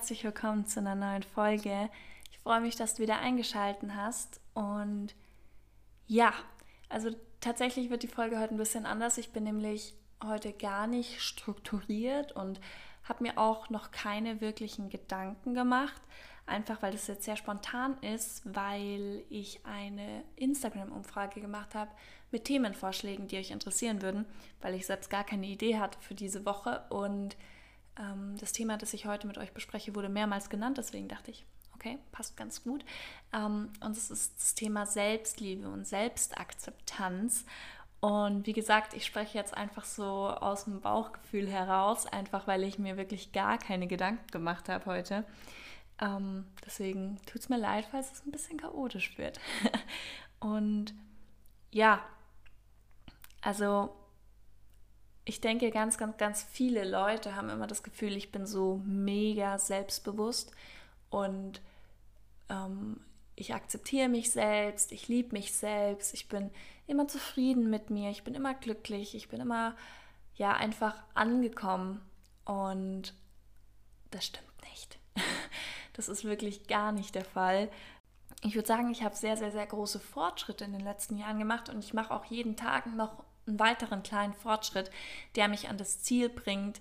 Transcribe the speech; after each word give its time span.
Herzlich 0.00 0.24
willkommen 0.24 0.64
zu 0.64 0.80
einer 0.80 0.94
neuen 0.94 1.22
Folge. 1.22 1.90
Ich 2.32 2.38
freue 2.38 2.62
mich, 2.62 2.74
dass 2.74 2.94
du 2.94 3.02
wieder 3.02 3.18
eingeschaltet 3.18 3.90
hast. 3.94 4.40
Und 4.54 5.14
ja, 6.06 6.32
also 6.88 7.10
tatsächlich 7.42 7.90
wird 7.90 8.02
die 8.02 8.08
Folge 8.08 8.40
heute 8.40 8.54
ein 8.54 8.56
bisschen 8.56 8.86
anders. 8.86 9.18
Ich 9.18 9.28
bin 9.28 9.44
nämlich 9.44 9.92
heute 10.24 10.54
gar 10.54 10.86
nicht 10.86 11.20
strukturiert 11.20 12.32
und 12.32 12.62
habe 13.04 13.24
mir 13.24 13.36
auch 13.36 13.68
noch 13.68 13.90
keine 13.90 14.40
wirklichen 14.40 14.88
Gedanken 14.88 15.52
gemacht. 15.52 16.00
Einfach 16.46 16.80
weil 16.80 16.92
das 16.92 17.06
jetzt 17.06 17.24
sehr 17.24 17.36
spontan 17.36 17.98
ist, 18.02 18.40
weil 18.54 19.22
ich 19.28 19.60
eine 19.66 20.24
Instagram-Umfrage 20.36 21.42
gemacht 21.42 21.74
habe 21.74 21.90
mit 22.30 22.46
Themenvorschlägen, 22.46 23.28
die 23.28 23.36
euch 23.36 23.50
interessieren 23.50 24.00
würden, 24.00 24.24
weil 24.62 24.74
ich 24.74 24.86
selbst 24.86 25.10
gar 25.10 25.24
keine 25.24 25.46
Idee 25.46 25.78
hatte 25.78 25.98
für 26.00 26.14
diese 26.14 26.46
Woche 26.46 26.84
und 26.88 27.36
das 28.38 28.52
Thema, 28.52 28.78
das 28.78 28.94
ich 28.94 29.06
heute 29.06 29.26
mit 29.26 29.38
euch 29.38 29.52
bespreche, 29.52 29.94
wurde 29.94 30.08
mehrmals 30.08 30.48
genannt, 30.48 30.78
deswegen 30.78 31.08
dachte 31.08 31.30
ich, 31.30 31.44
okay, 31.74 31.98
passt 32.12 32.36
ganz 32.36 32.62
gut. 32.62 32.84
Ähm, 33.32 33.70
und 33.80 33.96
es 33.96 34.10
ist 34.10 34.38
das 34.38 34.54
Thema 34.54 34.86
Selbstliebe 34.86 35.68
und 35.68 35.86
Selbstakzeptanz. 35.86 37.44
Und 38.00 38.46
wie 38.46 38.52
gesagt, 38.54 38.94
ich 38.94 39.04
spreche 39.04 39.36
jetzt 39.36 39.54
einfach 39.54 39.84
so 39.84 40.04
aus 40.04 40.64
dem 40.64 40.80
Bauchgefühl 40.80 41.48
heraus, 41.48 42.06
einfach 42.06 42.46
weil 42.46 42.64
ich 42.64 42.78
mir 42.78 42.96
wirklich 42.96 43.32
gar 43.32 43.58
keine 43.58 43.86
Gedanken 43.86 44.26
gemacht 44.28 44.68
habe 44.68 44.86
heute. 44.86 45.24
Ähm, 46.00 46.46
deswegen 46.64 47.20
tut 47.26 47.42
es 47.42 47.48
mir 47.50 47.58
leid, 47.58 47.86
falls 47.90 48.12
es 48.12 48.26
ein 48.26 48.32
bisschen 48.32 48.58
chaotisch 48.58 49.18
wird. 49.18 49.38
und 50.40 50.94
ja, 51.70 52.02
also 53.42 53.94
ich 55.30 55.40
denke, 55.40 55.70
ganz, 55.70 55.96
ganz, 55.96 56.16
ganz 56.16 56.42
viele 56.42 56.84
Leute 56.84 57.36
haben 57.36 57.50
immer 57.50 57.68
das 57.68 57.84
Gefühl, 57.84 58.16
ich 58.16 58.32
bin 58.32 58.46
so 58.46 58.82
mega 58.84 59.60
selbstbewusst 59.60 60.50
und 61.08 61.60
ähm, 62.48 62.98
ich 63.36 63.54
akzeptiere 63.54 64.08
mich 64.08 64.32
selbst, 64.32 64.90
ich 64.90 65.06
liebe 65.06 65.32
mich 65.32 65.52
selbst, 65.52 66.14
ich 66.14 66.28
bin 66.28 66.50
immer 66.88 67.06
zufrieden 67.06 67.70
mit 67.70 67.90
mir, 67.90 68.10
ich 68.10 68.24
bin 68.24 68.34
immer 68.34 68.54
glücklich, 68.54 69.14
ich 69.14 69.28
bin 69.28 69.40
immer 69.40 69.76
ja 70.34 70.54
einfach 70.54 71.00
angekommen 71.14 72.00
und 72.44 73.14
das 74.10 74.26
stimmt 74.26 74.62
nicht. 74.68 74.98
Das 75.92 76.08
ist 76.08 76.24
wirklich 76.24 76.66
gar 76.66 76.92
nicht 76.92 77.14
der 77.14 77.26
Fall. 77.26 77.68
Ich 78.42 78.54
würde 78.54 78.66
sagen, 78.66 78.90
ich 78.90 79.02
habe 79.02 79.14
sehr, 79.14 79.36
sehr, 79.36 79.50
sehr 79.50 79.66
große 79.66 80.00
Fortschritte 80.00 80.64
in 80.64 80.72
den 80.72 80.80
letzten 80.80 81.18
Jahren 81.18 81.38
gemacht 81.38 81.68
und 81.68 81.84
ich 81.84 81.92
mache 81.92 82.14
auch 82.14 82.24
jeden 82.24 82.56
Tag 82.56 82.86
noch 82.94 83.22
einen 83.46 83.58
weiteren 83.58 84.02
kleinen 84.02 84.34
Fortschritt, 84.34 84.90
der 85.36 85.48
mich 85.48 85.68
an 85.68 85.78
das 85.78 86.02
Ziel 86.02 86.28
bringt, 86.28 86.80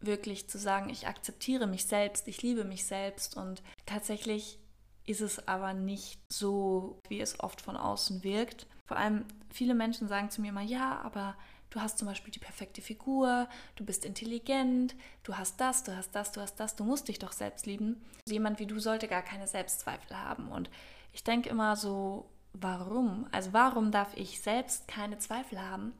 wirklich 0.00 0.48
zu 0.48 0.58
sagen, 0.58 0.90
ich 0.90 1.06
akzeptiere 1.06 1.66
mich 1.66 1.86
selbst, 1.86 2.28
ich 2.28 2.42
liebe 2.42 2.64
mich 2.64 2.84
selbst 2.84 3.36
und 3.36 3.62
tatsächlich 3.86 4.58
ist 5.06 5.20
es 5.20 5.48
aber 5.48 5.74
nicht 5.74 6.20
so, 6.32 6.98
wie 7.08 7.20
es 7.20 7.40
oft 7.40 7.60
von 7.60 7.76
außen 7.76 8.24
wirkt. 8.24 8.66
Vor 8.86 8.96
allem 8.96 9.24
viele 9.50 9.74
Menschen 9.74 10.08
sagen 10.08 10.30
zu 10.30 10.40
mir 10.40 10.48
immer, 10.48 10.62
ja, 10.62 11.00
aber 11.02 11.36
du 11.70 11.80
hast 11.80 11.98
zum 11.98 12.08
Beispiel 12.08 12.32
die 12.32 12.38
perfekte 12.38 12.80
Figur, 12.80 13.48
du 13.76 13.84
bist 13.84 14.04
intelligent, 14.04 14.94
du 15.22 15.36
hast 15.36 15.60
das, 15.60 15.84
du 15.84 15.94
hast 15.96 16.14
das, 16.14 16.32
du 16.32 16.40
hast 16.40 16.56
das, 16.56 16.76
du 16.76 16.84
musst 16.84 17.08
dich 17.08 17.18
doch 17.18 17.32
selbst 17.32 17.66
lieben. 17.66 18.02
Jemand 18.26 18.58
wie 18.58 18.66
du 18.66 18.78
sollte 18.78 19.08
gar 19.08 19.22
keine 19.22 19.46
Selbstzweifel 19.46 20.18
haben. 20.18 20.48
Und 20.48 20.70
ich 21.12 21.24
denke 21.24 21.48
immer 21.48 21.76
so, 21.76 22.30
warum? 22.54 23.26
Also 23.32 23.52
warum 23.52 23.90
darf 23.90 24.16
ich 24.16 24.40
selbst 24.40 24.88
keine 24.88 25.18
Zweifel 25.18 25.60
haben? 25.60 25.92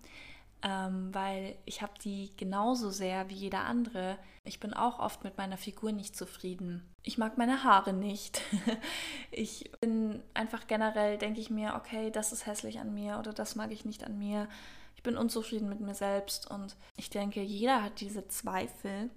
Ähm, 0.63 1.13
weil 1.13 1.57
ich 1.67 1.83
habe 1.83 1.93
die 2.03 2.31
genauso 2.37 2.91
sehr 2.91 3.29
wie 3.29 3.35
jeder 3.35 3.65
andere. 3.65 4.17
Ich 4.45 4.61
bin 4.61 4.73
auch 4.73 4.99
oft 4.99 5.23
mit 5.23 5.37
meiner 5.37 5.59
Figur 5.59 5.93
nicht 5.93 6.17
zufrieden. 6.17 6.83
Ich 7.03 7.19
mag 7.19 7.37
meine 7.37 7.65
Haare 7.65 7.93
nicht. 7.93 8.41
ich 9.31 9.71
bin 9.81 10.23
einfach 10.33 10.67
generell, 10.67 11.19
denke 11.19 11.41
ich 11.41 11.51
mir, 11.51 11.75
okay, 11.75 12.11
das 12.11 12.33
ist 12.33 12.47
hässlich 12.47 12.79
an 12.79 12.95
mir 12.95 13.19
oder 13.19 13.35
das 13.35 13.57
mag 13.57 13.73
ich 13.73 13.85
nicht 13.85 14.05
an 14.05 14.19
mir. 14.19 14.49
Ich 14.97 15.03
bin 15.03 15.19
unzufrieden 15.19 15.69
mit 15.69 15.81
mir 15.81 15.95
selbst 15.95 16.51
und 16.51 16.77
ich 16.97 17.11
denke, 17.11 17.43
jeder 17.43 17.83
hat 17.83 18.01
diese 18.01 18.27
Zweifel 18.29 19.11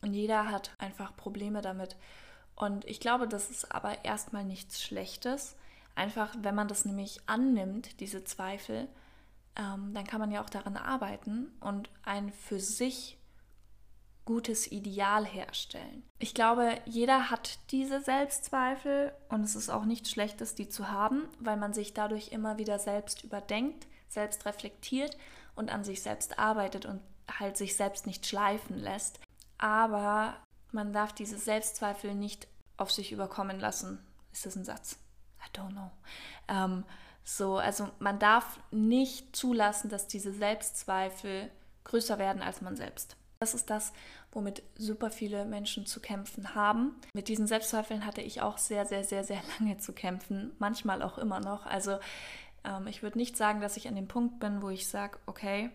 und 0.00 0.14
jeder 0.14 0.50
hat 0.50 0.70
einfach 0.78 1.14
Probleme 1.14 1.60
damit. 1.60 1.96
Und 2.56 2.84
ich 2.86 3.00
glaube, 3.00 3.28
das 3.28 3.50
ist 3.50 3.74
aber 3.74 4.04
erstmal 4.04 4.44
nichts 4.44 4.82
Schlechtes, 4.82 5.56
Einfach, 5.94 6.34
wenn 6.38 6.54
man 6.54 6.68
das 6.68 6.84
nämlich 6.84 7.20
annimmt, 7.26 8.00
diese 8.00 8.24
Zweifel, 8.24 8.88
ähm, 9.56 9.94
dann 9.94 10.06
kann 10.06 10.20
man 10.20 10.32
ja 10.32 10.42
auch 10.42 10.50
daran 10.50 10.76
arbeiten 10.76 11.52
und 11.60 11.90
ein 12.02 12.32
für 12.32 12.58
sich 12.58 13.18
gutes 14.24 14.70
Ideal 14.72 15.26
herstellen. 15.26 16.02
Ich 16.18 16.34
glaube, 16.34 16.78
jeder 16.86 17.30
hat 17.30 17.58
diese 17.70 18.00
Selbstzweifel 18.00 19.12
und 19.28 19.42
es 19.42 19.54
ist 19.54 19.68
auch 19.68 19.84
nichts 19.84 20.10
Schlechtes, 20.10 20.54
die 20.54 20.68
zu 20.68 20.90
haben, 20.90 21.28
weil 21.40 21.56
man 21.56 21.74
sich 21.74 21.92
dadurch 21.92 22.28
immer 22.28 22.58
wieder 22.58 22.78
selbst 22.78 23.22
überdenkt, 23.22 23.86
selbst 24.08 24.46
reflektiert 24.46 25.16
und 25.54 25.70
an 25.70 25.84
sich 25.84 26.02
selbst 26.02 26.38
arbeitet 26.38 26.86
und 26.86 27.00
halt 27.38 27.56
sich 27.56 27.76
selbst 27.76 28.06
nicht 28.06 28.26
schleifen 28.26 28.78
lässt. 28.78 29.20
Aber 29.58 30.36
man 30.72 30.92
darf 30.92 31.12
diese 31.12 31.38
Selbstzweifel 31.38 32.14
nicht 32.14 32.48
auf 32.76 32.90
sich 32.90 33.12
überkommen 33.12 33.60
lassen. 33.60 34.04
Ist 34.32 34.46
das 34.46 34.56
ein 34.56 34.64
Satz? 34.64 34.98
Don't 35.54 35.72
know. 35.72 35.90
Ähm, 36.48 36.84
so, 37.24 37.56
also 37.56 37.88
man 37.98 38.18
darf 38.18 38.58
nicht 38.70 39.34
zulassen, 39.34 39.88
dass 39.88 40.06
diese 40.06 40.32
Selbstzweifel 40.32 41.50
größer 41.84 42.18
werden 42.18 42.42
als 42.42 42.60
man 42.60 42.76
selbst. 42.76 43.16
Das 43.40 43.54
ist 43.54 43.70
das, 43.70 43.92
womit 44.32 44.62
super 44.76 45.10
viele 45.10 45.44
Menschen 45.44 45.86
zu 45.86 46.00
kämpfen 46.00 46.54
haben. 46.54 46.94
Mit 47.14 47.28
diesen 47.28 47.46
Selbstzweifeln 47.46 48.06
hatte 48.06 48.20
ich 48.20 48.40
auch 48.42 48.58
sehr, 48.58 48.86
sehr, 48.86 49.04
sehr, 49.04 49.24
sehr 49.24 49.40
lange 49.58 49.78
zu 49.78 49.92
kämpfen, 49.92 50.52
manchmal 50.58 51.02
auch 51.02 51.18
immer 51.18 51.40
noch. 51.40 51.66
Also 51.66 51.98
ähm, 52.64 52.86
ich 52.86 53.02
würde 53.02 53.18
nicht 53.18 53.36
sagen, 53.36 53.60
dass 53.60 53.76
ich 53.76 53.88
an 53.88 53.96
dem 53.96 54.08
Punkt 54.08 54.40
bin, 54.40 54.62
wo 54.62 54.70
ich 54.70 54.88
sage, 54.88 55.18
okay, 55.26 55.70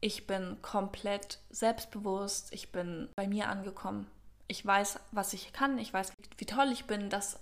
ich 0.00 0.26
bin 0.26 0.58
komplett 0.60 1.38
selbstbewusst, 1.50 2.52
ich 2.52 2.72
bin 2.72 3.08
bei 3.16 3.26
mir 3.26 3.48
angekommen. 3.48 4.06
Ich 4.46 4.64
weiß, 4.64 5.00
was 5.12 5.32
ich 5.32 5.54
kann, 5.54 5.78
ich 5.78 5.92
weiß, 5.92 6.12
wie 6.36 6.44
toll 6.44 6.70
ich 6.70 6.84
bin, 6.84 7.08
das 7.08 7.40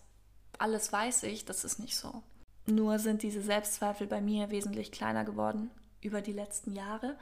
alles 0.62 0.92
weiß 0.92 1.24
ich, 1.24 1.44
das 1.44 1.64
ist 1.64 1.78
nicht 1.78 1.96
so. 1.96 2.22
Nur 2.66 2.98
sind 3.00 3.22
diese 3.22 3.42
Selbstzweifel 3.42 4.06
bei 4.06 4.20
mir 4.20 4.50
wesentlich 4.50 4.92
kleiner 4.92 5.24
geworden 5.24 5.70
über 6.00 6.20
die 6.20 6.32
letzten 6.32 6.72
Jahre. 6.72 7.16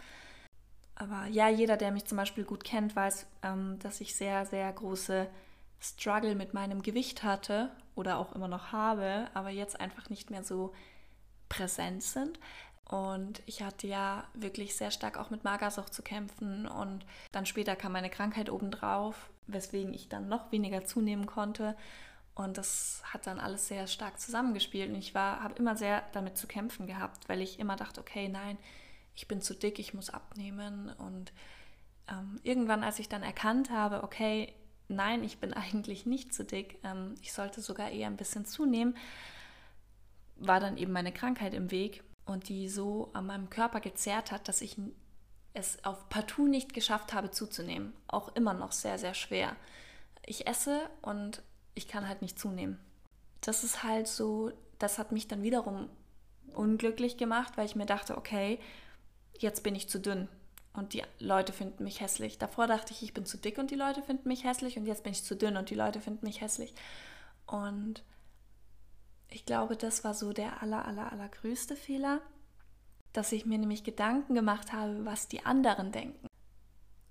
Aber 0.95 1.27
ja, 1.27 1.49
jeder, 1.49 1.79
der 1.79 1.93
mich 1.93 2.05
zum 2.05 2.19
Beispiel 2.19 2.45
gut 2.45 2.63
kennt, 2.63 2.95
weiß, 2.95 3.27
ähm, 3.43 3.79
dass 3.79 4.03
ich 4.03 4.15
sehr, 4.15 4.45
sehr 4.45 4.71
große 4.71 5.27
Struggle 5.81 6.35
mit 6.35 6.53
meinem 6.53 6.83
Gewicht 6.83 7.23
hatte 7.23 7.71
oder 7.95 8.19
auch 8.19 8.35
immer 8.35 8.49
noch 8.49 8.73
habe, 8.73 9.29
aber 9.33 9.49
jetzt 9.49 9.81
einfach 9.81 10.11
nicht 10.11 10.29
mehr 10.29 10.45
so 10.45 10.75
präsent 11.49 12.03
sind. 12.03 12.39
Und 12.85 13.41
ich 13.47 13.63
hatte 13.63 13.87
ja 13.87 14.25
wirklich 14.35 14.77
sehr 14.77 14.91
stark 14.91 15.17
auch 15.17 15.31
mit 15.31 15.45
Magersucht 15.45 15.95
zu 15.95 16.03
kämpfen. 16.03 16.67
Und 16.67 17.07
dann 17.33 17.47
später 17.47 17.77
kam 17.77 17.93
meine 17.93 18.11
Krankheit 18.11 18.51
obendrauf, 18.51 19.31
weswegen 19.47 19.95
ich 19.95 20.11
dann 20.11 20.29
noch 20.29 20.53
weniger 20.53 20.85
zunehmen 20.85 21.25
konnte. 21.25 21.77
Und 22.41 22.57
das 22.57 23.03
hat 23.05 23.27
dann 23.27 23.39
alles 23.39 23.69
sehr 23.69 23.87
stark 23.87 24.19
zusammengespielt. 24.19 24.89
Und 24.89 24.97
ich 24.97 25.15
habe 25.15 25.55
immer 25.57 25.77
sehr 25.77 26.03
damit 26.13 26.39
zu 26.39 26.47
kämpfen 26.47 26.87
gehabt, 26.87 27.29
weil 27.29 27.43
ich 27.43 27.59
immer 27.59 27.77
dachte, 27.77 28.01
okay, 28.01 28.31
nein, 28.31 28.57
ich 29.15 29.29
bin 29.29 29.43
zu 29.43 29.55
dick, 29.55 29.79
ich 29.79 29.93
muss 29.93 30.09
abnehmen. 30.09 30.89
Und 30.89 31.35
ähm, 32.09 32.41
irgendwann, 32.43 32.83
als 32.83 32.99
ich 32.99 33.11
dann 33.11 33.23
erkannt 33.23 33.69
habe, 33.69 34.03
okay, 34.05 34.55
nein, 34.89 35.23
ich 35.23 35.39
bin 35.39 35.53
eigentlich 35.53 36.07
nicht 36.07 36.33
zu 36.33 36.43
dick, 36.43 36.79
ähm, 36.83 37.15
ich 37.21 37.35
sollte 37.35 37.61
sogar 37.61 37.91
eher 37.91 38.07
ein 38.07 38.17
bisschen 38.17 38.47
zunehmen, 38.47 38.97
war 40.37 40.61
dann 40.61 40.79
eben 40.79 40.93
meine 40.93 41.13
Krankheit 41.13 41.53
im 41.53 41.71
Weg 41.71 42.03
und 42.25 42.49
die 42.49 42.71
so 42.71 43.11
an 43.13 43.27
meinem 43.27 43.51
Körper 43.51 43.81
gezerrt 43.81 44.33
hat, 44.33 44.49
dass 44.49 44.63
ich 44.63 44.79
es 45.53 45.85
auf 45.85 46.09
partout 46.09 46.49
nicht 46.49 46.73
geschafft 46.73 47.13
habe 47.13 47.31
zuzunehmen. 47.31 47.93
Auch 48.07 48.35
immer 48.35 48.55
noch 48.55 48.73
sehr, 48.73 48.97
sehr 48.97 49.13
schwer. 49.13 49.57
Ich 50.25 50.47
esse 50.47 50.89
und 51.03 51.43
ich 51.75 51.89
kann 51.89 52.09
halt 52.09 52.23
nicht 52.23 52.39
zunehmen. 52.39 52.79
Das 53.41 53.65
ist 53.65 53.83
halt 53.83 54.07
so, 54.07 54.53
das 54.79 54.99
hat 54.99 55.13
mich 55.13 55.29
dann 55.29 55.43
wiederum 55.43 55.89
unglücklich 56.55 57.17
gemacht, 57.17 57.57
weil 57.57 57.67
ich 57.67 57.77
mir 57.77 57.87
dachte, 57.87 58.17
okay, 58.17 58.59
jetzt 59.39 59.63
bin 59.63 59.75
ich 59.75 59.89
zu 59.89 60.01
dünn 60.01 60.29
und 60.73 60.93
die 60.93 61.03
Leute 61.19 61.53
finden 61.53 61.85
mich 61.85 62.01
hässlich. 62.01 62.39
Davor 62.39 62.67
dachte 62.67 62.93
ich, 62.93 63.03
ich 63.03 63.15
bin 63.15 63.25
zu 63.25 63.39
dick 63.39 63.59
und 63.59 63.71
die 63.71 63.77
Leute 63.77 64.03
finden 64.03 64.29
mich 64.29 64.45
hässlich 64.45 64.77
und 64.77 64.87
jetzt 64.87 65.03
bin 65.03 65.13
ich 65.13 65.25
zu 65.25 65.37
dünn 65.37 65.57
und 65.57 65.71
die 65.71 65.75
Leute 65.75 66.01
finden 66.01 66.27
mich 66.27 66.41
hässlich. 66.41 66.75
Und 67.47 68.05
ich 69.29 69.45
glaube, 69.45 69.77
das 69.77 70.05
war 70.05 70.15
so 70.15 70.33
der 70.33 70.63
aller, 70.63 70.85
aller, 70.85 71.13
allergrößte 71.13 71.77
Fehler, 71.77 72.21
dass 73.13 73.33
ich 73.33 73.47
mir 73.47 73.59
nämlich 73.59 73.85
Gedanken 73.85 74.35
gemacht 74.35 74.73
habe, 74.73 75.05
was 75.05 75.29
die 75.29 75.45
anderen 75.45 75.93
denken. 75.93 76.27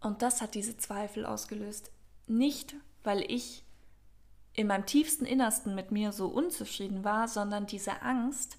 Und 0.01 0.21
das 0.21 0.41
hat 0.41 0.55
diese 0.55 0.77
Zweifel 0.77 1.25
ausgelöst. 1.25 1.91
Nicht, 2.27 2.75
weil 3.03 3.19
ich 3.29 3.65
in 4.59 4.67
meinem 4.67 4.85
tiefsten 4.85 5.23
Innersten 5.23 5.73
mit 5.73 5.91
mir 5.91 6.11
so 6.11 6.27
unzufrieden 6.27 7.05
war, 7.05 7.29
sondern 7.29 7.65
diese 7.65 8.01
Angst, 8.01 8.57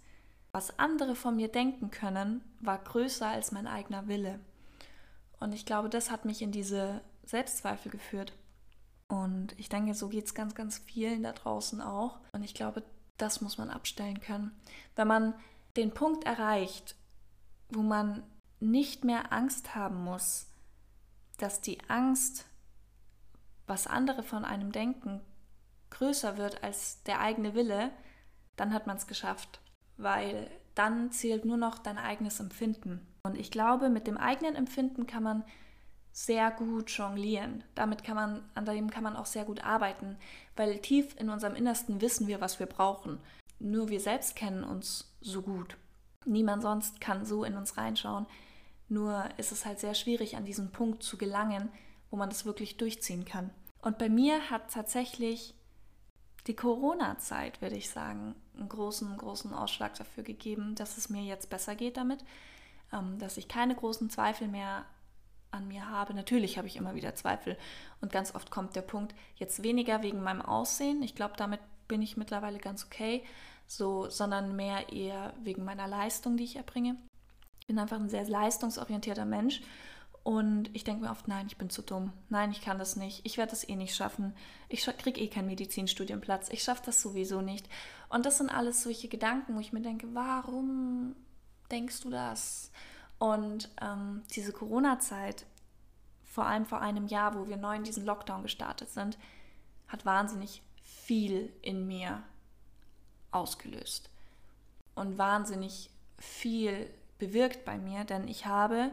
was 0.51 0.79
andere 0.79 1.15
von 1.15 1.37
mir 1.37 1.49
denken 1.49 1.91
können, 1.91 2.41
war 2.59 2.79
größer 2.79 3.29
als 3.29 3.53
mein 3.53 3.67
eigener 3.67 4.09
Wille. 4.09 4.41
Und 5.41 5.53
ich 5.53 5.67
glaube, 5.67 5.91
das 5.91 6.11
hat 6.11 6.25
mich 6.25 6.41
in 6.41 6.53
diese 6.53 7.03
Selbstzweifel 7.25 7.93
geführt. 7.93 8.33
Und 9.09 9.53
ich 9.59 9.69
denke, 9.69 9.93
so 9.93 10.09
geht 10.09 10.25
es 10.25 10.33
ganz, 10.33 10.55
ganz 10.55 10.79
vielen 10.79 11.23
da 11.23 11.33
draußen 11.33 11.83
auch. 11.83 12.19
Und 12.33 12.45
ich 12.45 12.55
glaube, 12.55 12.83
das 13.19 13.43
muss 13.43 13.59
man 13.59 13.69
abstellen 13.69 14.23
können. 14.23 14.59
Wenn 14.97 15.07
man 15.07 15.35
den 15.77 15.93
Punkt 15.93 16.25
erreicht, 16.25 16.97
wo 17.69 17.83
man 17.83 18.23
nicht 18.59 19.05
mehr 19.05 19.35
Angst 19.35 19.75
haben 19.75 20.03
muss, 20.03 20.47
dass 21.37 21.61
die 21.61 21.79
Angst, 21.91 22.47
was 23.67 23.87
andere 23.87 24.23
von 24.23 24.47
einem 24.47 24.73
denken, 24.73 25.21
größer 25.91 26.39
wird 26.39 26.63
als 26.63 27.03
der 27.05 27.21
eigene 27.21 27.55
Wille, 27.55 27.91
dann 28.57 28.73
hat 28.73 28.87
man 28.87 28.97
es 28.97 29.07
geschafft. 29.07 29.61
Weil 29.97 30.51
dann 30.75 31.13
zählt 31.13 31.45
nur 31.45 31.57
noch 31.57 31.79
dein 31.79 31.99
eigenes 31.99 32.41
Empfinden. 32.41 33.07
Und 33.23 33.37
ich 33.37 33.51
glaube, 33.51 33.91
mit 33.91 34.07
dem 34.07 34.17
eigenen 34.17 34.57
Empfinden 34.57 35.07
kann 35.07 35.23
man 35.23 35.45
sehr 36.13 36.51
gut 36.51 36.91
jonglieren. 36.91 37.65
Damit 37.75 38.05
kann 38.05 38.17
man, 38.17 38.43
an 38.55 38.65
dem 38.65 38.91
kann 38.91 39.05
man 39.05 39.17
auch 39.17 39.27
sehr 39.27 39.45
gut 39.45 39.65
arbeiten, 39.65 40.17
weil 40.57 40.79
tief 40.79 41.15
in 41.19 41.31
unserem 41.31 41.55
Innersten 41.55 42.01
wissen 42.01 42.27
wir, 42.27 42.41
was 42.41 42.59
wir 42.59 42.67
brauchen. 42.67 43.21
Nur 43.59 43.89
wir 43.89 44.01
selbst 44.01 44.37
kennen 44.37 44.65
uns 44.65 45.13
so 45.21 45.43
gut. 45.43 45.77
Niemand 46.25 46.63
sonst 46.63 47.01
kann 47.01 47.25
so 47.25 47.45
in 47.45 47.57
uns 47.57 47.77
reinschauen. 47.77 48.27
Nur 48.89 49.25
ist 49.37 49.53
es 49.53 49.65
halt 49.65 49.79
sehr 49.79 49.95
schwierig, 49.95 50.37
an 50.37 50.45
diesen 50.45 50.73
Punkt 50.73 51.03
zu 51.03 51.17
gelangen, 51.17 51.71
wo 52.11 52.17
man 52.17 52.29
das 52.29 52.45
wirklich 52.45 52.77
durchziehen 52.77 53.25
kann. 53.25 53.51
Und 53.83 53.99
bei 53.99 54.09
mir 54.09 54.51
hat 54.51 54.73
tatsächlich 54.73 55.55
die 56.47 56.57
Corona-Zeit, 56.57 57.61
würde 57.61 57.77
ich 57.77 57.91
sagen, 57.91 58.35
einen 58.57 58.69
großen, 58.69 59.17
großen 59.17 59.53
Ausschlag 59.53 59.95
dafür 59.95 60.25
gegeben, 60.25 60.75
dass 60.75 60.97
es 60.97 61.11
mir 61.11 61.23
jetzt 61.23 61.51
besser 61.51 61.75
geht 61.75 61.97
damit, 61.97 62.25
ähm, 62.93 63.19
dass 63.19 63.37
ich 63.37 63.49
keine 63.49 63.75
großen 63.75 64.11
Zweifel 64.11 64.49
mehr 64.49 64.85
an 65.51 65.69
mir 65.69 65.89
habe. 65.89 66.15
Natürlich 66.15 66.59
habe 66.59 66.69
ich 66.69 66.77
immer 66.77 66.95
wieder 66.95 67.15
Zweifel 67.15 67.57
und 68.01 68.13
ganz 68.13 68.35
oft 68.35 68.51
kommt 68.51 68.77
der 68.77 68.83
Punkt, 68.83 69.15
jetzt 69.37 69.63
weniger 69.63 70.03
wegen 70.03 70.23
meinem 70.23 70.43
Aussehen. 70.43 71.03
Ich 71.03 71.15
glaube, 71.15 71.35
damit 71.37 71.61
bin 71.89 72.03
ich 72.03 72.17
mittlerweile 72.17 72.59
ganz 72.59 72.85
okay, 72.85 73.25
so, 73.67 74.09
sondern 74.09 74.57
mehr 74.57 74.93
eher 74.93 75.35
wegen 75.43 75.65
meiner 75.65 75.89
Leistung, 75.89 76.37
die 76.37 76.45
ich 76.45 76.57
erbringe. 76.57 76.97
Ich 77.61 77.67
bin 77.67 77.79
einfach 77.79 77.99
ein 77.99 78.09
sehr 78.09 78.29
leistungsorientierter 78.29 79.25
Mensch 79.25 79.61
und 80.23 80.75
ich 80.75 80.85
denke 80.85 81.05
mir 81.05 81.11
oft, 81.11 81.29
nein, 81.29 81.47
ich 81.47 81.57
bin 81.57 81.71
zu 81.71 81.83
dumm. 81.83 82.13
Nein, 82.29 82.51
ich 82.51 82.61
kann 82.61 82.79
das 82.79 82.97
nicht. 82.97 83.25
Ich 83.25 83.39
werde 83.39 83.51
das 83.51 83.67
eh 83.67 83.77
nicht 83.77 83.95
schaffen. 83.95 84.35
Ich 84.69 84.85
kriege 84.85 85.21
eh 85.21 85.29
keinen 85.29 85.47
Medizinstudienplatz. 85.47 86.51
Ich 86.51 86.63
schaffe 86.63 86.83
das 86.87 87.01
sowieso 87.01 87.41
nicht. 87.41 87.69
Und 88.11 88.27
das 88.27 88.39
sind 88.39 88.51
alles 88.51 88.83
solche 88.83 89.09
Gedanken, 89.09 89.57
wo 89.57 89.61
ich 89.61 89.73
mir 89.73 89.81
denke, 89.81 90.09
warum 90.13 91.17
denkst 91.71 92.03
du 92.03 92.11
das? 92.11 92.71
Und 93.19 93.71
ähm, 93.81 94.23
diese 94.35 94.53
Corona-Zeit, 94.53 95.47
vor 96.25 96.47
allem 96.47 96.67
vor 96.67 96.81
einem 96.81 97.07
Jahr, 97.07 97.35
wo 97.35 97.49
wir 97.49 97.57
neu 97.57 97.77
in 97.77 97.85
diesen 97.85 98.05
Lockdown 98.05 98.43
gestartet 98.43 98.91
sind, 98.91 99.19
hat 99.89 100.05
wahnsinnig 100.05 100.63
viel 100.83 101.53
in 101.63 101.87
mir 101.87 102.23
ausgelöst 103.31 104.11
und 104.95 105.19
wahnsinnig 105.19 105.91
viel 106.19 106.91
bewirkt 107.19 107.65
bei 107.65 107.79
mir, 107.79 108.05
denn 108.05 108.29
ich 108.29 108.47
habe 108.47 108.93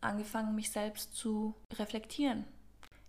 angefangen, 0.00 0.54
mich 0.54 0.70
selbst 0.70 1.14
zu 1.14 1.54
reflektieren. 1.74 2.44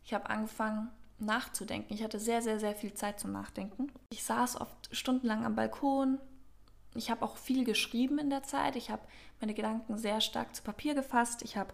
Ich 0.04 0.14
habe 0.14 0.30
angefangen 0.30 0.90
nachzudenken. 1.20 1.94
Ich 1.94 2.04
hatte 2.04 2.20
sehr, 2.20 2.42
sehr, 2.42 2.60
sehr 2.60 2.76
viel 2.76 2.94
Zeit 2.94 3.20
zum 3.20 3.32
Nachdenken. 3.32 3.92
Ich 4.10 4.24
saß 4.24 4.60
oft 4.60 4.90
stundenlang 4.92 5.46
am 5.46 5.56
Balkon 5.56 6.20
ich 6.94 7.10
habe 7.10 7.24
auch 7.24 7.38
viel 7.38 7.64
geschrieben 7.64 8.20
in 8.20 8.30
der 8.30 8.44
Zeit. 8.44 8.76
Ich 8.76 8.90
habe 8.90 9.02
meine 9.40 9.54
Gedanken 9.54 9.98
sehr 9.98 10.22
stark 10.22 10.56
zu 10.56 10.64
Papier 10.64 10.94
gefasst. 10.94 11.42
Ich 11.42 11.56
habe 11.56 11.74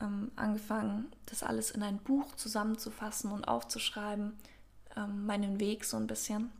ähm, 0.00 0.30
angefangen, 0.36 1.12
das 1.26 1.42
alles 1.42 1.70
in 1.70 1.82
ein 1.82 1.98
Buch 1.98 2.34
zusammenzufassen 2.36 3.32
und 3.32 3.46
aufzuschreiben, 3.46 4.38
ähm, 4.96 5.26
meinen 5.26 5.60
Weg 5.60 5.84
so 5.84 5.98
ein 5.98 6.06
bisschen. 6.06 6.50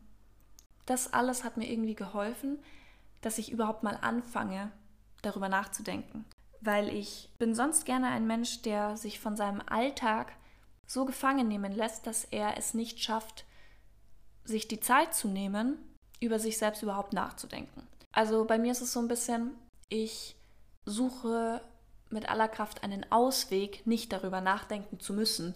Das 0.85 1.13
alles 1.13 1.43
hat 1.43 1.57
mir 1.57 1.71
irgendwie 1.71 1.95
geholfen, 1.95 2.59
dass 3.23 3.39
ich 3.39 3.51
überhaupt 3.51 3.83
mal 3.83 3.99
anfange, 4.01 4.71
darüber 5.23 5.49
nachzudenken. 5.49 6.25
Weil 6.61 6.89
ich 6.89 7.31
bin 7.39 7.55
sonst 7.55 7.85
gerne 7.87 8.09
ein 8.09 8.27
Mensch, 8.27 8.63
der 8.63 8.97
sich 8.97 9.19
von 9.19 9.37
seinem 9.37 9.63
Alltag 9.67 10.33
so 10.87 11.05
gefangen 11.05 11.49
nehmen 11.49 11.73
lässt, 11.73 12.07
dass 12.07 12.25
er 12.25 12.57
es 12.59 12.75
nicht 12.75 13.01
schafft, 13.01 13.45
sich 14.45 14.69
die 14.69 14.81
Zeit 14.81 15.15
zu 15.15 15.29
nehmen, 15.29 15.79
über 16.21 16.39
sich 16.39 16.59
selbst 16.59 16.83
überhaupt 16.83 17.13
nachzudenken. 17.13 17.87
Also 18.13 18.45
bei 18.45 18.59
mir 18.59 18.73
ist 18.73 18.83
es 18.83 18.93
so 18.93 19.01
ein 19.01 19.09
bisschen, 19.09 19.55
ich 19.89 20.37
suche 20.85 21.63
mit 22.11 22.29
aller 22.29 22.49
Kraft 22.49 22.83
einen 22.83 23.11
Ausweg, 23.11 23.87
nicht 23.87 24.13
darüber 24.13 24.41
nachdenken 24.41 24.99
zu 24.99 25.13
müssen 25.13 25.55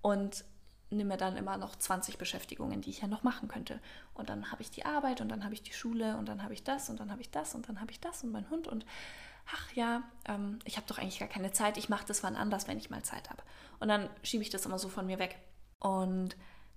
und 0.00 0.44
nehme 0.90 1.16
dann 1.16 1.36
immer 1.36 1.56
noch 1.56 1.76
20 1.76 2.18
Beschäftigungen, 2.18 2.80
die 2.80 2.90
ich 2.90 3.02
ja 3.02 3.06
noch 3.06 3.22
machen 3.22 3.48
könnte. 3.48 3.80
Und 4.14 4.28
dann 4.28 4.50
habe 4.50 4.62
ich 4.62 4.70
die 4.70 4.84
Arbeit 4.84 5.20
und 5.20 5.28
dann 5.28 5.44
habe 5.44 5.54
ich 5.54 5.62
die 5.62 5.72
Schule 5.72 6.16
und 6.16 6.26
dann 6.26 6.42
habe 6.42 6.54
ich 6.54 6.64
das 6.64 6.90
und 6.90 6.98
dann 6.98 7.12
habe 7.12 7.20
ich 7.20 7.30
das 7.30 7.54
und 7.54 7.68
dann 7.68 7.80
habe 7.80 7.92
ich 7.92 8.00
das 8.00 8.24
und 8.24 8.32
mein 8.32 8.48
Hund 8.50 8.66
und 8.66 8.84
ach 9.52 9.72
ja, 9.72 10.02
ähm, 10.26 10.58
ich 10.64 10.76
habe 10.76 10.86
doch 10.86 10.98
eigentlich 10.98 11.18
gar 11.18 11.28
keine 11.28 11.52
Zeit, 11.52 11.76
ich 11.76 11.88
mache 11.88 12.06
das 12.06 12.22
wann 12.22 12.36
anders, 12.36 12.68
wenn 12.68 12.78
ich 12.78 12.90
mal 12.90 13.02
Zeit 13.02 13.30
habe. 13.30 13.42
Und 13.78 13.88
dann 13.88 14.08
schiebe 14.22 14.42
ich 14.42 14.50
das 14.50 14.66
immer 14.66 14.78
so 14.78 14.88
von 14.88 15.06
mir 15.06 15.18
weg. 15.18 15.38
Und 15.78 16.36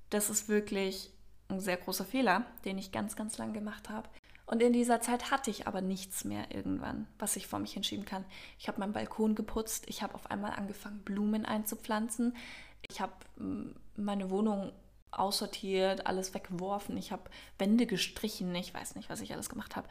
das 0.10 0.30
ist 0.30 0.48
wirklich 0.48 1.12
ein 1.50 1.60
sehr 1.60 1.78
großer 1.78 2.06
Fehler, 2.06 2.46
den 2.66 2.78
ich 2.78 2.92
ganz, 2.92 3.16
ganz 3.16 3.38
lang 3.38 3.54
gemacht 3.54 3.90
habe. 3.90 4.08
Und 4.46 4.62
in 4.62 4.74
dieser 4.74 5.02
Zeit 5.02 5.32
hatte 5.32 5.50
ich 5.50 5.68
aber 5.68 5.82
nichts 5.82 6.26
mehr 6.26 6.54
irgendwann, 6.54 7.08
was 7.18 7.36
ich 7.36 7.48
vor 7.48 7.60
mich 7.60 7.74
hinschieben 7.74 8.06
kann. 8.06 8.26
Ich 8.60 8.68
habe 8.68 8.80
meinen 8.80 8.94
Balkon 8.94 9.36
geputzt, 9.36 9.86
ich 9.88 10.04
habe 10.04 10.16
auf 10.16 10.30
einmal 10.30 10.52
angefangen, 10.52 11.00
Blumen 11.00 11.46
einzupflanzen, 11.46 12.36
ich 12.82 13.00
habe 13.00 13.14
mm, 13.38 13.72
meine 13.96 14.30
Wohnung 14.30 14.74
aussortiert, 15.12 16.08
alles 16.08 16.34
weggeworfen, 16.34 16.98
ich 16.98 17.12
habe 17.12 17.30
Wände 17.58 17.86
gestrichen, 17.86 18.54
ich 18.56 18.74
weiß 18.74 18.96
nicht, 18.96 19.10
was 19.10 19.22
ich 19.22 19.34
alles 19.34 19.50
gemacht 19.50 19.76
habe. 19.76 19.88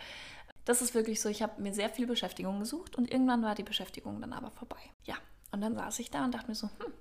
Das 0.64 0.82
ist 0.82 0.94
wirklich 0.94 1.20
so, 1.20 1.29
ich 1.29 1.43
habe 1.43 1.61
mir 1.61 1.75
sehr 1.75 1.91
viel 1.91 2.06
Beschäftigung 2.06 2.61
gesucht 2.61 2.97
und 2.97 3.11
irgendwann 3.11 3.43
war 3.43 3.55
die 3.55 3.64
Beschäftigung 3.64 4.20
dann 4.20 4.32
aber 4.32 4.50
vorbei. 4.50 4.81
Ja, 5.05 5.17
und 5.50 5.61
dann 5.61 5.75
saß 5.75 5.99
ich 5.99 6.11
da 6.11 6.25
und 6.25 6.32
dachte 6.32 6.49
mir 6.49 6.55
so, 6.55 6.69
hm, 6.79 6.93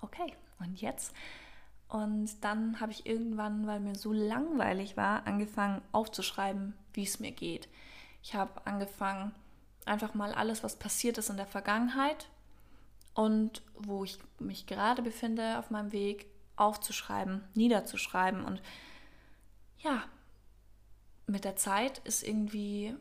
okay, 0.00 0.34
und 0.58 0.80
jetzt 0.80 1.14
und 1.90 2.44
dann 2.44 2.78
habe 2.78 2.92
ich 2.92 3.04
irgendwann, 3.04 3.66
weil 3.66 3.80
mir 3.80 3.96
so 3.96 4.12
langweilig 4.12 4.96
war, 4.96 5.26
angefangen 5.26 5.82
aufzuschreiben, 5.90 6.74
wie 6.92 7.02
es 7.02 7.18
mir 7.18 7.32
geht. 7.32 7.68
Ich 8.22 8.34
habe 8.36 8.64
angefangen, 8.64 9.34
einfach 9.86 10.14
mal 10.14 10.32
alles, 10.32 10.62
was 10.62 10.76
passiert 10.76 11.18
ist 11.18 11.30
in 11.30 11.36
der 11.36 11.48
Vergangenheit 11.48 12.28
und 13.14 13.62
wo 13.74 14.04
ich 14.04 14.18
mich 14.38 14.66
gerade 14.66 15.02
befinde 15.02 15.58
auf 15.58 15.70
meinem 15.70 15.90
Weg, 15.90 16.26
aufzuschreiben, 16.54 17.42
niederzuschreiben. 17.54 18.44
Und 18.44 18.62
ja, 19.78 20.04
mit 21.26 21.44
der 21.44 21.56
Zeit 21.56 21.98
ist 22.04 22.22
irgendwie 22.22 22.94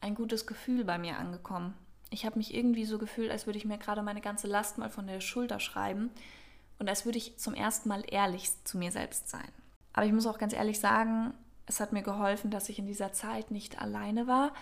ein 0.00 0.14
gutes 0.14 0.46
Gefühl 0.46 0.84
bei 0.84 0.98
mir 0.98 1.18
angekommen. 1.18 1.74
Ich 2.10 2.26
habe 2.26 2.38
mich 2.38 2.54
irgendwie 2.54 2.84
so 2.84 2.98
gefühlt, 2.98 3.30
als 3.30 3.46
würde 3.46 3.58
ich 3.58 3.64
mir 3.64 3.78
gerade 3.78 4.02
meine 4.02 4.20
ganze 4.20 4.46
Last 4.46 4.78
mal 4.78 4.90
von 4.90 5.06
der 5.06 5.20
Schulter 5.20 5.60
schreiben 5.60 6.10
und 6.78 6.88
als 6.88 7.04
würde 7.04 7.18
ich 7.18 7.38
zum 7.38 7.54
ersten 7.54 7.88
Mal 7.88 8.02
ehrlich 8.08 8.50
zu 8.64 8.78
mir 8.78 8.90
selbst 8.90 9.28
sein. 9.28 9.48
Aber 9.92 10.06
ich 10.06 10.12
muss 10.12 10.26
auch 10.26 10.38
ganz 10.38 10.52
ehrlich 10.52 10.80
sagen, 10.80 11.34
es 11.66 11.78
hat 11.78 11.92
mir 11.92 12.02
geholfen, 12.02 12.50
dass 12.50 12.68
ich 12.68 12.78
in 12.78 12.86
dieser 12.86 13.12
Zeit 13.12 13.50
nicht 13.50 13.80
alleine 13.80 14.26
war. 14.26 14.52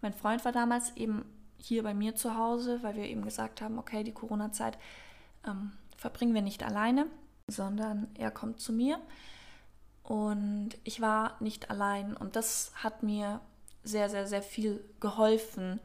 Mein 0.00 0.14
Freund 0.14 0.44
war 0.44 0.52
damals 0.52 0.96
eben 0.96 1.24
hier 1.58 1.82
bei 1.82 1.94
mir 1.94 2.14
zu 2.14 2.36
Hause, 2.36 2.82
weil 2.82 2.94
wir 2.96 3.04
eben 3.04 3.22
gesagt 3.22 3.60
haben, 3.60 3.78
okay, 3.78 4.04
die 4.04 4.12
Corona-Zeit 4.12 4.78
ähm, 5.46 5.72
verbringen 5.96 6.34
wir 6.34 6.42
nicht 6.42 6.62
alleine, 6.62 7.06
sondern 7.48 8.08
er 8.14 8.30
kommt 8.30 8.60
zu 8.60 8.72
mir. 8.72 8.98
Und 10.02 10.70
ich 10.84 11.00
war 11.00 11.36
nicht 11.40 11.70
allein 11.70 12.16
und 12.16 12.36
das 12.36 12.72
hat 12.76 13.02
mir 13.02 13.40
sehr, 13.84 14.08
sehr, 14.08 14.26
sehr 14.26 14.42
viel 14.42 14.84
geholfen, 15.00 15.80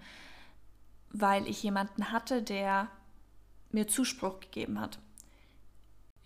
weil 1.12 1.48
ich 1.48 1.62
jemanden 1.62 2.12
hatte, 2.12 2.42
der 2.42 2.90
mir 3.72 3.88
Zuspruch 3.88 4.40
gegeben 4.40 4.80
hat 4.80 5.00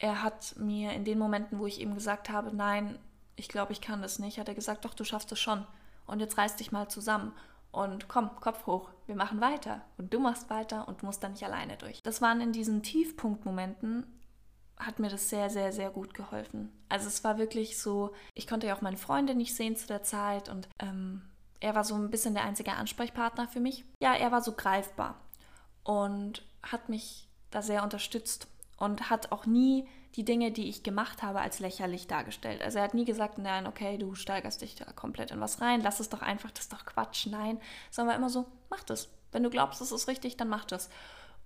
er 0.03 0.21
hat 0.21 0.55
mir 0.57 0.91
in 0.91 1.05
den 1.05 1.17
Momenten, 1.17 1.59
wo 1.59 1.65
ich 1.65 1.79
ihm 1.79 1.95
gesagt 1.95 2.29
habe, 2.29 2.53
nein, 2.53 2.99
ich 3.37 3.47
glaube, 3.47 3.71
ich 3.71 3.79
kann 3.79 4.01
das 4.01 4.19
nicht, 4.19 4.37
hat 4.37 4.49
er 4.49 4.53
gesagt, 4.53 4.83
doch, 4.83 4.93
du 4.93 5.05
schaffst 5.05 5.31
es 5.31 5.39
schon. 5.39 5.65
Und 6.05 6.19
jetzt 6.19 6.37
reiß 6.37 6.57
dich 6.57 6.73
mal 6.73 6.89
zusammen 6.89 7.31
und 7.71 8.09
komm, 8.09 8.35
Kopf 8.41 8.65
hoch, 8.65 8.89
wir 9.07 9.15
machen 9.15 9.39
weiter. 9.39 9.81
Und 9.97 10.13
du 10.13 10.19
machst 10.19 10.49
weiter 10.49 10.89
und 10.89 11.03
musst 11.03 11.23
dann 11.23 11.31
nicht 11.31 11.45
alleine 11.45 11.77
durch. 11.77 12.01
Das 12.03 12.21
waren 12.21 12.41
in 12.41 12.51
diesen 12.51 12.83
Tiefpunktmomenten, 12.83 14.05
hat 14.75 14.99
mir 14.99 15.07
das 15.07 15.29
sehr, 15.29 15.49
sehr, 15.49 15.71
sehr 15.71 15.89
gut 15.89 16.13
geholfen. 16.13 16.69
Also 16.89 17.07
es 17.07 17.23
war 17.23 17.37
wirklich 17.37 17.79
so, 17.79 18.13
ich 18.33 18.45
konnte 18.45 18.67
ja 18.67 18.75
auch 18.75 18.81
meine 18.81 18.97
Freunde 18.97 19.35
nicht 19.35 19.55
sehen 19.55 19.77
zu 19.77 19.87
der 19.87 20.03
Zeit 20.03 20.49
und 20.49 20.67
ähm, 20.79 21.21
er 21.63 21.75
war 21.75 21.85
so 21.85 21.95
ein 21.95 22.11
bisschen 22.11 22.33
der 22.33 22.43
einzige 22.43 22.73
Ansprechpartner 22.73 23.47
für 23.47 23.61
mich. 23.61 23.85
Ja, 24.01 24.13
er 24.13 24.31
war 24.33 24.41
so 24.41 24.51
greifbar 24.51 25.15
und 25.83 26.43
hat 26.61 26.89
mich 26.89 27.29
da 27.51 27.61
sehr 27.61 27.83
unterstützt 27.83 28.47
und 28.77 29.09
hat 29.09 29.31
auch 29.31 29.45
nie 29.45 29.87
die 30.15 30.25
Dinge, 30.25 30.51
die 30.51 30.67
ich 30.67 30.83
gemacht 30.83 31.23
habe, 31.23 31.39
als 31.39 31.59
lächerlich 31.59 32.07
dargestellt. 32.07 32.61
Also 32.61 32.79
er 32.79 32.83
hat 32.83 32.93
nie 32.93 33.05
gesagt, 33.05 33.37
nein, 33.37 33.65
okay, 33.65 33.97
du 33.97 34.13
steigerst 34.13 34.61
dich 34.61 34.75
da 34.75 34.91
komplett 34.91 35.31
in 35.31 35.39
was 35.39 35.61
rein, 35.61 35.81
lass 35.81 36.01
es 36.01 36.09
doch 36.09 36.21
einfach, 36.21 36.51
das 36.51 36.65
ist 36.65 36.73
doch 36.73 36.85
Quatsch, 36.85 37.27
nein, 37.27 37.59
sondern 37.89 38.11
war 38.11 38.17
immer 38.17 38.29
so, 38.29 38.45
mach 38.69 38.83
das. 38.83 39.07
Wenn 39.31 39.43
du 39.43 39.49
glaubst, 39.49 39.81
es 39.81 39.93
ist 39.93 40.09
richtig, 40.09 40.35
dann 40.35 40.49
mach 40.49 40.65
das. 40.65 40.89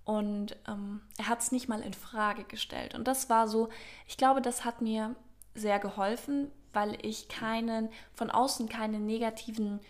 Und 0.04 0.56
ähm, 0.66 1.00
er 1.16 1.28
hat 1.28 1.40
es 1.40 1.52
nicht 1.52 1.68
mal 1.68 1.80
in 1.80 1.94
Frage 1.94 2.42
gestellt. 2.42 2.94
Und 2.94 3.06
das 3.06 3.30
war 3.30 3.46
so, 3.46 3.68
ich 4.06 4.16
glaube, 4.16 4.42
das 4.42 4.64
hat 4.64 4.82
mir 4.82 5.14
sehr 5.54 5.78
geholfen, 5.78 6.50
weil 6.72 6.98
ich 7.06 7.28
keinen, 7.28 7.88
von 8.14 8.30
außen 8.30 8.68
keine 8.68 8.98
negativen 8.98 9.80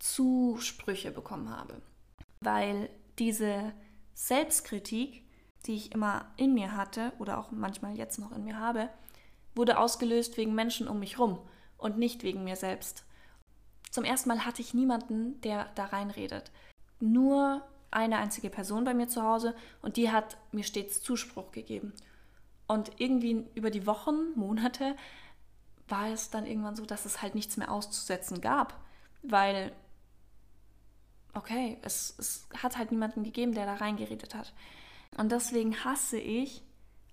Zusprüche 0.00 1.12
bekommen 1.12 1.48
habe. 1.48 1.80
Weil 2.40 2.90
diese 3.18 3.72
Selbstkritik, 4.14 5.22
die 5.66 5.76
ich 5.76 5.92
immer 5.92 6.26
in 6.36 6.54
mir 6.54 6.76
hatte 6.76 7.12
oder 7.18 7.38
auch 7.38 7.52
manchmal 7.52 7.96
jetzt 7.96 8.18
noch 8.18 8.32
in 8.32 8.44
mir 8.44 8.58
habe, 8.58 8.88
wurde 9.54 9.78
ausgelöst 9.78 10.36
wegen 10.36 10.54
Menschen 10.54 10.88
um 10.88 10.98
mich 10.98 11.18
rum 11.18 11.38
und 11.78 11.98
nicht 11.98 12.22
wegen 12.22 12.44
mir 12.44 12.56
selbst. 12.56 13.04
Zum 13.90 14.04
ersten 14.04 14.28
Mal 14.28 14.44
hatte 14.44 14.62
ich 14.62 14.74
niemanden, 14.74 15.40
der 15.42 15.66
da 15.74 15.86
reinredet. 15.86 16.50
Nur 17.00 17.62
eine 17.90 18.18
einzige 18.18 18.50
Person 18.50 18.84
bei 18.84 18.94
mir 18.94 19.08
zu 19.08 19.22
Hause 19.22 19.54
und 19.82 19.96
die 19.96 20.10
hat 20.10 20.36
mir 20.52 20.64
stets 20.64 21.02
Zuspruch 21.02 21.50
gegeben. 21.50 21.92
Und 22.68 22.92
irgendwie 22.98 23.46
über 23.54 23.70
die 23.70 23.86
Wochen, 23.86 24.32
Monate 24.36 24.94
war 25.88 26.08
es 26.08 26.30
dann 26.30 26.46
irgendwann 26.46 26.76
so, 26.76 26.86
dass 26.86 27.04
es 27.04 27.20
halt 27.20 27.34
nichts 27.34 27.56
mehr 27.56 27.70
auszusetzen 27.70 28.40
gab, 28.40 28.80
weil, 29.22 29.72
okay, 31.34 31.78
es, 31.82 32.14
es 32.18 32.48
hat 32.56 32.76
halt 32.76 32.90
niemanden 32.90 33.22
gegeben, 33.22 33.54
der 33.54 33.66
da 33.66 33.74
reingeredet 33.74 34.34
hat. 34.34 34.52
Und 35.16 35.32
deswegen 35.32 35.84
hasse 35.84 36.18
ich 36.18 36.62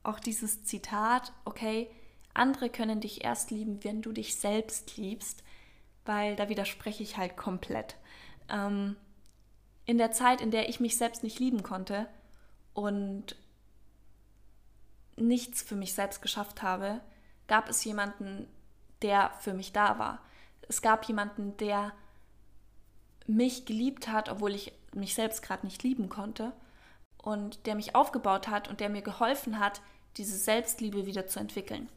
auch 0.03 0.19
dieses 0.19 0.63
Zitat, 0.63 1.33
okay, 1.45 1.89
andere 2.33 2.69
können 2.69 3.01
dich 3.01 3.23
erst 3.23 3.51
lieben, 3.51 3.83
wenn 3.83 4.01
du 4.01 4.11
dich 4.11 4.35
selbst 4.35 4.97
liebst, 4.97 5.43
weil 6.05 6.35
da 6.35 6.49
widerspreche 6.49 7.03
ich 7.03 7.17
halt 7.17 7.35
komplett. 7.35 7.95
Ähm, 8.49 8.95
in 9.85 9.97
der 9.97 10.11
Zeit, 10.11 10.41
in 10.41 10.51
der 10.51 10.69
ich 10.69 10.79
mich 10.79 10.97
selbst 10.97 11.23
nicht 11.23 11.39
lieben 11.39 11.63
konnte 11.63 12.07
und 12.73 13.35
nichts 15.15 15.61
für 15.61 15.75
mich 15.75 15.93
selbst 15.93 16.21
geschafft 16.21 16.61
habe, 16.61 17.01
gab 17.47 17.69
es 17.69 17.83
jemanden, 17.83 18.47
der 19.01 19.31
für 19.39 19.53
mich 19.53 19.73
da 19.73 19.97
war. 19.97 20.21
Es 20.67 20.81
gab 20.81 21.05
jemanden, 21.05 21.57
der 21.57 21.93
mich 23.27 23.65
geliebt 23.65 24.07
hat, 24.07 24.29
obwohl 24.29 24.55
ich 24.55 24.73
mich 24.93 25.13
selbst 25.13 25.41
gerade 25.41 25.65
nicht 25.65 25.83
lieben 25.83 26.09
konnte 26.09 26.53
und 27.17 27.65
der 27.65 27.75
mich 27.75 27.95
aufgebaut 27.95 28.47
hat 28.47 28.67
und 28.67 28.79
der 28.79 28.89
mir 28.89 29.01
geholfen 29.01 29.59
hat, 29.59 29.81
diese 30.15 30.37
Selbstliebe 30.37 31.05
wieder 31.05 31.27
zu 31.27 31.39
entwickeln. 31.39 31.89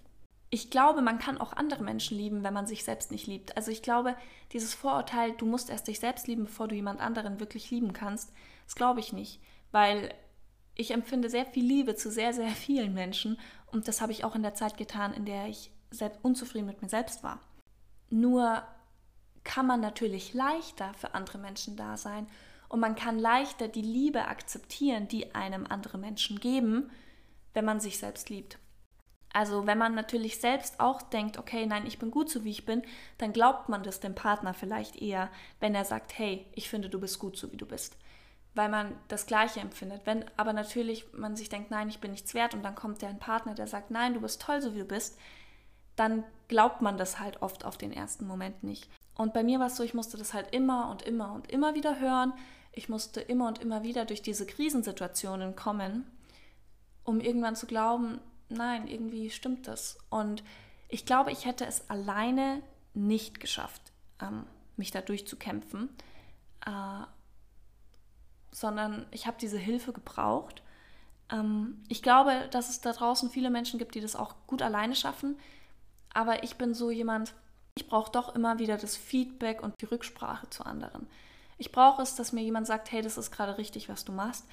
Ich 0.51 0.71
glaube, 0.71 1.01
man 1.01 1.21
kann 1.21 1.39
auch 1.39 1.53
andere 1.53 1.85
Menschen 1.85 2.19
lieben, 2.19 2.43
wenn 2.43 2.53
man 2.53 2.67
sich 2.67 2.83
selbst 2.83 3.13
nicht 3.13 3.29
liebt. 3.29 3.57
Also 3.57 3.71
ich 3.71 3.83
glaube, 3.83 4.17
dieses 4.53 4.75
Vorurteil, 4.75 5.33
du 5.33 5.47
musst 5.47 5.71
erst 5.71 5.87
dich 5.87 6.01
selbst 6.01 6.27
lieben, 6.27 6.45
bevor 6.45 6.67
du 6.67 6.75
jemand 6.75 7.01
anderen 7.01 7.39
wirklich 7.39 7.71
lieben 7.71 7.93
kannst, 7.93 8.33
das 8.65 8.75
glaube 8.75 8.99
ich 8.99 9.13
nicht, 9.13 9.41
weil 9.71 10.13
ich 10.75 10.91
empfinde 10.91 11.31
sehr 11.31 11.47
viel 11.47 11.65
Liebe 11.65 11.95
zu 11.95 12.11
sehr, 12.11 12.33
sehr 12.33 12.49
vielen 12.51 12.95
Menschen 12.95 13.39
und 13.67 13.87
das 13.87 14.01
habe 14.01 14.13
ich 14.13 14.25
auch 14.25 14.35
in 14.35 14.43
der 14.43 14.55
Zeit 14.55 14.77
getan, 14.77 15.15
in 15.15 15.25
der 15.25 15.47
ich 15.47 15.71
selbst 15.91 16.19
unzufrieden 16.25 16.67
mit 16.67 16.83
mir 16.83 16.89
selbst 16.89 17.23
war. 17.23 17.41
Nur 18.11 18.65
kann 19.45 19.67
man 19.67 19.81
natürlich 19.81 20.35
leichter 20.35 20.93
für 20.95 21.15
andere 21.15 21.39
Menschen 21.39 21.77
da 21.77 21.97
sein 21.97 22.27
und 22.69 22.81
man 22.81 22.95
kann 22.95 23.19
leichter 23.19 23.69
die 23.69 23.83
Liebe 23.83 24.27
akzeptieren, 24.27 25.09
die 25.09 25.35
einem 25.35 25.67
andere 25.69 25.99
Menschen 25.99 26.39
geben, 26.39 26.91
wenn 27.53 27.65
man 27.65 27.81
sich 27.81 27.99
selbst 27.99 28.31
liebt. 28.31 28.59
Also 29.33 29.67
wenn 29.67 29.79
man 29.79 29.95
natürlich 29.95 30.41
selbst 30.41 30.81
auch 30.81 31.03
denkt, 31.03 31.39
okay, 31.39 31.67
nein, 31.67 31.87
ich 31.87 31.99
bin 31.99 32.11
gut 32.11 32.29
so 32.29 32.45
wie 32.45 32.51
ich 32.51 32.67
bin, 32.67 32.83
dann 33.19 33.33
glaubt 33.33 33.69
man 33.69 33.83
das 33.83 34.01
dem 34.01 34.15
Partner 34.15 34.55
vielleicht 34.55 35.01
eher, 35.01 35.31
wenn 35.61 35.75
er 35.75 35.85
sagt, 35.85 36.19
hey, 36.19 36.47
ich 36.55 36.69
finde, 36.69 36.89
du 36.89 37.01
bist 37.01 37.19
gut 37.19 37.37
so 37.37 37.53
wie 37.53 37.57
du 37.57 37.67
bist. 37.67 37.97
Weil 38.55 38.69
man 38.69 38.97
das 39.07 39.27
Gleiche 39.27 39.61
empfindet. 39.61 40.03
Wenn 40.05 40.25
aber 40.37 40.53
natürlich 40.53 41.13
man 41.13 41.37
sich 41.37 41.49
denkt, 41.49 41.71
nein, 41.71 41.89
ich 41.89 42.01
bin 42.01 42.11
nichts 42.11 42.35
wert 42.35 42.55
und 42.55 42.65
dann 42.65 42.75
kommt 42.75 43.03
der 43.03 43.09
Partner, 43.09 43.55
der 43.55 43.69
sagt, 43.69 43.93
nein, 43.93 44.15
du 44.15 44.21
bist 44.21 44.43
toll 44.43 44.61
so 44.61 44.75
wie 44.75 44.81
du 44.81 44.85
bist, 44.85 45.17
dann 45.95 46.25
glaubt 46.49 46.83
man 46.83 46.99
das 46.99 47.21
halt 47.21 47.43
oft 47.43 47.65
auf 47.65 47.79
den 47.79 47.93
ersten 47.93 48.27
Moment 48.27 48.65
nicht. 48.65 48.89
Und 49.21 49.35
bei 49.35 49.43
mir 49.43 49.61
war 49.61 49.67
es 49.67 49.77
so, 49.77 49.83
ich 49.83 49.93
musste 49.93 50.17
das 50.17 50.33
halt 50.33 50.55
immer 50.55 50.91
und 50.91 51.03
immer 51.03 51.35
und 51.35 51.51
immer 51.51 51.75
wieder 51.75 52.01
hören. 52.01 52.33
Ich 52.73 52.89
musste 52.89 53.21
immer 53.21 53.49
und 53.49 53.59
immer 53.59 53.83
wieder 53.83 54.07
durch 54.07 54.23
diese 54.23 54.47
Krisensituationen 54.47 55.55
kommen, 55.55 56.11
um 57.05 57.21
irgendwann 57.21 57.55
zu 57.55 57.67
glauben, 57.67 58.19
nein, 58.49 58.89
irgendwie 58.89 59.29
stimmt 59.29 59.69
das. 59.69 59.99
Und 60.09 60.43
ich 60.89 61.05
glaube, 61.05 61.33
ich 61.33 61.45
hätte 61.45 61.67
es 61.67 61.91
alleine 61.91 62.63
nicht 62.95 63.41
geschafft, 63.41 63.93
ähm, 64.23 64.47
mich 64.79 64.91
da 64.91 65.03
durchzukämpfen, 65.03 65.91
äh, 66.65 67.05
sondern 68.53 69.05
ich 69.11 69.27
habe 69.27 69.37
diese 69.39 69.59
Hilfe 69.59 69.93
gebraucht. 69.93 70.63
Ähm, 71.31 71.85
ich 71.89 72.03
glaube, 72.03 72.49
dass 72.53 72.71
es 72.71 72.81
da 72.81 72.95
draußen 72.95 73.29
viele 73.29 73.51
Menschen 73.51 73.79
gibt, 73.79 73.95
die 73.95 74.01
das 74.01 74.17
auch 74.17 74.35
gut 74.47 74.63
alleine 74.63 74.97
schaffen. 74.97 75.37
Aber 76.15 76.43
ich 76.43 76.57
bin 76.57 76.73
so 76.73 76.91
jemand, 76.91 77.35
ich 77.75 77.87
brauche 77.89 78.13
doch 78.13 78.35
immer 78.35 78.59
wieder 78.59 78.77
das 78.77 78.97
Feedback 78.97 79.63
und 79.63 79.81
die 79.81 79.87
Rücksprache 79.87 80.49
zu 80.51 80.65
anderen. 80.65 81.07
Ich 81.59 81.73
brauche 81.73 82.03
es, 82.03 82.15
dass 82.15 82.33
mir 82.33 82.43
jemand 82.43 82.67
sagt, 82.67 82.91
hey, 82.91 83.03
das 83.03 83.19
ist 83.19 83.31
gerade 83.31 83.59
richtig, 83.59 83.89
was 83.89 84.05
du 84.05 84.13
machst. 84.13 84.47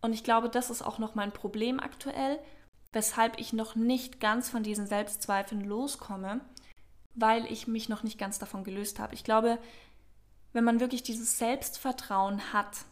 Und 0.00 0.12
ich 0.12 0.22
glaube, 0.22 0.48
das 0.48 0.70
ist 0.70 0.82
auch 0.82 0.98
noch 0.98 1.14
mein 1.14 1.32
Problem 1.32 1.80
aktuell, 1.80 2.38
weshalb 2.92 3.40
ich 3.40 3.52
noch 3.52 3.74
nicht 3.74 4.20
ganz 4.20 4.50
von 4.50 4.62
diesen 4.62 4.86
Selbstzweifeln 4.86 5.64
loskomme, 5.64 6.40
weil 7.14 7.50
ich 7.50 7.66
mich 7.66 7.88
noch 7.88 8.02
nicht 8.02 8.18
ganz 8.18 8.38
davon 8.38 8.64
gelöst 8.64 8.98
habe. 8.98 9.14
Ich 9.14 9.24
glaube, 9.24 9.58
wenn 10.52 10.64
man 10.64 10.80
wirklich 10.80 11.02
dieses 11.02 11.38
Selbstvertrauen 11.38 12.52
hat 12.52 12.84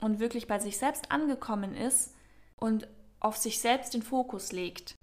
und 0.00 0.20
wirklich 0.20 0.46
bei 0.46 0.58
sich 0.58 0.78
selbst 0.78 1.10
angekommen 1.10 1.74
ist 1.74 2.14
und 2.56 2.86
auf 3.20 3.36
sich 3.36 3.60
selbst 3.60 3.94
den 3.94 4.02
Fokus 4.02 4.52
legt, 4.52 4.94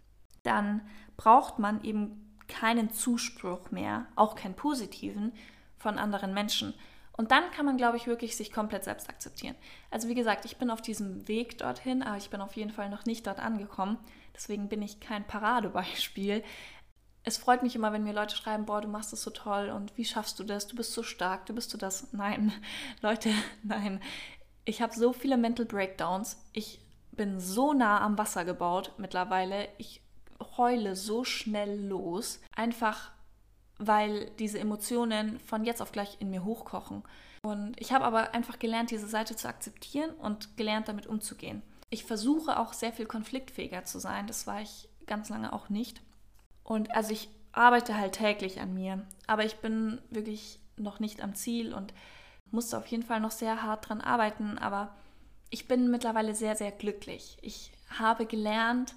dann 0.44 0.88
braucht 1.18 1.60
man 1.60 1.84
eben 1.84 2.25
keinen 2.48 2.92
Zuspruch 2.92 3.72
mehr, 3.72 4.08
auch 4.16 4.36
keinen 4.36 4.56
positiven, 4.56 5.34
von 5.78 5.98
anderen 5.98 6.34
Menschen. 6.34 6.74
Und 7.18 7.32
dann 7.32 7.50
kann 7.52 7.66
man, 7.66 7.78
glaube 7.78 7.98
ich, 7.98 8.08
wirklich 8.08 8.36
sich 8.36 8.52
komplett 8.52 8.84
selbst 8.84 9.10
akzeptieren. 9.10 9.56
Also 9.90 10.10
wie 10.10 10.16
gesagt, 10.16 10.44
ich 10.44 10.58
bin 10.58 10.70
auf 10.70 10.82
diesem 10.82 11.28
Weg 11.28 11.58
dorthin, 11.58 12.04
aber 12.04 12.18
ich 12.18 12.30
bin 12.30 12.42
auf 12.42 12.56
jeden 12.56 12.72
Fall 12.72 12.90
noch 12.90 13.06
nicht 13.06 13.26
dort 13.26 13.40
angekommen. 13.40 13.98
Deswegen 14.36 14.68
bin 14.68 14.82
ich 14.82 15.00
kein 15.00 15.26
Paradebeispiel. 15.26 16.44
Es 17.24 17.38
freut 17.38 17.64
mich 17.64 17.76
immer, 17.76 17.94
wenn 17.94 18.04
mir 18.04 18.14
Leute 18.14 18.36
schreiben, 18.36 18.66
boah, 18.66 18.82
du 18.82 18.88
machst 18.88 19.14
es 19.14 19.24
so 19.24 19.32
toll 19.32 19.70
und 19.70 19.98
wie 19.98 20.06
schaffst 20.06 20.40
du 20.40 20.44
das? 20.44 20.68
Du 20.68 20.76
bist 20.76 20.92
so 20.92 21.04
stark, 21.04 21.46
du 21.46 21.56
bist 21.56 21.74
du 21.74 21.78
das. 21.78 22.12
Nein, 22.12 22.52
Leute, 23.02 23.32
nein. 23.64 24.02
Ich 24.66 24.82
habe 24.82 24.94
so 24.94 25.14
viele 25.14 25.38
Mental 25.38 25.66
Breakdowns. 25.66 26.38
Ich 26.52 26.82
bin 27.12 27.40
so 27.40 27.74
nah 27.74 28.02
am 28.02 28.18
Wasser 28.18 28.44
gebaut 28.44 28.92
mittlerweile. 28.98 29.70
Ich 29.78 30.02
heule 30.58 30.96
so 30.96 31.24
schnell 31.24 31.88
los, 31.88 32.40
einfach 32.56 33.12
weil 33.78 34.32
diese 34.40 34.60
Emotionen 34.60 35.40
von 35.40 35.66
jetzt 35.66 35.82
auf 35.82 35.92
gleich 35.92 36.18
in 36.20 36.30
mir 36.30 36.46
hochkochen. 36.46 37.04
Und 37.44 37.80
ich 37.80 37.92
habe 37.92 38.06
aber 38.06 38.34
einfach 38.34 38.58
gelernt, 38.58 38.92
diese 38.92 39.08
Seite 39.08 39.36
zu 39.36 39.48
akzeptieren 39.48 40.12
und 40.12 40.58
gelernt, 40.58 40.88
damit 40.88 41.08
umzugehen. 41.08 41.62
Ich 41.90 42.06
versuche 42.06 42.60
auch 42.60 42.74
sehr 42.74 42.94
viel 42.94 43.06
konfliktfähiger 43.06 43.84
zu 43.84 44.00
sein. 44.00 44.28
Das 44.28 44.48
war 44.48 44.62
ich 44.62 44.90
ganz 45.06 45.30
lange 45.30 45.54
auch 45.54 45.70
nicht. 45.70 46.02
Und 46.64 46.96
also 46.96 47.12
ich 47.12 47.30
arbeite 47.52 47.98
halt 47.98 48.14
täglich 48.14 48.60
an 48.60 48.74
mir, 48.74 49.06
aber 49.28 49.46
ich 49.46 49.58
bin 49.58 50.02
wirklich 50.10 50.60
noch 50.78 51.00
nicht 51.00 51.22
am 51.22 51.36
Ziel 51.36 51.74
und 51.74 51.94
musste 52.52 52.78
auf 52.78 52.88
jeden 52.88 53.04
Fall 53.04 53.20
noch 53.20 53.32
sehr 53.32 53.62
hart 53.62 53.88
dran 53.88 54.02
arbeiten. 54.02 54.58
Aber 54.58 54.96
ich 55.50 55.68
bin 55.68 55.92
mittlerweile 55.92 56.34
sehr, 56.34 56.56
sehr 56.56 56.72
glücklich. 56.72 57.38
Ich 57.42 57.72
habe 58.00 58.26
gelernt, 58.26 58.96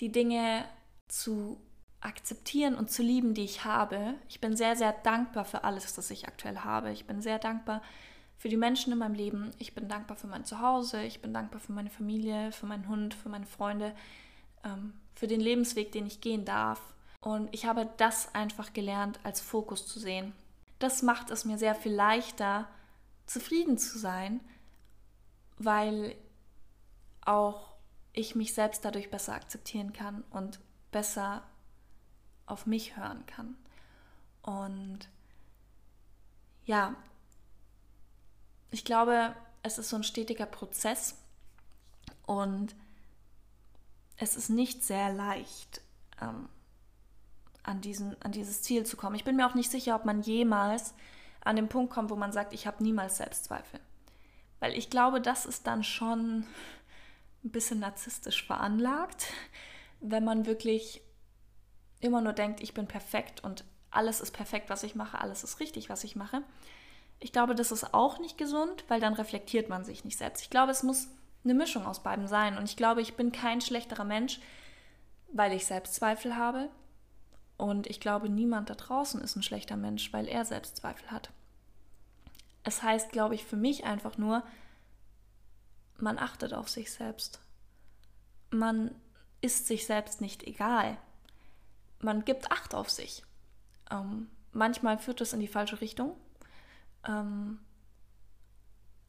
die 0.00 0.12
Dinge 0.12 0.64
zu 1.08 1.60
akzeptieren 2.00 2.74
und 2.74 2.90
zu 2.90 3.02
lieben, 3.02 3.34
die 3.34 3.44
ich 3.44 3.64
habe. 3.64 4.14
Ich 4.28 4.40
bin 4.40 4.56
sehr, 4.56 4.76
sehr 4.76 4.92
dankbar 4.92 5.44
für 5.44 5.64
alles, 5.64 5.94
das 5.94 6.10
ich 6.10 6.28
aktuell 6.28 6.58
habe. 6.58 6.92
Ich 6.92 7.06
bin 7.06 7.22
sehr 7.22 7.38
dankbar 7.38 7.82
für 8.36 8.48
die 8.48 8.56
Menschen 8.56 8.92
in 8.92 8.98
meinem 8.98 9.14
Leben. 9.14 9.52
Ich 9.58 9.74
bin 9.74 9.88
dankbar 9.88 10.16
für 10.16 10.26
mein 10.26 10.44
Zuhause. 10.44 11.02
Ich 11.02 11.22
bin 11.22 11.32
dankbar 11.32 11.60
für 11.60 11.72
meine 11.72 11.90
Familie, 11.90 12.52
für 12.52 12.66
meinen 12.66 12.88
Hund, 12.88 13.14
für 13.14 13.30
meine 13.30 13.46
Freunde, 13.46 13.94
ähm, 14.64 14.92
für 15.14 15.26
den 15.26 15.40
Lebensweg, 15.40 15.92
den 15.92 16.06
ich 16.06 16.20
gehen 16.20 16.44
darf. 16.44 16.80
Und 17.20 17.48
ich 17.54 17.64
habe 17.64 17.88
das 17.96 18.34
einfach 18.34 18.74
gelernt, 18.74 19.18
als 19.22 19.40
Fokus 19.40 19.86
zu 19.86 19.98
sehen. 19.98 20.34
Das 20.78 21.02
macht 21.02 21.30
es 21.30 21.46
mir 21.46 21.56
sehr 21.56 21.74
viel 21.74 21.92
leichter, 21.92 22.68
zufrieden 23.24 23.78
zu 23.78 23.98
sein, 23.98 24.40
weil 25.56 26.14
auch 27.24 27.73
ich 28.14 28.34
mich 28.34 28.54
selbst 28.54 28.84
dadurch 28.84 29.10
besser 29.10 29.34
akzeptieren 29.34 29.92
kann 29.92 30.24
und 30.30 30.60
besser 30.90 31.42
auf 32.46 32.64
mich 32.64 32.96
hören 32.96 33.26
kann. 33.26 33.56
Und 34.42 35.08
ja, 36.64 36.94
ich 38.70 38.84
glaube, 38.84 39.34
es 39.62 39.78
ist 39.78 39.90
so 39.90 39.96
ein 39.96 40.04
stetiger 40.04 40.46
Prozess 40.46 41.16
und 42.26 42.74
es 44.16 44.36
ist 44.36 44.48
nicht 44.48 44.82
sehr 44.84 45.12
leicht, 45.12 45.80
ähm, 46.20 46.48
an, 47.64 47.80
diesen, 47.80 48.20
an 48.22 48.32
dieses 48.32 48.62
Ziel 48.62 48.86
zu 48.86 48.96
kommen. 48.96 49.16
Ich 49.16 49.24
bin 49.24 49.36
mir 49.36 49.46
auch 49.48 49.54
nicht 49.54 49.70
sicher, 49.70 49.96
ob 49.96 50.04
man 50.04 50.22
jemals 50.22 50.94
an 51.42 51.56
den 51.56 51.68
Punkt 51.68 51.92
kommt, 51.92 52.10
wo 52.10 52.16
man 52.16 52.32
sagt, 52.32 52.52
ich 52.52 52.66
habe 52.66 52.82
niemals 52.82 53.16
Selbstzweifel. 53.16 53.80
Weil 54.60 54.74
ich 54.74 54.90
glaube, 54.90 55.20
das 55.20 55.46
ist 55.46 55.66
dann 55.66 55.82
schon 55.82 56.46
ein 57.44 57.50
bisschen 57.50 57.80
narzisstisch 57.80 58.46
veranlagt, 58.46 59.26
wenn 60.00 60.24
man 60.24 60.46
wirklich 60.46 61.02
immer 62.00 62.20
nur 62.20 62.32
denkt, 62.32 62.60
ich 62.60 62.74
bin 62.74 62.86
perfekt 62.86 63.42
und 63.44 63.64
alles 63.90 64.20
ist 64.20 64.32
perfekt, 64.32 64.70
was 64.70 64.82
ich 64.82 64.94
mache, 64.94 65.20
alles 65.20 65.44
ist 65.44 65.60
richtig, 65.60 65.88
was 65.88 66.04
ich 66.04 66.16
mache. 66.16 66.42
Ich 67.20 67.32
glaube, 67.32 67.54
das 67.54 67.72
ist 67.72 67.94
auch 67.94 68.18
nicht 68.18 68.36
gesund, 68.36 68.84
weil 68.88 69.00
dann 69.00 69.14
reflektiert 69.14 69.68
man 69.68 69.84
sich 69.84 70.04
nicht 70.04 70.18
selbst. 70.18 70.42
Ich 70.42 70.50
glaube, 70.50 70.72
es 70.72 70.82
muss 70.82 71.08
eine 71.44 71.54
Mischung 71.54 71.86
aus 71.86 72.02
beiden 72.02 72.26
sein. 72.26 72.58
Und 72.58 72.64
ich 72.64 72.76
glaube, 72.76 73.02
ich 73.02 73.14
bin 73.14 73.32
kein 73.32 73.60
schlechterer 73.60 74.04
Mensch, 74.04 74.40
weil 75.32 75.52
ich 75.52 75.66
Selbstzweifel 75.66 76.36
habe. 76.36 76.68
Und 77.56 77.86
ich 77.86 78.00
glaube, 78.00 78.28
niemand 78.28 78.68
da 78.70 78.74
draußen 78.74 79.20
ist 79.20 79.36
ein 79.36 79.42
schlechter 79.42 79.76
Mensch, 79.76 80.12
weil 80.12 80.26
er 80.26 80.44
Selbstzweifel 80.44 81.10
hat. 81.10 81.30
Es 82.64 82.82
heißt, 82.82 83.12
glaube 83.12 83.34
ich, 83.34 83.44
für 83.44 83.56
mich 83.56 83.84
einfach 83.84 84.18
nur, 84.18 84.42
man 85.98 86.18
achtet 86.18 86.52
auf 86.52 86.68
sich 86.68 86.92
selbst. 86.92 87.40
Man 88.50 88.94
ist 89.40 89.66
sich 89.66 89.86
selbst 89.86 90.20
nicht 90.20 90.42
egal. 90.44 90.96
Man 92.00 92.24
gibt 92.24 92.50
Acht 92.50 92.74
auf 92.74 92.90
sich. 92.90 93.22
Ähm, 93.90 94.28
manchmal 94.52 94.98
führt 94.98 95.20
es 95.20 95.32
in 95.32 95.40
die 95.40 95.48
falsche 95.48 95.80
Richtung, 95.80 96.16
ähm, 97.06 97.60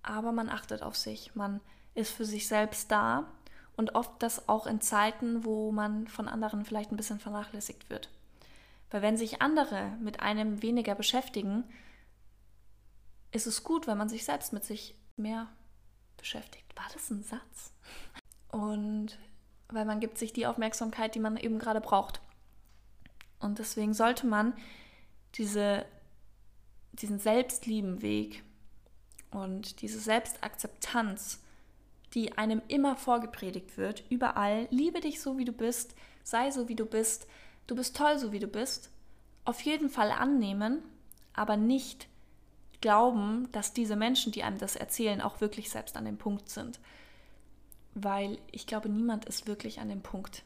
aber 0.01 0.31
man 0.31 0.49
achtet 0.49 0.81
auf 0.81 0.95
sich. 0.95 1.35
Man 1.35 1.61
ist 1.93 2.11
für 2.11 2.25
sich 2.25 2.47
selbst 2.47 2.91
da 2.91 3.31
und 3.77 3.95
oft 3.95 4.21
das 4.21 4.47
auch 4.47 4.67
in 4.67 4.81
Zeiten, 4.81 5.45
wo 5.45 5.71
man 5.71 6.07
von 6.07 6.27
anderen 6.27 6.65
vielleicht 6.65 6.91
ein 6.91 6.97
bisschen 6.97 7.19
vernachlässigt 7.19 7.89
wird. 7.89 8.09
Weil 8.91 9.01
wenn 9.01 9.17
sich 9.17 9.41
andere 9.41 9.91
mit 9.99 10.19
einem 10.19 10.61
weniger 10.61 10.95
beschäftigen, 10.95 11.63
ist 13.31 13.47
es 13.47 13.63
gut, 13.63 13.87
wenn 13.87 13.97
man 13.97 14.09
sich 14.09 14.23
selbst 14.23 14.53
mit 14.53 14.63
sich 14.63 14.95
mehr 15.17 15.47
beschäftigt. 16.25 16.75
War 16.75 16.87
das 16.91 17.11
ein 17.11 17.23
Satz? 17.23 17.71
Und 18.49 19.19
weil 19.69 19.85
man 19.85 19.99
gibt 19.99 20.17
sich 20.17 20.33
die 20.33 20.47
Aufmerksamkeit, 20.47 21.13
die 21.13 21.19
man 21.19 21.37
eben 21.37 21.59
gerade 21.59 21.81
braucht. 21.81 22.19
Und 23.39 23.59
deswegen 23.59 23.93
sollte 23.93 24.25
man 24.25 24.53
diese, 25.35 25.85
diesen 26.93 27.19
selbstlieben 27.19 28.01
Weg 28.01 28.43
und 29.29 29.81
diese 29.81 29.99
Selbstakzeptanz, 29.99 31.43
die 32.15 32.37
einem 32.37 32.61
immer 32.69 32.95
vorgepredigt 32.95 33.77
wird, 33.77 34.03
überall, 34.09 34.67
liebe 34.71 35.01
dich 35.01 35.21
so, 35.21 35.37
wie 35.37 35.45
du 35.45 35.51
bist, 35.51 35.93
sei 36.23 36.49
so, 36.49 36.67
wie 36.69 36.75
du 36.75 36.85
bist, 36.85 37.27
du 37.67 37.75
bist 37.75 37.95
toll, 37.95 38.17
so 38.17 38.31
wie 38.31 38.39
du 38.39 38.47
bist, 38.47 38.89
auf 39.43 39.61
jeden 39.61 39.89
Fall 39.89 40.11
annehmen, 40.11 40.81
aber 41.33 41.55
nicht 41.55 42.07
glauben, 42.85 43.51
dass 43.51 43.73
diese 43.73 43.95
Menschen, 43.95 44.31
die 44.31 44.43
einem 44.43 44.59
das 44.59 44.75
erzählen, 44.75 45.19
auch 45.19 45.41
wirklich 45.41 45.71
selbst 45.71 45.97
an 45.97 46.05
dem 46.05 46.19
Punkt 46.19 46.49
sind. 46.49 46.79
Weil 47.95 48.37
ich 48.51 48.67
glaube, 48.67 48.89
niemand 48.89 49.25
ist 49.25 49.47
wirklich 49.47 49.79
an 49.79 49.89
dem 49.89 50.03
Punkt, 50.03 50.43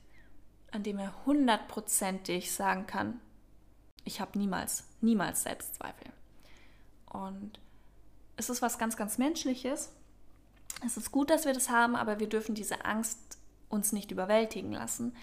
an 0.72 0.82
dem 0.82 1.00
er 1.00 1.14
hundertprozentig 1.26 2.54
sagen 2.54 2.88
kann, 2.88 3.20
ich 4.06 4.22
habe 4.22 4.40
niemals, 4.40 4.86
niemals 5.02 5.44
Selbstzweifel. 5.44 6.14
Und 7.10 7.60
es 8.38 8.50
ist 8.50 8.62
was 8.62 8.78
ganz, 8.78 8.96
ganz 8.96 9.18
Menschliches. 9.18 9.92
Es 10.86 10.96
ist 10.96 11.12
gut, 11.12 11.30
dass 11.30 11.44
wir 11.44 11.54
das 11.54 11.70
haben, 11.70 11.98
aber 11.98 12.22
wir 12.22 12.30
dürfen 12.30 12.56
diese 12.56 12.86
Angst 12.86 13.38
uns 13.68 13.92
nicht 13.92 14.12
überwältigen 14.12 14.72
lassen. 14.72 15.14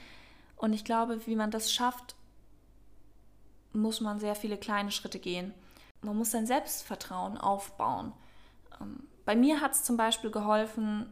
Und 0.55 0.75
ich 0.75 0.85
glaube, 0.85 1.27
wie 1.27 1.37
man 1.37 1.51
das 1.51 1.73
schafft, 1.73 2.15
muss 3.73 4.03
man 4.03 4.21
sehr 4.21 4.35
viele 4.35 4.59
kleine 4.59 4.91
Schritte 4.91 5.19
gehen. 5.19 5.55
Man 6.07 6.17
muss 6.17 6.31
sein 6.31 6.47
Selbstvertrauen 6.47 7.37
aufbauen. 7.37 8.13
Ähm, 8.81 9.07
bei 9.25 9.37
mir 9.37 9.61
hat 9.61 9.73
es 9.73 9.83
zum 9.83 9.97
Beispiel 9.97 10.31
geholfen, 10.31 11.07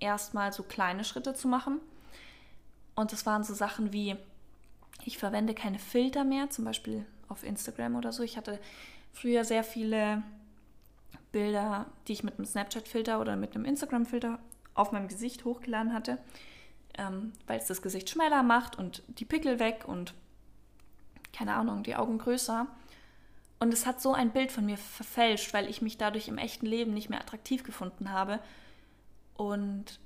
erstmal 0.00 0.52
so 0.52 0.62
kleine 0.62 1.02
Schritte 1.02 1.34
zu 1.34 1.48
machen. 1.48 1.80
Und 2.94 3.12
das 3.12 3.26
waren 3.26 3.42
so 3.42 3.54
Sachen 3.54 3.92
wie, 3.92 4.16
ich 5.04 5.18
verwende 5.18 5.54
keine 5.54 5.78
Filter 5.78 6.24
mehr, 6.24 6.50
zum 6.50 6.64
Beispiel 6.64 7.06
auf 7.28 7.42
Instagram 7.42 7.96
oder 7.96 8.12
so. 8.12 8.22
Ich 8.22 8.36
hatte 8.36 8.60
früher 9.12 9.44
sehr 9.44 9.64
viele 9.64 10.22
Bilder, 11.32 11.86
die 12.06 12.12
ich 12.12 12.22
mit 12.22 12.36
einem 12.36 12.46
Snapchat-Filter 12.46 13.20
oder 13.20 13.36
mit 13.36 13.54
einem 13.54 13.64
Instagram-Filter 13.64 14.38
auf 14.74 14.92
meinem 14.92 15.08
Gesicht 15.08 15.44
hochgeladen 15.44 15.94
hatte, 15.94 16.18
ähm, 16.98 17.32
weil 17.46 17.58
es 17.58 17.66
das 17.66 17.80
Gesicht 17.80 18.10
schmäler 18.10 18.42
macht 18.42 18.76
und 18.78 19.02
die 19.08 19.24
Pickel 19.24 19.58
weg 19.58 19.84
und 19.86 20.12
keine 21.32 21.54
Ahnung, 21.54 21.82
die 21.82 21.96
Augen 21.96 22.18
größer. 22.18 22.66
Und 23.58 23.72
es 23.72 23.86
hat 23.86 24.00
so 24.00 24.12
ein 24.12 24.32
Bild 24.32 24.52
von 24.52 24.66
mir 24.66 24.76
verfälscht, 24.76 25.54
weil 25.54 25.68
ich 25.68 25.80
mich 25.80 25.96
dadurch 25.96 26.28
im 26.28 26.38
echten 26.38 26.66
Leben 26.66 26.92
nicht 26.92 27.08
mehr 27.08 27.20
attraktiv 27.20 27.62
gefunden 27.64 28.12
habe. 28.12 28.40
Und 29.34 29.98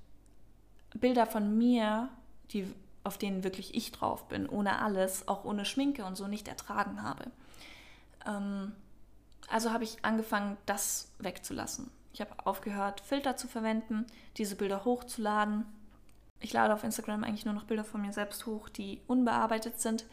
Bilder 0.95 1.27
von 1.27 1.59
mir, 1.59 2.09
die, 2.53 2.73
auf 3.05 3.19
denen 3.19 3.43
wirklich 3.43 3.75
ich 3.75 3.93
drauf 3.93 4.29
bin, 4.29 4.49
ohne 4.49 4.81
alles, 4.81 5.27
auch 5.27 5.45
ohne 5.45 5.65
Schminke 5.65 6.05
und 6.05 6.17
so 6.17 6.29
nicht 6.29 6.47
ertragen 6.47 7.03
habe. 7.03 7.31
Ähm, 8.27 8.73
also 9.49 9.73
habe 9.73 9.85
ich 9.85 10.05
angefangen, 10.05 10.57
das 10.67 11.11
wegzulassen. 11.19 11.91
Ich 12.13 12.21
habe 12.21 12.33
aufgehört, 12.45 13.01
Filter 13.01 13.37
zu 13.37 13.49
verwenden, 13.49 14.07
diese 14.37 14.57
Bilder 14.57 14.85
hochzuladen. 14.85 15.65
Ich 16.41 16.53
lade 16.53 16.73
auf 16.73 16.85
Instagram 16.85 17.25
eigentlich 17.25 17.45
nur 17.45 17.55
noch 17.55 17.65
Bilder 17.65 17.85
von 17.85 18.01
mir 18.01 18.13
selbst 18.13 18.47
hoch, 18.47 18.69
die 18.69 19.01
unbearbeitet 19.07 19.81
sind. 19.81 20.07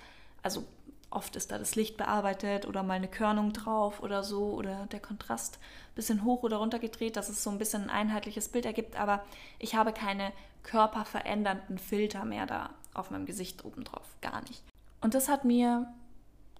Also 0.43 0.65
oft 1.09 1.35
ist 1.35 1.51
da 1.51 1.57
das 1.57 1.75
Licht 1.75 1.97
bearbeitet 1.97 2.67
oder 2.67 2.83
mal 2.83 2.95
eine 2.95 3.07
Körnung 3.07 3.53
drauf 3.53 4.01
oder 4.01 4.23
so 4.23 4.53
oder 4.53 4.87
der 4.87 4.99
Kontrast 4.99 5.57
ein 5.57 5.95
bisschen 5.95 6.23
hoch 6.23 6.43
oder 6.43 6.57
runter 6.57 6.79
gedreht, 6.79 7.15
dass 7.15 7.29
es 7.29 7.43
so 7.43 7.49
ein 7.49 7.57
bisschen 7.57 7.83
ein 7.83 7.89
einheitliches 7.89 8.49
Bild 8.49 8.65
ergibt. 8.65 8.97
Aber 8.99 9.23
ich 9.59 9.75
habe 9.75 9.93
keine 9.93 10.33
körperverändernden 10.63 11.77
Filter 11.77 12.25
mehr 12.25 12.45
da 12.45 12.71
auf 12.93 13.09
meinem 13.09 13.25
Gesicht 13.25 13.63
oben 13.63 13.83
drauf. 13.83 14.15
Gar 14.21 14.41
nicht. 14.41 14.63
Und 15.01 15.13
das 15.13 15.29
hat 15.29 15.45
mir, 15.45 15.87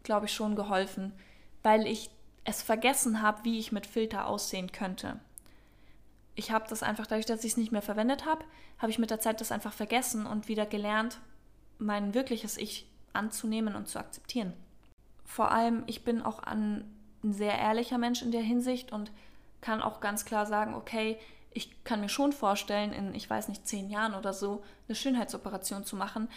glaube 0.03 0.27
ich, 0.27 0.33
schon 0.33 0.55
geholfen, 0.55 1.11
weil 1.63 1.85
ich 1.85 2.09
es 2.45 2.61
vergessen 2.61 3.21
habe, 3.21 3.43
wie 3.43 3.59
ich 3.59 3.71
mit 3.71 3.85
Filter 3.85 4.27
aussehen 4.27 4.71
könnte. 4.71 5.19
Ich 6.35 6.51
habe 6.51 6.65
das 6.69 6.83
einfach, 6.83 7.07
dadurch, 7.07 7.25
dass 7.25 7.43
ich 7.43 7.51
es 7.51 7.57
nicht 7.57 7.71
mehr 7.71 7.81
verwendet 7.81 8.25
habe, 8.25 8.45
habe 8.77 8.91
ich 8.91 8.99
mit 8.99 9.09
der 9.09 9.19
Zeit 9.19 9.41
das 9.41 9.51
einfach 9.51 9.73
vergessen 9.73 10.25
und 10.25 10.47
wieder 10.47 10.65
gelernt, 10.65 11.19
mein 11.79 12.13
wirkliches 12.13 12.57
Ich 12.57 12.86
anzunehmen 13.13 13.75
und 13.75 13.87
zu 13.87 13.99
akzeptieren. 13.99 14.53
Vor 15.25 15.51
allem, 15.51 15.83
ich 15.87 16.03
bin 16.03 16.21
auch 16.21 16.39
ein, 16.39 16.93
sehr 17.23 17.57
ehrlicher 17.57 17.97
Mensch 17.97 18.21
in 18.21 18.31
der 18.31 18.41
Hinsicht 18.41 18.91
und 18.91 19.11
kann 19.59 19.81
auch 19.81 19.99
ganz 19.99 20.23
klar 20.23 20.45
sagen, 20.45 20.75
okay, 20.75 21.17
ich 21.51 21.83
kann 21.83 22.01
mir 22.01 22.09
schon 22.09 22.31
vorstellen, 22.31 22.93
in, 22.93 23.15
ich 23.15 23.29
weiß 23.29 23.47
nicht, 23.47 23.67
zehn 23.67 23.89
Jahren 23.89 24.13
oder 24.13 24.33
so, 24.33 24.63
eine 24.87 24.95
Schönheitsoperation 24.95 25.83
zu 25.83 25.95
machen, 25.95 26.29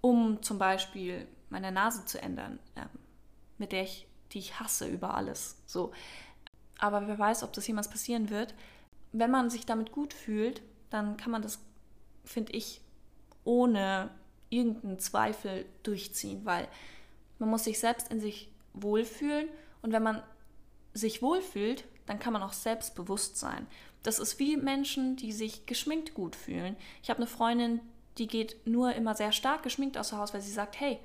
um 0.00 0.42
zum 0.42 0.58
Beispiel 0.58 1.26
meine 1.50 1.72
Nase 1.72 2.04
zu 2.04 2.22
ändern, 2.22 2.60
äh, 2.76 2.86
mit 3.58 3.72
der 3.72 3.82
ich 3.82 4.08
die 4.32 4.38
ich 4.38 4.60
hasse 4.60 4.86
über 4.86 5.14
alles. 5.14 5.56
So. 5.66 5.92
Aber 6.78 7.06
wer 7.06 7.18
weiß, 7.18 7.42
ob 7.42 7.52
das 7.52 7.66
jemals 7.66 7.88
passieren 7.88 8.30
wird. 8.30 8.54
Wenn 9.12 9.30
man 9.30 9.50
sich 9.50 9.66
damit 9.66 9.92
gut 9.92 10.12
fühlt, 10.12 10.62
dann 10.90 11.16
kann 11.16 11.32
man 11.32 11.42
das, 11.42 11.58
finde 12.24 12.52
ich, 12.52 12.80
ohne 13.44 14.10
irgendeinen 14.50 14.98
Zweifel 14.98 15.66
durchziehen, 15.82 16.44
weil 16.44 16.68
man 17.38 17.50
muss 17.50 17.64
sich 17.64 17.78
selbst 17.78 18.10
in 18.10 18.20
sich 18.20 18.50
wohlfühlen 18.74 19.48
und 19.82 19.92
wenn 19.92 20.02
man 20.02 20.22
sich 20.94 21.22
wohlfühlt, 21.22 21.84
dann 22.06 22.18
kann 22.18 22.32
man 22.32 22.42
auch 22.42 22.52
selbstbewusst 22.52 23.36
sein. 23.36 23.66
Das 24.02 24.18
ist 24.18 24.38
wie 24.38 24.56
Menschen, 24.56 25.16
die 25.16 25.32
sich 25.32 25.66
geschminkt 25.66 26.14
gut 26.14 26.34
fühlen. 26.34 26.76
Ich 27.02 27.10
habe 27.10 27.18
eine 27.18 27.26
Freundin, 27.26 27.80
die 28.16 28.26
geht 28.26 28.56
nur 28.66 28.94
immer 28.94 29.14
sehr 29.14 29.32
stark 29.32 29.62
geschminkt 29.62 29.98
aus 29.98 30.10
dem 30.10 30.18
Haus, 30.18 30.32
weil 30.34 30.40
sie 30.40 30.52
sagt, 30.52 30.80
hey, 30.80 30.98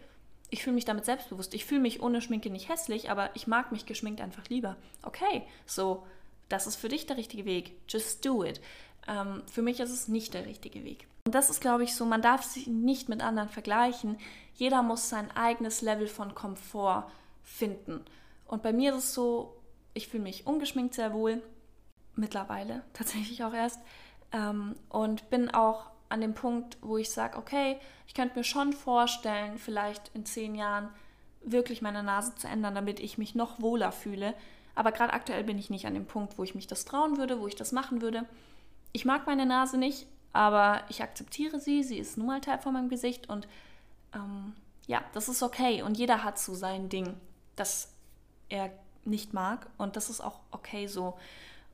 ich 0.49 0.63
fühle 0.63 0.75
mich 0.75 0.85
damit 0.85 1.05
selbstbewusst. 1.05 1.53
Ich 1.53 1.65
fühle 1.65 1.81
mich 1.81 2.01
ohne 2.01 2.21
Schminke 2.21 2.49
nicht 2.49 2.69
hässlich, 2.69 3.09
aber 3.09 3.31
ich 3.33 3.47
mag 3.47 3.71
mich 3.71 3.85
geschminkt 3.85 4.21
einfach 4.21 4.47
lieber. 4.49 4.77
Okay, 5.01 5.43
so, 5.65 6.03
das 6.49 6.67
ist 6.67 6.75
für 6.75 6.89
dich 6.89 7.07
der 7.07 7.17
richtige 7.17 7.45
Weg. 7.45 7.71
Just 7.89 8.23
do 8.23 8.43
it. 8.43 8.61
Ähm, 9.07 9.41
für 9.51 9.63
mich 9.63 9.79
ist 9.79 9.89
es 9.89 10.07
nicht 10.07 10.33
der 10.33 10.45
richtige 10.45 10.83
Weg. 10.83 11.07
Und 11.25 11.35
das 11.35 11.49
ist, 11.49 11.61
glaube 11.61 11.83
ich, 11.83 11.95
so, 11.95 12.05
man 12.05 12.21
darf 12.21 12.43
sich 12.43 12.67
nicht 12.67 13.07
mit 13.07 13.21
anderen 13.21 13.49
vergleichen. 13.49 14.17
Jeder 14.55 14.83
muss 14.83 15.09
sein 15.09 15.31
eigenes 15.31 15.81
Level 15.81 16.07
von 16.07 16.35
Komfort 16.35 17.09
finden. 17.41 18.03
Und 18.45 18.61
bei 18.61 18.73
mir 18.73 18.93
ist 18.93 19.03
es 19.05 19.13
so, 19.13 19.55
ich 19.93 20.09
fühle 20.09 20.23
mich 20.23 20.45
ungeschminkt 20.45 20.93
sehr 20.93 21.13
wohl. 21.13 21.41
Mittlerweile 22.15 22.83
tatsächlich 22.93 23.43
auch 23.43 23.53
erst. 23.53 23.79
Ähm, 24.33 24.75
und 24.89 25.29
bin 25.29 25.49
auch 25.49 25.91
an 26.09 26.21
dem 26.21 26.33
Punkt, 26.33 26.77
wo 26.81 26.97
ich 26.97 27.09
sage, 27.09 27.37
okay, 27.37 27.79
ich 28.05 28.13
könnte 28.13 28.37
mir 28.37 28.43
schon 28.43 28.73
vorstellen, 28.73 29.57
vielleicht 29.57 30.11
in 30.13 30.25
zehn 30.25 30.55
Jahren 30.55 30.89
wirklich 31.41 31.81
meine 31.81 32.03
Nase 32.03 32.35
zu 32.35 32.47
ändern, 32.47 32.75
damit 32.75 32.99
ich 32.99 33.17
mich 33.17 33.33
noch 33.33 33.61
wohler 33.61 33.91
fühle. 33.91 34.33
Aber 34.75 34.91
gerade 34.91 35.13
aktuell 35.13 35.43
bin 35.43 35.57
ich 35.57 35.69
nicht 35.69 35.85
an 35.85 35.93
dem 35.93 36.05
Punkt, 36.05 36.37
wo 36.37 36.43
ich 36.43 36.53
mich 36.53 36.67
das 36.67 36.85
trauen 36.85 37.17
würde, 37.17 37.39
wo 37.39 37.47
ich 37.47 37.55
das 37.55 37.71
machen 37.71 38.01
würde. 38.01 38.25
Ich 38.91 39.05
mag 39.05 39.25
meine 39.25 39.45
Nase 39.45 39.77
nicht, 39.77 40.05
aber 40.33 40.83
ich 40.89 41.01
akzeptiere 41.01 41.59
sie. 41.59 41.83
Sie 41.83 41.97
ist 41.97 42.17
nun 42.17 42.27
mal 42.27 42.41
Teil 42.41 42.59
von 42.59 42.73
meinem 42.73 42.89
Gesicht 42.89 43.29
und 43.29 43.47
ähm, 44.13 44.53
ja, 44.87 45.03
das 45.13 45.29
ist 45.29 45.43
okay. 45.43 45.83
Und 45.83 45.97
jeder 45.97 46.23
hat 46.23 46.39
so 46.39 46.55
sein 46.55 46.89
Ding, 46.89 47.15
das 47.55 47.93
er 48.49 48.71
nicht 49.05 49.33
mag 49.33 49.67
und 49.77 49.95
das 49.95 50.09
ist 50.09 50.21
auch 50.21 50.39
okay 50.51 50.87
so. 50.87 51.17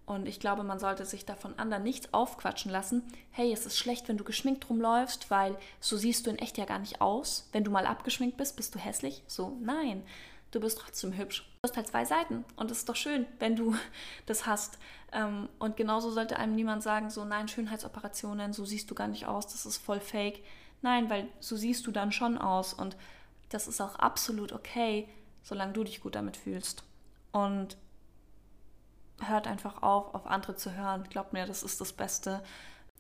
Und 0.06 0.28
ich 0.28 0.40
glaube, 0.40 0.64
man 0.64 0.80
sollte 0.80 1.06
sich 1.06 1.26
davon 1.26 1.54
anderen 1.60 1.84
nichts 1.84 2.14
aufquatschen 2.16 2.72
lassen. 2.72 3.04
Hey, 3.30 3.54
es 3.54 3.68
ist 3.68 3.78
schlecht, 3.78 4.08
wenn 4.08 4.18
du 4.18 4.24
geschminkt 4.24 4.68
rumläufst, 4.68 5.30
weil 5.30 5.56
so 5.80 5.98
siehst 5.98 6.26
du 6.26 6.32
in 6.32 6.40
echt 6.40 6.58
ja 6.58 6.66
gar 6.66 6.80
nicht 6.80 7.00
aus. 7.00 7.48
Wenn 7.52 7.64
du 7.64 7.70
mal 7.70 7.86
abgeschminkt 7.86 8.36
bist, 8.36 8.56
bist 8.56 8.74
du 8.74 8.80
hässlich. 8.80 9.22
So, 9.28 9.56
nein, 9.62 10.04
du 10.52 10.60
bist 10.60 10.80
trotzdem 10.80 11.14
hübsch. 11.14 11.44
Du 11.62 11.70
hast 11.70 11.78
halt 11.78 11.88
zwei 11.88 12.06
Seiten. 12.06 12.46
Und 12.56 12.72
es 12.72 12.80
ist 12.80 12.90
doch 12.90 12.96
schön, 12.96 13.26
wenn 13.40 13.56
du 13.56 13.76
das 14.26 14.46
hast. 14.46 14.80
Ähm, 15.12 15.50
und 15.60 15.78
genauso 15.78 16.12
sollte 16.12 16.38
einem 16.38 16.56
niemand 16.56 16.84
sagen, 16.84 17.10
so, 17.10 17.26
nein, 17.26 17.48
Schönheitsoperationen, 17.48 18.54
so 18.54 18.66
siehst 18.66 18.90
du 18.90 18.96
gar 18.96 19.08
nicht 19.08 19.26
aus, 19.26 19.48
das 19.48 19.66
ist 19.66 19.78
voll 19.78 20.00
fake. 20.00 20.44
Nein, 20.82 21.10
weil 21.10 21.28
so 21.40 21.56
siehst 21.56 21.86
du 21.88 21.92
dann 21.92 22.12
schon 22.12 22.38
aus. 22.38 22.74
Und 22.74 22.96
das 23.50 23.68
ist 23.68 23.82
auch 23.82 23.96
absolut 23.96 24.54
okay, 24.54 25.10
solange 25.44 25.74
du 25.74 25.84
dich 25.84 26.02
gut 26.02 26.16
damit 26.16 26.38
fühlst. 26.38 26.84
Und 27.32 27.78
hört 29.22 29.48
einfach 29.48 29.84
auf, 29.84 30.14
auf 30.14 30.28
andere 30.28 30.56
zu 30.56 30.76
hören. 30.76 31.04
Glaubt 31.10 31.34
mir, 31.34 31.46
das 31.46 31.64
ist 31.64 31.82
das 31.82 31.94
Beste. 31.94 32.42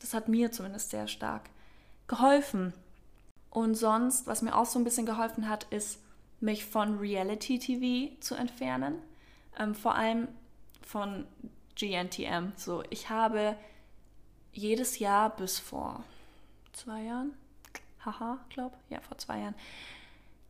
Das 0.02 0.14
hat 0.14 0.28
mir 0.28 0.52
zumindest 0.52 0.92
sehr 0.92 1.08
stark 1.08 1.50
geholfen. 2.08 2.74
Und 3.50 3.76
sonst, 3.76 4.28
was 4.28 4.42
mir 4.42 4.56
auch 4.56 4.66
so 4.66 4.78
ein 4.80 4.84
bisschen 4.84 5.06
geholfen 5.06 5.50
hat, 5.50 5.66
ist, 5.66 6.00
mich 6.39 6.65
von 6.65 6.97
Reality 6.97 7.60
TV 7.60 8.15
zu 8.19 8.36
entfernen. 8.36 9.02
Ähm, 9.58 9.75
vor 9.75 9.95
allem 9.95 10.28
von 10.82 11.28
GNTM. 11.75 12.54
So, 12.56 12.84
ich 12.89 13.10
habe 13.10 13.56
jedes 14.52 14.99
Jahr 14.99 15.36
bis 15.36 15.60
vor 15.60 16.04
zwei 16.73 17.04
Jahren, 17.04 17.34
haha, 18.06 18.39
glaub, 18.49 18.78
ja, 18.89 18.99
vor 19.02 19.17
zwei 19.17 19.39
Jahren, 19.39 19.56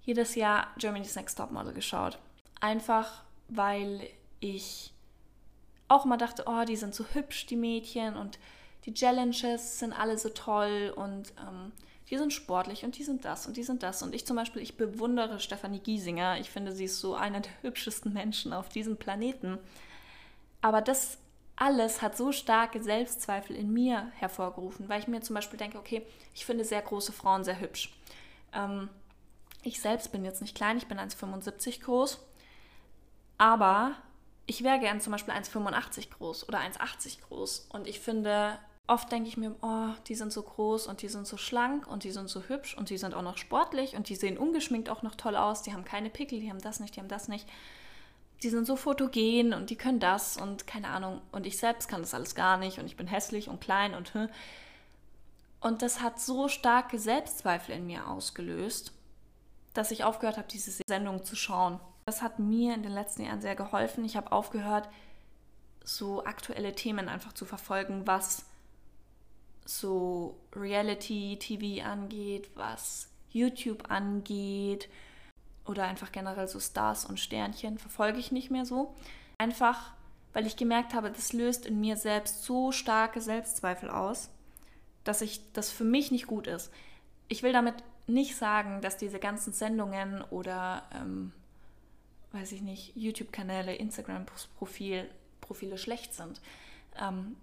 jedes 0.04 0.36
Jahr 0.36 0.68
Germany's 0.78 1.16
Next 1.16 1.38
Top 1.38 1.52
Model 1.52 1.74
geschaut. 1.74 2.18
Einfach, 2.62 3.24
weil 3.48 4.10
ich 4.40 4.94
auch 5.88 6.06
immer 6.06 6.18
dachte, 6.18 6.44
oh, 6.48 6.64
die 6.66 6.76
sind 6.76 6.96
so 6.96 7.06
hübsch, 7.14 7.46
die 7.48 7.56
Mädchen 7.56 8.16
und 8.16 8.40
die 8.86 8.94
Challenges 8.94 9.80
sind 9.80 9.94
alle 9.94 10.18
so 10.18 10.30
toll 10.30 10.94
und 10.96 11.34
ähm, 11.40 11.72
die 12.10 12.18
sind 12.18 12.34
sportlich 12.34 12.84
und 12.84 12.98
die 12.98 13.04
sind 13.04 13.24
das 13.24 13.46
und 13.46 13.56
die 13.56 13.64
sind 13.64 13.84
das. 13.84 14.02
Und 14.02 14.16
ich 14.16 14.26
zum 14.26 14.36
Beispiel, 14.36 14.62
ich 14.62 14.78
bewundere 14.78 15.40
Stefanie 15.40 15.80
Giesinger. 15.80 16.40
Ich 16.40 16.50
finde, 16.50 16.72
sie 16.72 16.86
ist 16.86 17.00
so 17.00 17.16
einer 17.16 17.42
der 17.42 17.52
hübschesten 17.62 18.14
Menschen 18.14 18.54
auf 18.54 18.70
diesem 18.70 18.98
Planeten. 18.98 19.60
Aber 20.62 20.82
das 20.82 21.18
alles 21.56 22.02
hat 22.02 22.16
so 22.16 22.32
starke 22.32 22.82
Selbstzweifel 22.82 23.56
in 23.56 23.72
mir 23.72 24.12
hervorgerufen, 24.16 24.88
weil 24.88 25.02
ich 25.02 25.08
mir 25.08 25.22
zum 25.22 25.36
Beispiel 25.36 25.60
denke, 25.60 25.78
okay, 25.78 26.06
ich 26.34 26.46
finde 26.46 26.64
sehr 26.64 26.82
große 26.82 27.12
Frauen 27.12 27.44
sehr 27.44 27.60
hübsch. 27.60 27.94
Ähm, 28.54 28.90
ich 29.62 29.82
selbst 29.82 30.12
bin 30.12 30.24
jetzt 30.24 30.42
nicht 30.42 30.56
klein, 30.56 30.78
ich 30.78 30.88
bin 30.88 30.98
1,75 30.98 31.82
groß, 31.82 32.20
aber 33.38 33.92
ich 34.46 34.64
wäre 34.64 34.80
gern 34.80 35.02
zum 35.02 35.12
Beispiel 35.12 35.34
1,85 35.34 36.10
groß 36.12 36.48
oder 36.48 36.60
1,80 36.60 37.22
groß. 37.28 37.68
Und 37.72 37.88
ich 37.88 38.00
finde, 38.00 38.58
oft 38.90 39.12
denke 39.12 39.30
ich 39.30 39.38
mir, 39.38 39.56
oh, 39.62 39.90
die 40.08 40.16
sind 40.16 40.34
so 40.34 40.42
groß 40.42 40.88
und 40.88 41.02
die 41.02 41.08
sind 41.08 41.28
so 41.28 41.38
schlank 41.38 41.88
und 41.88 42.04
die 42.04 42.12
sind 42.12 42.28
so 42.28 42.42
hübsch 42.42 42.76
und 42.76 42.90
die 42.90 42.98
sind 42.98 43.14
auch 43.14 43.22
noch 43.22 43.38
sportlich 43.38 43.96
und 43.96 44.10
die 44.10 44.16
sehen 44.16 44.38
ungeschminkt 44.38 44.90
auch 44.90 45.04
noch 45.04 45.16
toll 45.16 45.36
aus. 45.36 45.62
Die 45.62 45.74
haben 45.74 45.86
keine 45.86 46.10
Pickel, 46.10 46.40
die 46.40 46.50
haben 46.50 46.62
das 46.62 46.80
nicht, 46.80 46.96
die 46.96 47.00
haben 47.00 47.08
das 47.08 47.28
nicht. 47.28 47.48
Die 48.42 48.50
sind 48.50 48.66
so 48.66 48.76
fotogen 48.76 49.54
und 49.54 49.70
die 49.70 49.76
können 49.76 50.00
das 50.00 50.38
und 50.38 50.66
keine 50.66 50.88
Ahnung. 50.88 51.22
Und 51.32 51.46
ich 51.46 51.58
selbst 51.58 51.88
kann 51.88 52.02
das 52.02 52.14
alles 52.14 52.36
gar 52.36 52.58
nicht 52.58 52.80
und 52.80 52.86
ich 52.86 52.98
bin 52.98 53.08
hässlich 53.08 53.48
und 53.48 53.62
klein 53.62 53.94
und. 53.94 54.12
Und 55.62 55.82
das 55.82 56.02
hat 56.02 56.20
so 56.20 56.48
starke 56.48 56.98
Selbstzweifel 56.98 57.76
in 57.76 57.86
mir 57.86 58.08
ausgelöst, 58.08 58.94
dass 59.74 59.92
ich 59.92 60.06
aufgehört 60.06 60.38
habe, 60.38 60.48
diese 60.48 60.72
Sendung 60.88 61.26
zu 61.26 61.36
schauen. 61.36 61.80
Das 62.06 62.22
hat 62.22 62.40
mir 62.40 62.74
in 62.74 62.82
den 62.82 62.94
letzten 62.94 63.24
Jahren 63.24 63.42
sehr 63.42 63.56
geholfen. 63.56 64.06
Ich 64.06 64.16
habe 64.16 64.32
aufgehört, 64.32 64.90
so 65.84 66.24
aktuelle 66.24 66.74
Themen 66.74 67.10
einfach 67.10 67.34
zu 67.34 67.46
verfolgen, 67.46 68.08
was 68.08 68.46
so 69.70 70.40
Reality-TV 70.56 71.86
angeht, 71.86 72.50
was 72.56 73.08
YouTube 73.30 73.92
angeht 73.92 74.90
oder 75.66 75.84
einfach 75.84 76.12
generell 76.12 76.48
so 76.48 76.60
Stars 76.60 77.06
und 77.06 77.20
Sternchen, 77.20 77.78
verfolge 77.78 78.18
ich 78.18 78.32
nicht 78.32 78.50
mehr 78.50 78.66
so. 78.66 78.96
Einfach, 79.38 79.94
weil 80.34 80.48
ich 80.48 80.58
gemerkt 80.58 80.94
habe, 80.94 81.12
das 81.12 81.34
löst 81.34 81.68
in 81.68 81.80
mir 81.80 81.98
selbst 81.98 82.44
so 82.44 82.72
starke 82.72 83.22
Selbstzweifel 83.22 83.90
aus, 83.90 84.30
dass 85.04 85.22
ich 85.22 85.42
das 85.54 85.70
für 85.70 85.84
mich 85.84 86.10
nicht 86.10 86.26
gut 86.26 86.48
ist. 86.48 86.72
Ich 87.28 87.44
will 87.44 87.54
damit 87.54 87.76
nicht 88.08 88.36
sagen, 88.36 88.82
dass 88.82 88.98
diese 88.98 89.20
ganzen 89.20 89.54
Sendungen 89.54 90.24
oder 90.32 90.84
ähm, 90.96 91.32
weiß 92.32 92.52
ich 92.54 92.62
nicht, 92.62 92.96
YouTube-Kanäle, 92.96 93.76
Instagram-Profile 93.76 95.08
Profile 95.42 95.78
schlecht 95.78 96.14
sind. 96.14 96.42
Ähm, 97.00 97.36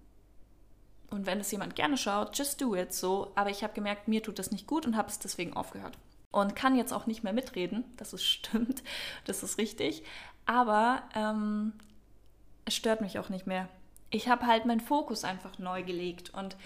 und 1.10 1.26
wenn 1.26 1.40
es 1.40 1.50
jemand 1.50 1.76
gerne 1.76 1.96
schaut, 1.96 2.36
just 2.36 2.60
do 2.60 2.74
it 2.74 2.92
so. 2.92 3.32
Aber 3.34 3.50
ich 3.50 3.62
habe 3.62 3.74
gemerkt, 3.74 4.08
mir 4.08 4.22
tut 4.22 4.38
das 4.38 4.50
nicht 4.50 4.66
gut 4.66 4.86
und 4.86 4.96
habe 4.96 5.08
es 5.08 5.18
deswegen 5.18 5.54
aufgehört. 5.54 5.96
Und 6.32 6.56
kann 6.56 6.76
jetzt 6.76 6.92
auch 6.92 7.06
nicht 7.06 7.22
mehr 7.22 7.32
mitreden, 7.32 7.84
das 7.96 8.12
ist 8.12 8.24
stimmt, 8.26 8.82
das 9.24 9.42
ist 9.42 9.58
richtig. 9.58 10.02
Aber 10.46 11.02
ähm, 11.14 11.72
es 12.64 12.74
stört 12.74 13.00
mich 13.00 13.18
auch 13.18 13.28
nicht 13.28 13.46
mehr. 13.46 13.68
Ich 14.10 14.28
habe 14.28 14.46
halt 14.46 14.66
meinen 14.66 14.80
Fokus 14.80 15.24
einfach 15.24 15.58
neu 15.58 15.82
gelegt 15.82 16.30
und 16.30 16.56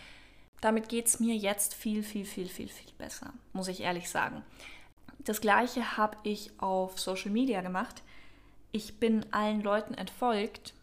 damit 0.61 0.89
geht 0.89 1.07
es 1.07 1.21
mir 1.21 1.35
jetzt 1.35 1.75
viel, 1.75 2.03
viel, 2.03 2.27
viel, 2.27 2.49
viel, 2.49 2.69
viel 2.69 2.93
besser, 2.99 3.33
muss 3.55 3.69
ich 3.69 3.81
ehrlich 3.81 4.11
sagen. 4.11 4.45
Das 5.21 5.41
gleiche 5.41 5.97
habe 5.97 6.17
ich 6.23 6.51
auf 6.61 6.99
Social 6.99 7.31
Media 7.31 7.61
gemacht. 7.63 8.03
Ich 8.73 8.99
bin 8.99 9.25
allen 9.33 9.63
Leuten 9.63 9.95
entfolgt, 9.95 10.75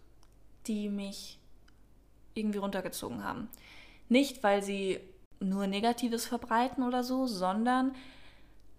die 0.65 0.89
mich 0.89 1.39
irgendwie 2.37 2.59
runtergezogen 2.59 3.23
haben. 3.23 3.49
Nicht, 4.09 4.43
weil 4.43 4.63
sie 4.63 4.99
nur 5.39 5.67
Negatives 5.67 6.25
verbreiten 6.25 6.83
oder 6.83 7.03
so, 7.03 7.27
sondern 7.27 7.93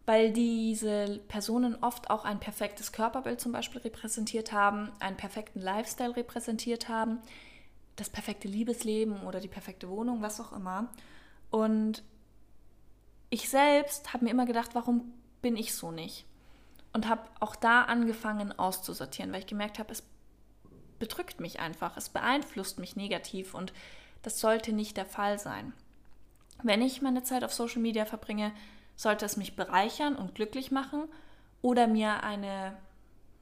weil 0.06 0.32
diese 0.32 1.20
Personen 1.28 1.76
oft 1.82 2.08
auch 2.08 2.24
ein 2.24 2.40
perfektes 2.40 2.92
Körperbild 2.92 3.40
zum 3.40 3.52
Beispiel 3.52 3.82
repräsentiert 3.82 4.52
haben, 4.52 4.90
einen 5.00 5.18
perfekten 5.18 5.60
Lifestyle 5.60 6.16
repräsentiert 6.16 6.88
haben, 6.88 7.18
das 7.96 8.08
perfekte 8.08 8.48
Liebesleben 8.48 9.20
oder 9.24 9.38
die 9.38 9.48
perfekte 9.48 9.90
Wohnung, 9.90 10.22
was 10.22 10.40
auch 10.40 10.52
immer. 10.52 10.88
Und 11.50 12.02
ich 13.28 13.50
selbst 13.50 14.14
habe 14.14 14.24
mir 14.24 14.30
immer 14.30 14.46
gedacht, 14.46 14.70
warum 14.74 15.12
bin 15.42 15.56
ich 15.56 15.74
so 15.74 15.90
nicht? 15.90 16.24
Und 16.94 17.06
habe 17.06 17.22
auch 17.40 17.54
da 17.54 17.82
angefangen 17.82 18.58
auszusortieren, 18.58 19.30
weil 19.32 19.40
ich 19.40 19.46
gemerkt 19.46 19.78
habe, 19.78 19.92
es 19.92 20.02
bedrückt 20.98 21.40
mich 21.40 21.60
einfach, 21.60 21.96
es 21.96 22.08
beeinflusst 22.08 22.78
mich 22.78 22.96
negativ 22.96 23.54
und 23.54 23.72
das 24.22 24.40
sollte 24.40 24.72
nicht 24.72 24.96
der 24.96 25.06
Fall 25.06 25.38
sein. 25.38 25.72
Wenn 26.62 26.82
ich 26.82 27.02
meine 27.02 27.22
Zeit 27.22 27.44
auf 27.44 27.52
Social 27.54 27.80
Media 27.80 28.04
verbringe, 28.04 28.52
sollte 28.96 29.24
es 29.24 29.36
mich 29.36 29.54
bereichern 29.54 30.16
und 30.16 30.34
glücklich 30.34 30.70
machen 30.70 31.04
oder 31.62 31.86
mir 31.86 32.22
eine, 32.24 32.76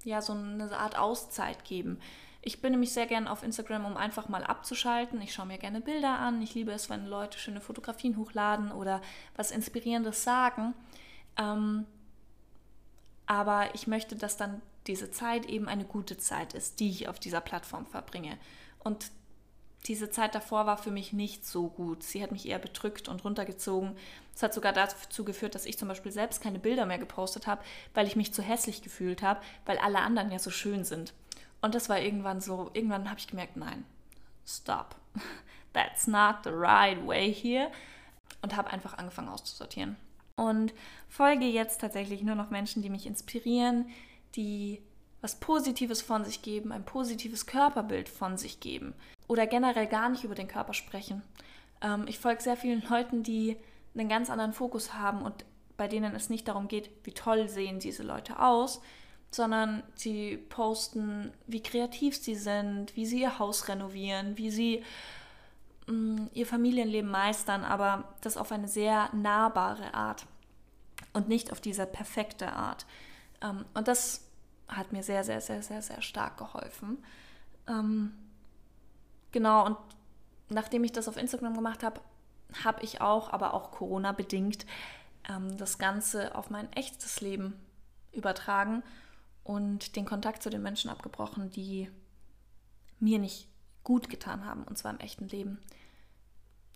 ja, 0.05 0.21
so 0.21 0.35
eine 0.35 0.77
Art 0.77 0.99
Auszeit 0.99 1.65
geben. 1.65 1.99
Ich 2.43 2.61
bin 2.61 2.73
nämlich 2.73 2.93
sehr 2.93 3.07
gern 3.07 3.27
auf 3.27 3.43
Instagram, 3.43 3.87
um 3.87 3.97
einfach 3.97 4.29
mal 4.29 4.45
abzuschalten. 4.45 5.21
Ich 5.21 5.35
schaue 5.35 5.47
mir 5.47 5.59
gerne 5.59 5.81
Bilder 5.81 6.19
an. 6.21 6.41
Ich 6.43 6.55
liebe 6.55 6.71
es, 6.71 6.89
wenn 6.89 7.07
Leute 7.07 7.39
schöne 7.39 7.61
Fotografien 7.61 8.17
hochladen 8.17 8.71
oder 8.71 9.01
was 9.35 9.51
Inspirierendes 9.51 10.23
sagen. 10.23 10.75
Ähm, 11.37 11.87
aber 13.27 13.75
ich 13.75 13.89
möchte, 13.89 14.15
dass 14.15 14.37
dann 14.37 14.63
diese 14.87 15.11
Zeit 15.11 15.47
eben 15.47 15.69
eine 15.69 15.85
gute 15.85 16.17
Zeit 16.17 16.55
ist, 16.55 16.81
die 16.81 16.91
ich 16.91 17.09
auf 17.09 17.19
dieser 17.19 17.41
Plattform 17.41 17.87
verbringe. 17.87 18.39
Und 18.79 19.11
diese 19.87 20.11
Zeit 20.11 20.35
davor 20.35 20.67
war 20.67 20.79
für 20.79 20.91
mich 20.91 21.13
nicht 21.13 21.47
so 21.47 21.69
gut. 21.69 22.03
Sie 22.03 22.23
hat 22.23 22.33
mich 22.33 22.49
eher 22.49 22.59
bedrückt 22.59 23.09
und 23.09 23.25
runtergezogen. 23.25 23.97
Es 24.35 24.43
hat 24.43 24.53
sogar 24.53 24.73
dazu 24.73 25.25
geführt, 25.25 25.55
dass 25.55 25.67
ich 25.67 25.79
zum 25.79 25.89
Beispiel 25.89 26.13
selbst 26.13 26.43
keine 26.43 26.59
Bilder 26.59 26.87
mehr 26.87 26.99
gepostet 26.99 27.47
habe, 27.47 27.63
weil 27.95 28.07
ich 28.07 28.17
mich 28.17 28.35
zu 28.35 28.43
hässlich 28.43 28.83
gefühlt 28.83 29.23
habe, 29.23 29.41
weil 29.65 29.79
alle 29.79 30.01
anderen 30.01 30.33
ja 30.33 30.39
so 30.39 30.51
schön 30.51 30.85
sind. 30.85 31.15
Und 31.61 31.75
das 31.75 31.89
war 31.89 32.01
irgendwann 32.01 32.41
so, 32.41 32.71
irgendwann 32.75 33.09
habe 33.09 33.21
ich 33.21 33.29
gemerkt, 33.29 33.57
nein, 33.57 33.85
stop. 34.47 34.97
That's 35.73 36.07
not 36.07 36.37
the 36.45 36.51
right 36.51 37.07
way 37.07 37.33
here. 37.33 37.71
Und 38.43 38.57
habe 38.57 38.71
einfach 38.71 38.99
angefangen 38.99 39.29
auszusortieren 39.29 39.97
und 40.37 40.75
folge 41.09 41.47
jetzt 41.47 41.81
tatsächlich 41.81 42.23
nur 42.23 42.35
noch 42.35 42.51
Menschen, 42.51 42.83
die 42.83 42.91
mich 42.91 43.07
inspirieren, 43.07 43.89
die 44.37 44.81
was 45.23 45.41
Positives 45.41 46.03
von 46.03 46.25
sich 46.25 46.43
geben, 46.43 46.73
ein 46.73 46.85
positives 46.85 47.47
Körperbild 47.47 48.09
von 48.09 48.37
sich 48.37 48.61
geben 48.61 48.95
oder 49.27 49.47
generell 49.47 49.87
gar 49.87 50.09
nicht 50.09 50.25
über 50.25 50.35
den 50.35 50.47
Körper 50.47 50.75
sprechen. 50.75 51.23
Ähm, 51.81 52.05
ich 52.07 52.19
folge 52.19 52.43
sehr 52.43 52.57
vielen 52.57 52.83
Leuten, 52.89 53.23
die 53.23 53.57
einen 53.95 54.09
ganz 54.09 54.31
anderen 54.31 54.53
Fokus 54.53 54.95
haben 54.95 55.23
und 55.23 55.45
bei 55.77 55.89
denen 55.89 56.15
es 56.15 56.31
nicht 56.31 56.49
darum 56.49 56.69
geht, 56.69 56.91
wie 57.05 57.13
toll 57.13 57.49
sehen 57.49 57.81
diese 57.81 58.03
Leute 58.03 58.39
aus, 58.39 58.81
sondern 59.31 59.83
sie 59.95 60.37
posten, 60.37 61.33
wie 61.47 61.63
kreativ 61.63 62.17
sie 62.17 62.35
sind, 62.35 62.95
wie 62.95 63.07
sie 63.07 63.23
ihr 63.23 63.39
Haus 63.39 63.69
renovieren, 63.69 64.39
wie 64.39 64.51
sie 64.51 64.85
Mm, 65.87 66.27
ihr 66.35 66.47
Familienleben 66.47 67.11
meistern, 67.11 67.65
aber 67.65 68.05
das 68.21 68.37
auf 68.37 68.51
eine 68.51 68.69
sehr 68.69 69.09
nahbare 69.15 69.95
Art 69.95 70.27
und 71.13 71.29
nicht 71.29 71.53
auf 71.53 71.61
diese 71.61 71.87
perfekte 71.87 72.53
Art. 72.53 72.87
Ähm, 73.41 73.65
und 73.75 73.87
das 73.87 74.26
hat 74.69 74.93
mir 74.93 75.03
sehr, 75.03 75.25
sehr, 75.25 75.41
sehr, 75.41 75.63
sehr, 75.63 75.83
sehr 75.83 76.03
stark 76.03 76.37
geholfen. 76.39 76.99
Ähm, 77.69 78.13
Genau, 79.37 79.67
und 79.67 79.77
nachdem 80.49 80.83
ich 80.85 80.93
das 80.93 81.09
auf 81.09 81.19
Instagram 81.19 81.55
gemacht 81.55 81.83
habe, 81.83 82.01
habe 82.65 82.83
ich 82.83 83.03
auch, 83.03 83.31
aber 83.31 83.53
auch 83.53 83.71
Corona 83.71 84.13
bedingt, 84.13 84.65
ähm, 85.29 85.59
das 85.59 85.77
Ganze 85.77 86.35
auf 86.35 86.49
mein 86.49 86.73
echtes 86.73 87.21
Leben 87.21 87.53
übertragen 88.13 88.83
und 89.45 89.95
den 89.95 90.07
Kontakt 90.07 90.43
zu 90.43 90.49
den 90.49 90.63
Menschen 90.63 90.89
abgebrochen, 90.89 91.51
die 91.51 91.91
mir 92.99 93.19
nicht 93.19 93.47
gut 93.85 94.09
getan 94.09 94.47
haben, 94.47 94.63
und 94.63 94.79
zwar 94.79 94.93
im 94.93 95.01
echten 95.01 95.29
Leben. 95.29 95.59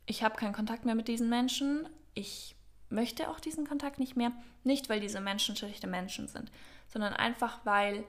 Ich 0.05 0.23
habe 0.23 0.37
keinen 0.37 0.53
Kontakt 0.53 0.85
mehr 0.85 0.95
mit 0.95 1.09
diesen 1.09 1.31
Menschen. 1.31 1.89
Ich 2.13 2.57
möchte 2.91 3.31
auch 3.31 3.41
diesen 3.41 3.67
Kontakt 3.67 3.99
nicht 3.99 4.17
mehr. 4.17 4.33
Nicht, 4.65 4.91
weil 4.91 5.01
diese 5.01 5.23
Menschen 5.23 5.57
schlechte 5.57 5.87
Menschen 5.87 6.29
sind, 6.29 6.53
sondern 6.93 7.13
einfach, 7.13 7.61
weil 7.65 8.05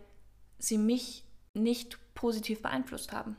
sie 0.57 0.77
mich 0.77 1.23
nicht 1.53 1.97
positiv 2.13 2.61
beeinflusst 2.61 3.11
haben. 3.11 3.37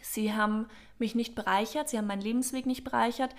Sie 0.00 0.34
haben 0.34 0.68
mich 0.98 1.14
nicht 1.14 1.34
bereichert, 1.34 1.88
sie 1.88 1.98
haben 1.98 2.06
meinen 2.06 2.20
Lebensweg 2.20 2.66
nicht 2.66 2.84
bereichert. 2.84 3.34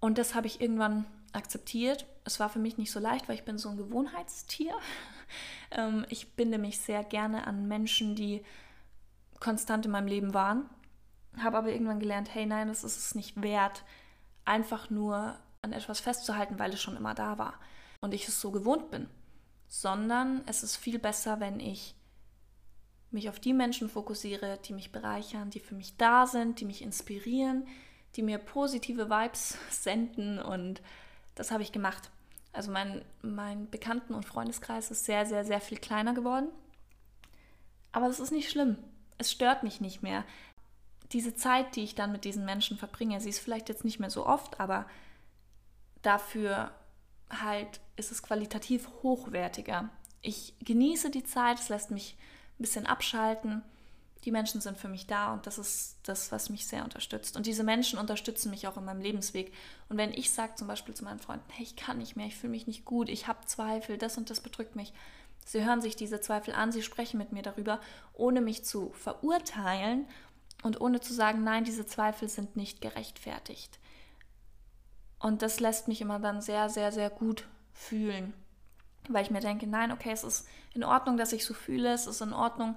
Und 0.00 0.18
das 0.18 0.34
habe 0.34 0.46
ich 0.46 0.60
irgendwann 0.60 1.04
akzeptiert. 1.32 2.06
Es 2.24 2.40
war 2.40 2.48
für 2.48 2.58
mich 2.58 2.78
nicht 2.78 2.90
so 2.90 2.98
leicht, 2.98 3.28
weil 3.28 3.36
ich 3.36 3.44
bin 3.44 3.58
so 3.58 3.68
ein 3.68 3.76
Gewohnheitstier. 3.76 4.74
Ähm, 5.72 6.06
ich 6.10 6.36
binde 6.36 6.58
mich 6.58 6.78
sehr 6.78 7.02
gerne 7.02 7.48
an 7.48 7.66
Menschen, 7.66 8.14
die 8.14 8.44
konstant 9.40 9.84
in 9.84 9.90
meinem 9.90 10.06
Leben 10.06 10.34
waren. 10.34 10.70
Habe 11.36 11.58
aber 11.58 11.72
irgendwann 11.72 11.98
gelernt, 11.98 12.32
hey 12.32 12.46
nein, 12.46 12.68
das 12.68 12.84
ist 12.84 12.96
es 12.96 13.16
nicht 13.16 13.42
wert, 13.42 13.82
einfach 14.44 14.88
nur 14.88 15.36
an 15.62 15.72
etwas 15.72 15.98
festzuhalten, 15.98 16.60
weil 16.60 16.72
es 16.72 16.80
schon 16.80 16.96
immer 16.96 17.14
da 17.14 17.38
war 17.38 17.54
und 18.00 18.14
ich 18.14 18.28
es 18.28 18.40
so 18.40 18.52
gewohnt 18.52 18.92
bin. 18.92 19.08
Sondern 19.68 20.42
es 20.46 20.62
ist 20.62 20.76
viel 20.76 20.98
besser, 20.98 21.40
wenn 21.40 21.60
ich 21.60 21.94
mich 23.10 23.28
auf 23.28 23.40
die 23.40 23.52
Menschen 23.52 23.88
fokussiere, 23.88 24.58
die 24.64 24.72
mich 24.72 24.92
bereichern, 24.92 25.50
die 25.50 25.60
für 25.60 25.74
mich 25.74 25.96
da 25.96 26.26
sind, 26.26 26.60
die 26.60 26.64
mich 26.64 26.82
inspirieren, 26.82 27.66
die 28.14 28.22
mir 28.22 28.38
positive 28.38 29.10
Vibes 29.10 29.58
senden 29.70 30.38
und 30.38 30.82
das 31.34 31.50
habe 31.50 31.62
ich 31.62 31.72
gemacht. 31.72 32.10
Also 32.52 32.70
mein, 32.70 33.04
mein 33.20 33.68
Bekannten- 33.68 34.14
und 34.14 34.24
Freundeskreis 34.24 34.90
ist 34.90 35.04
sehr, 35.04 35.26
sehr, 35.26 35.44
sehr 35.44 35.60
viel 35.60 35.76
kleiner 35.76 36.14
geworden. 36.14 36.48
Aber 37.92 38.08
das 38.08 38.20
ist 38.20 38.32
nicht 38.32 38.50
schlimm. 38.50 38.78
Es 39.18 39.30
stört 39.30 39.62
mich 39.62 39.80
nicht 39.80 40.02
mehr. 40.02 40.24
Diese 41.12 41.34
Zeit, 41.34 41.76
die 41.76 41.84
ich 41.84 41.94
dann 41.94 42.12
mit 42.12 42.24
diesen 42.24 42.46
Menschen 42.46 42.78
verbringe, 42.78 43.20
sie 43.20 43.28
ist 43.28 43.38
vielleicht 43.38 43.68
jetzt 43.68 43.84
nicht 43.84 44.00
mehr 44.00 44.10
so 44.10 44.26
oft, 44.26 44.58
aber 44.58 44.86
dafür 46.00 46.70
halt 47.30 47.80
ist 47.96 48.12
es 48.12 48.22
qualitativ 48.22 48.88
hochwertiger. 49.02 49.88
Ich 50.22 50.54
genieße 50.60 51.10
die 51.10 51.24
Zeit, 51.24 51.58
es 51.58 51.68
lässt 51.68 51.90
mich 51.90 52.16
ein 52.58 52.62
bisschen 52.62 52.86
abschalten. 52.86 53.62
Die 54.24 54.32
Menschen 54.32 54.60
sind 54.60 54.76
für 54.76 54.88
mich 54.88 55.06
da 55.06 55.32
und 55.32 55.46
das 55.46 55.58
ist 55.58 55.98
das, 56.02 56.32
was 56.32 56.50
mich 56.50 56.66
sehr 56.66 56.84
unterstützt. 56.84 57.36
Und 57.36 57.46
diese 57.46 57.62
Menschen 57.62 57.98
unterstützen 57.98 58.50
mich 58.50 58.66
auch 58.66 58.76
in 58.76 58.84
meinem 58.84 59.00
Lebensweg. 59.00 59.52
Und 59.88 59.98
wenn 59.98 60.12
ich 60.12 60.32
sage 60.32 60.56
zum 60.56 60.66
Beispiel 60.66 60.94
zu 60.94 61.04
meinen 61.04 61.20
Freunden, 61.20 61.48
hey, 61.52 61.62
ich 61.62 61.76
kann 61.76 61.98
nicht 61.98 62.16
mehr, 62.16 62.26
ich 62.26 62.36
fühle 62.36 62.50
mich 62.50 62.66
nicht 62.66 62.84
gut, 62.84 63.08
ich 63.08 63.28
habe 63.28 63.46
Zweifel, 63.46 63.98
das 63.98 64.18
und 64.18 64.30
das 64.30 64.40
bedrückt 64.40 64.74
mich. 64.74 64.92
Sie 65.44 65.64
hören 65.64 65.80
sich 65.80 65.94
diese 65.94 66.20
Zweifel 66.20 66.54
an, 66.54 66.72
sie 66.72 66.82
sprechen 66.82 67.18
mit 67.18 67.30
mir 67.30 67.42
darüber, 67.42 67.80
ohne 68.14 68.40
mich 68.40 68.64
zu 68.64 68.90
verurteilen 68.94 70.06
und 70.64 70.80
ohne 70.80 71.00
zu 71.00 71.14
sagen, 71.14 71.44
nein, 71.44 71.62
diese 71.62 71.86
Zweifel 71.86 72.28
sind 72.28 72.56
nicht 72.56 72.80
gerechtfertigt. 72.80 73.78
Und 75.20 75.42
das 75.42 75.60
lässt 75.60 75.86
mich 75.86 76.00
immer 76.00 76.18
dann 76.18 76.40
sehr, 76.40 76.68
sehr, 76.68 76.90
sehr 76.90 77.10
gut 77.10 77.46
fühlen 77.76 78.32
weil 79.08 79.24
ich 79.24 79.30
mir 79.30 79.40
denke, 79.40 79.66
nein, 79.66 79.92
okay, 79.92 80.10
es 80.10 80.24
ist 80.24 80.48
in 80.74 80.84
Ordnung, 80.84 81.16
dass 81.16 81.32
ich 81.32 81.44
so 81.44 81.54
fühle, 81.54 81.92
es 81.92 82.06
ist 82.06 82.20
in 82.20 82.32
Ordnung, 82.32 82.76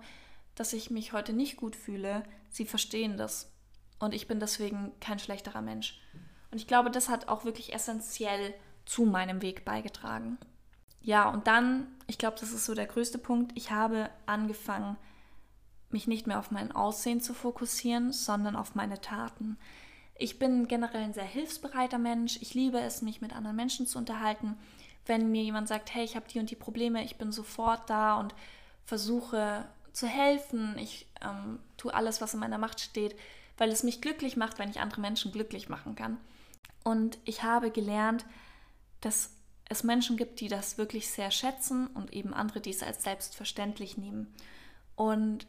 dass 0.55 0.73
ich 0.73 0.89
mich 0.91 1.13
heute 1.13 1.33
nicht 1.33 1.57
gut 1.57 1.75
fühle. 1.75 2.23
Sie 2.49 2.65
verstehen 2.65 3.17
das 3.17 3.51
und 3.99 4.13
ich 4.13 4.27
bin 4.27 4.39
deswegen 4.39 4.91
kein 4.99 5.19
schlechterer 5.19 5.61
Mensch. 5.61 5.99
Und 6.51 6.57
ich 6.57 6.67
glaube, 6.67 6.91
das 6.91 7.09
hat 7.09 7.27
auch 7.27 7.45
wirklich 7.45 7.73
essentiell 7.73 8.53
zu 8.85 9.05
meinem 9.05 9.41
Weg 9.41 9.65
beigetragen. 9.65 10.37
Ja, 11.01 11.29
und 11.29 11.47
dann, 11.47 11.87
ich 12.07 12.17
glaube, 12.17 12.37
das 12.39 12.51
ist 12.51 12.65
so 12.65 12.73
der 12.73 12.87
größte 12.87 13.17
Punkt, 13.17 13.51
ich 13.55 13.71
habe 13.71 14.09
angefangen, 14.25 14.97
mich 15.91 16.07
nicht 16.07 16.27
mehr 16.27 16.39
auf 16.39 16.51
mein 16.51 16.71
Aussehen 16.71 17.21
zu 17.21 17.33
fokussieren, 17.33 18.11
sondern 18.11 18.55
auf 18.55 18.75
meine 18.75 19.01
Taten. 19.01 19.57
Ich 20.15 20.37
bin 20.37 20.67
generell 20.67 21.01
ein 21.03 21.13
sehr 21.13 21.23
hilfsbereiter 21.23 21.97
Mensch. 21.97 22.37
Ich 22.41 22.53
liebe 22.53 22.79
es, 22.79 23.01
mich 23.01 23.21
mit 23.21 23.33
anderen 23.33 23.55
Menschen 23.55 23.87
zu 23.87 23.97
unterhalten 23.97 24.57
wenn 25.05 25.31
mir 25.31 25.43
jemand 25.43 25.67
sagt, 25.67 25.93
hey, 25.93 26.03
ich 26.03 26.15
habe 26.15 26.27
die 26.27 26.39
und 26.39 26.49
die 26.51 26.55
Probleme, 26.55 27.03
ich 27.03 27.17
bin 27.17 27.31
sofort 27.31 27.89
da 27.89 28.19
und 28.19 28.35
versuche 28.85 29.65
zu 29.93 30.07
helfen. 30.07 30.77
Ich 30.77 31.07
ähm, 31.21 31.59
tue 31.77 31.93
alles, 31.93 32.21
was 32.21 32.33
in 32.33 32.39
meiner 32.39 32.57
Macht 32.57 32.79
steht, 32.79 33.15
weil 33.57 33.71
es 33.71 33.83
mich 33.83 34.01
glücklich 34.01 34.37
macht, 34.37 34.59
wenn 34.59 34.69
ich 34.69 34.79
andere 34.79 35.01
Menschen 35.01 35.31
glücklich 35.31 35.69
machen 35.69 35.95
kann. 35.95 36.17
Und 36.83 37.17
ich 37.25 37.43
habe 37.43 37.71
gelernt, 37.71 38.25
dass 39.01 39.31
es 39.69 39.83
Menschen 39.83 40.17
gibt, 40.17 40.39
die 40.39 40.47
das 40.47 40.77
wirklich 40.77 41.09
sehr 41.09 41.31
schätzen 41.31 41.87
und 41.87 42.13
eben 42.13 42.33
andere, 42.33 42.61
die 42.61 42.71
es 42.71 42.83
als 42.83 43.03
selbstverständlich 43.03 43.97
nehmen. 43.97 44.33
Und 44.95 45.47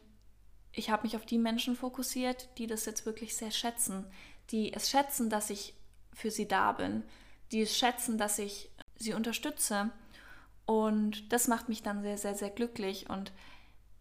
ich 0.73 0.89
habe 0.89 1.03
mich 1.03 1.15
auf 1.15 1.25
die 1.25 1.37
Menschen 1.37 1.75
fokussiert, 1.75 2.49
die 2.57 2.67
das 2.67 2.85
jetzt 2.85 3.05
wirklich 3.05 3.35
sehr 3.35 3.51
schätzen, 3.51 4.05
die 4.51 4.73
es 4.73 4.89
schätzen, 4.89 5.29
dass 5.29 5.49
ich 5.49 5.73
für 6.13 6.31
sie 6.31 6.47
da 6.47 6.71
bin, 6.71 7.03
die 7.51 7.61
es 7.61 7.77
schätzen, 7.77 8.17
dass 8.17 8.39
ich 8.39 8.69
sie 9.01 9.13
unterstütze. 9.13 9.89
Und 10.65 11.31
das 11.33 11.47
macht 11.47 11.69
mich 11.69 11.83
dann 11.83 12.01
sehr, 12.01 12.17
sehr, 12.17 12.35
sehr 12.35 12.49
glücklich. 12.49 13.09
Und 13.09 13.31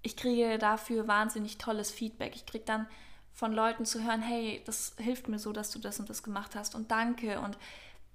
ich 0.03 0.17
kriege 0.17 0.59
dafür 0.59 1.09
wahnsinnig 1.09 1.59
tolles 1.59 1.91
Feedback. 1.91 2.35
Ich 2.37 2.47
kriege 2.47 2.65
dann 2.65 2.87
von 3.33 3.53
Leuten 3.53 3.85
zu 3.85 4.05
hören, 4.05 4.23
hey, 4.23 4.63
das 4.67 4.95
hilft 4.99 5.29
mir 5.29 5.39
so, 5.39 5.53
dass 5.53 5.71
du 5.71 5.79
das 5.79 5.99
und 6.01 6.11
das 6.11 6.23
gemacht 6.23 6.55
hast 6.55 6.75
und 6.75 6.91
danke. 6.91 7.41
Und 7.41 7.59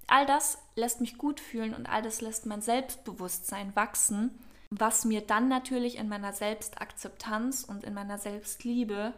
all 0.06 0.26
das 0.26 0.58
lässt 0.74 1.00
mich 1.00 1.18
gut 1.18 1.40
fühlen 1.40 1.74
und 1.74 1.86
all 1.86 2.02
das 2.02 2.20
lässt 2.20 2.46
mein 2.46 2.62
Selbstbewusstsein 2.62 3.74
wachsen, 3.74 4.38
was 4.70 5.04
mir 5.04 5.20
dann 5.20 5.48
natürlich 5.48 5.96
in 5.96 6.08
meiner 6.08 6.32
Selbstakzeptanz 6.32 7.64
und 7.64 7.84
in 7.84 7.94
meiner 7.94 8.18
Selbstliebe 8.18 9.14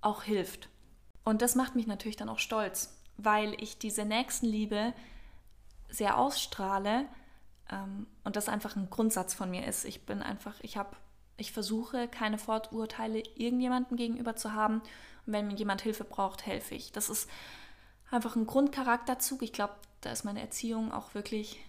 auch 0.00 0.22
hilft. 0.22 0.68
Und 1.24 1.42
das 1.42 1.54
macht 1.54 1.76
mich 1.76 1.86
natürlich 1.86 2.16
dann 2.16 2.28
auch 2.28 2.38
stolz, 2.38 2.98
weil 3.16 3.54
ich 3.62 3.78
diese 3.78 4.04
Nächstenliebe 4.04 4.92
sehr 5.92 6.18
ausstrahle 6.18 7.06
ähm, 7.70 8.06
und 8.24 8.36
das 8.36 8.48
einfach 8.48 8.76
ein 8.76 8.90
Grundsatz 8.90 9.34
von 9.34 9.50
mir 9.50 9.66
ist. 9.66 9.84
Ich 9.84 10.06
bin 10.06 10.22
einfach, 10.22 10.54
ich 10.62 10.76
habe, 10.76 10.96
ich 11.36 11.52
versuche 11.52 12.08
keine 12.08 12.38
Vorurteile 12.38 13.20
irgendjemandem 13.36 13.96
gegenüber 13.96 14.34
zu 14.36 14.52
haben 14.52 14.82
und 15.26 15.32
wenn 15.32 15.46
mir 15.46 15.54
jemand 15.54 15.82
Hilfe 15.82 16.04
braucht, 16.04 16.46
helfe 16.46 16.74
ich. 16.74 16.92
Das 16.92 17.08
ist 17.08 17.30
einfach 18.10 18.36
ein 18.36 18.46
Grundcharakterzug. 18.46 19.42
Ich 19.42 19.52
glaube, 19.52 19.74
da 20.00 20.10
ist 20.10 20.24
meine 20.24 20.40
Erziehung 20.40 20.92
auch 20.92 21.14
wirklich 21.14 21.60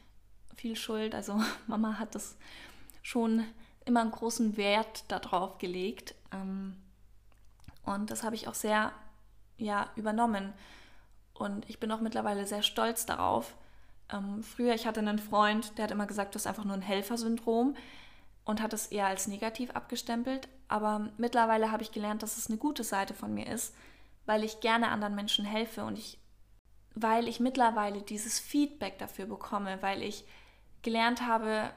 viel 0.56 0.76
schuld. 0.76 1.14
Also 1.16 1.40
Mama 1.68 2.00
hat 2.00 2.16
das 2.16 2.38
schon 3.02 3.44
immer 3.86 4.02
einen 4.02 4.12
großen 4.12 4.58
Wert 4.58 5.06
darauf 5.10 5.58
gelegt. 5.58 6.16
Ähm, 6.32 6.78
und 7.86 8.12
das 8.12 8.24
habe 8.24 8.36
ich 8.36 8.48
auch 8.48 8.54
sehr 8.54 8.94
ja, 9.58 9.90
übernommen. 9.96 10.54
Und 11.34 11.70
ich 11.70 11.80
bin 11.80 11.92
auch 11.92 12.02
mittlerweile 12.02 12.46
sehr 12.48 12.64
stolz 12.64 13.06
darauf, 13.06 13.56
ähm, 14.12 14.44
früher, 14.44 14.74
ich 14.74 14.86
hatte 14.86 15.00
einen 15.00 15.20
Freund, 15.20 15.78
der 15.78 15.86
hat 15.86 15.92
immer 15.92 16.06
gesagt, 16.06 16.34
du 16.34 16.38
hast 16.38 16.48
einfach 16.48 16.66
nur 16.66 16.76
ein 16.76 16.82
Helfersyndrom 16.82 17.76
und 18.46 18.62
hat 18.62 18.74
es 18.74 18.88
eher 18.88 19.08
als 19.08 19.28
negativ 19.28 19.72
abgestempelt. 19.72 20.48
Aber 20.68 21.10
mittlerweile 21.18 21.72
habe 21.72 21.84
ich 21.84 21.92
gelernt, 21.92 22.24
dass 22.24 22.38
es 22.38 22.48
eine 22.48 22.58
gute 22.58 22.84
Seite 22.84 23.14
von 23.14 23.34
mir 23.34 23.48
ist, 23.48 23.76
weil 24.26 24.44
ich 24.44 24.60
gerne 24.60 24.90
anderen 24.90 25.16
Menschen 25.16 25.46
helfe 25.46 25.84
und 25.84 25.98
ich, 25.98 26.20
weil 26.96 27.28
ich 27.28 27.40
mittlerweile 27.40 28.02
dieses 28.02 28.40
Feedback 28.40 28.98
dafür 29.00 29.26
bekomme, 29.26 29.82
weil 29.82 30.02
ich 30.02 30.26
gelernt 30.82 31.26
habe 31.26 31.72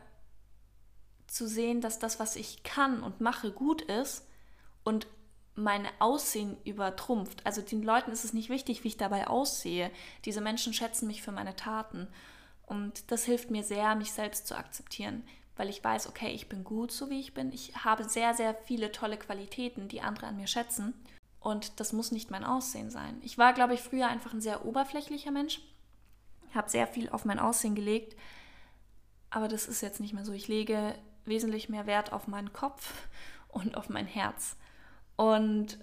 zu 1.26 1.46
sehen, 1.46 1.80
dass 1.80 1.98
das, 1.98 2.20
was 2.20 2.36
ich 2.36 2.62
kann 2.62 3.02
und 3.02 3.20
mache, 3.20 3.52
gut 3.52 3.82
ist 3.82 4.26
und 4.84 5.06
mein 5.56 5.88
Aussehen 5.98 6.56
übertrumpft. 6.64 7.44
Also 7.44 7.62
den 7.62 7.82
Leuten 7.82 8.12
ist 8.12 8.24
es 8.24 8.34
nicht 8.34 8.50
wichtig, 8.50 8.84
wie 8.84 8.88
ich 8.88 8.96
dabei 8.98 9.26
aussehe. 9.26 9.90
Diese 10.24 10.42
Menschen 10.42 10.74
schätzen 10.74 11.06
mich 11.06 11.22
für 11.22 11.32
meine 11.32 11.56
Taten. 11.56 12.06
Und 12.66 13.10
das 13.10 13.24
hilft 13.24 13.50
mir 13.50 13.64
sehr, 13.64 13.94
mich 13.94 14.12
selbst 14.12 14.46
zu 14.46 14.56
akzeptieren, 14.56 15.24
weil 15.56 15.68
ich 15.70 15.82
weiß, 15.82 16.08
okay, 16.08 16.30
ich 16.32 16.48
bin 16.48 16.62
gut, 16.62 16.92
so 16.92 17.08
wie 17.10 17.20
ich 17.20 17.32
bin. 17.32 17.52
Ich 17.52 17.84
habe 17.84 18.08
sehr, 18.08 18.34
sehr 18.34 18.54
viele 18.54 18.92
tolle 18.92 19.16
Qualitäten, 19.16 19.88
die 19.88 20.02
andere 20.02 20.26
an 20.26 20.36
mir 20.36 20.46
schätzen. 20.46 20.92
Und 21.40 21.80
das 21.80 21.92
muss 21.92 22.12
nicht 22.12 22.30
mein 22.30 22.44
Aussehen 22.44 22.90
sein. 22.90 23.18
Ich 23.22 23.38
war, 23.38 23.52
glaube 23.52 23.74
ich, 23.74 23.80
früher 23.80 24.08
einfach 24.08 24.34
ein 24.34 24.40
sehr 24.40 24.66
oberflächlicher 24.66 25.30
Mensch. 25.30 25.60
Habe 26.54 26.68
sehr 26.68 26.86
viel 26.86 27.08
auf 27.08 27.24
mein 27.24 27.38
Aussehen 27.38 27.74
gelegt. 27.74 28.16
Aber 29.30 29.48
das 29.48 29.68
ist 29.68 29.80
jetzt 29.80 30.00
nicht 30.00 30.12
mehr 30.12 30.24
so. 30.24 30.32
Ich 30.32 30.48
lege 30.48 30.94
wesentlich 31.24 31.68
mehr 31.68 31.86
Wert 31.86 32.12
auf 32.12 32.26
meinen 32.26 32.52
Kopf 32.52 32.92
und 33.48 33.76
auf 33.76 33.88
mein 33.88 34.06
Herz. 34.06 34.56
Und 35.16 35.78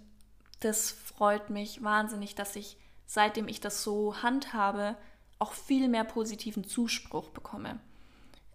das 0.59 0.91
freut 0.91 1.49
mich 1.49 1.83
wahnsinnig, 1.83 2.35
dass 2.35 2.55
ich, 2.55 2.77
seitdem 3.05 3.47
ich 3.47 3.59
das 3.59 3.83
so 3.83 4.21
handhabe, 4.21 4.95
auch 5.39 5.53
viel 5.53 5.89
mehr 5.89 6.03
positiven 6.03 6.63
Zuspruch 6.63 7.29
bekomme. 7.29 7.79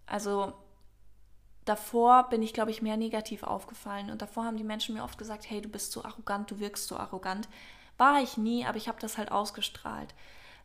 Also 0.05 0.53
davor 1.65 2.29
bin 2.29 2.41
ich, 2.41 2.53
glaube 2.53 2.71
ich, 2.71 2.81
mehr 2.81 2.97
negativ 2.97 3.43
aufgefallen. 3.43 4.09
Und 4.09 4.21
davor 4.21 4.45
haben 4.45 4.57
die 4.57 4.63
Menschen 4.63 4.95
mir 4.95 5.03
oft 5.03 5.19
gesagt, 5.19 5.49
hey, 5.49 5.61
du 5.61 5.69
bist 5.69 5.91
so 5.91 6.03
arrogant, 6.03 6.49
du 6.49 6.59
wirkst 6.59 6.87
so 6.87 6.97
arrogant. 6.97 7.47
War 7.97 8.21
ich 8.21 8.37
nie, 8.37 8.65
aber 8.65 8.77
ich 8.77 8.87
habe 8.87 8.99
das 8.99 9.17
halt 9.17 9.31
ausgestrahlt. 9.31 10.15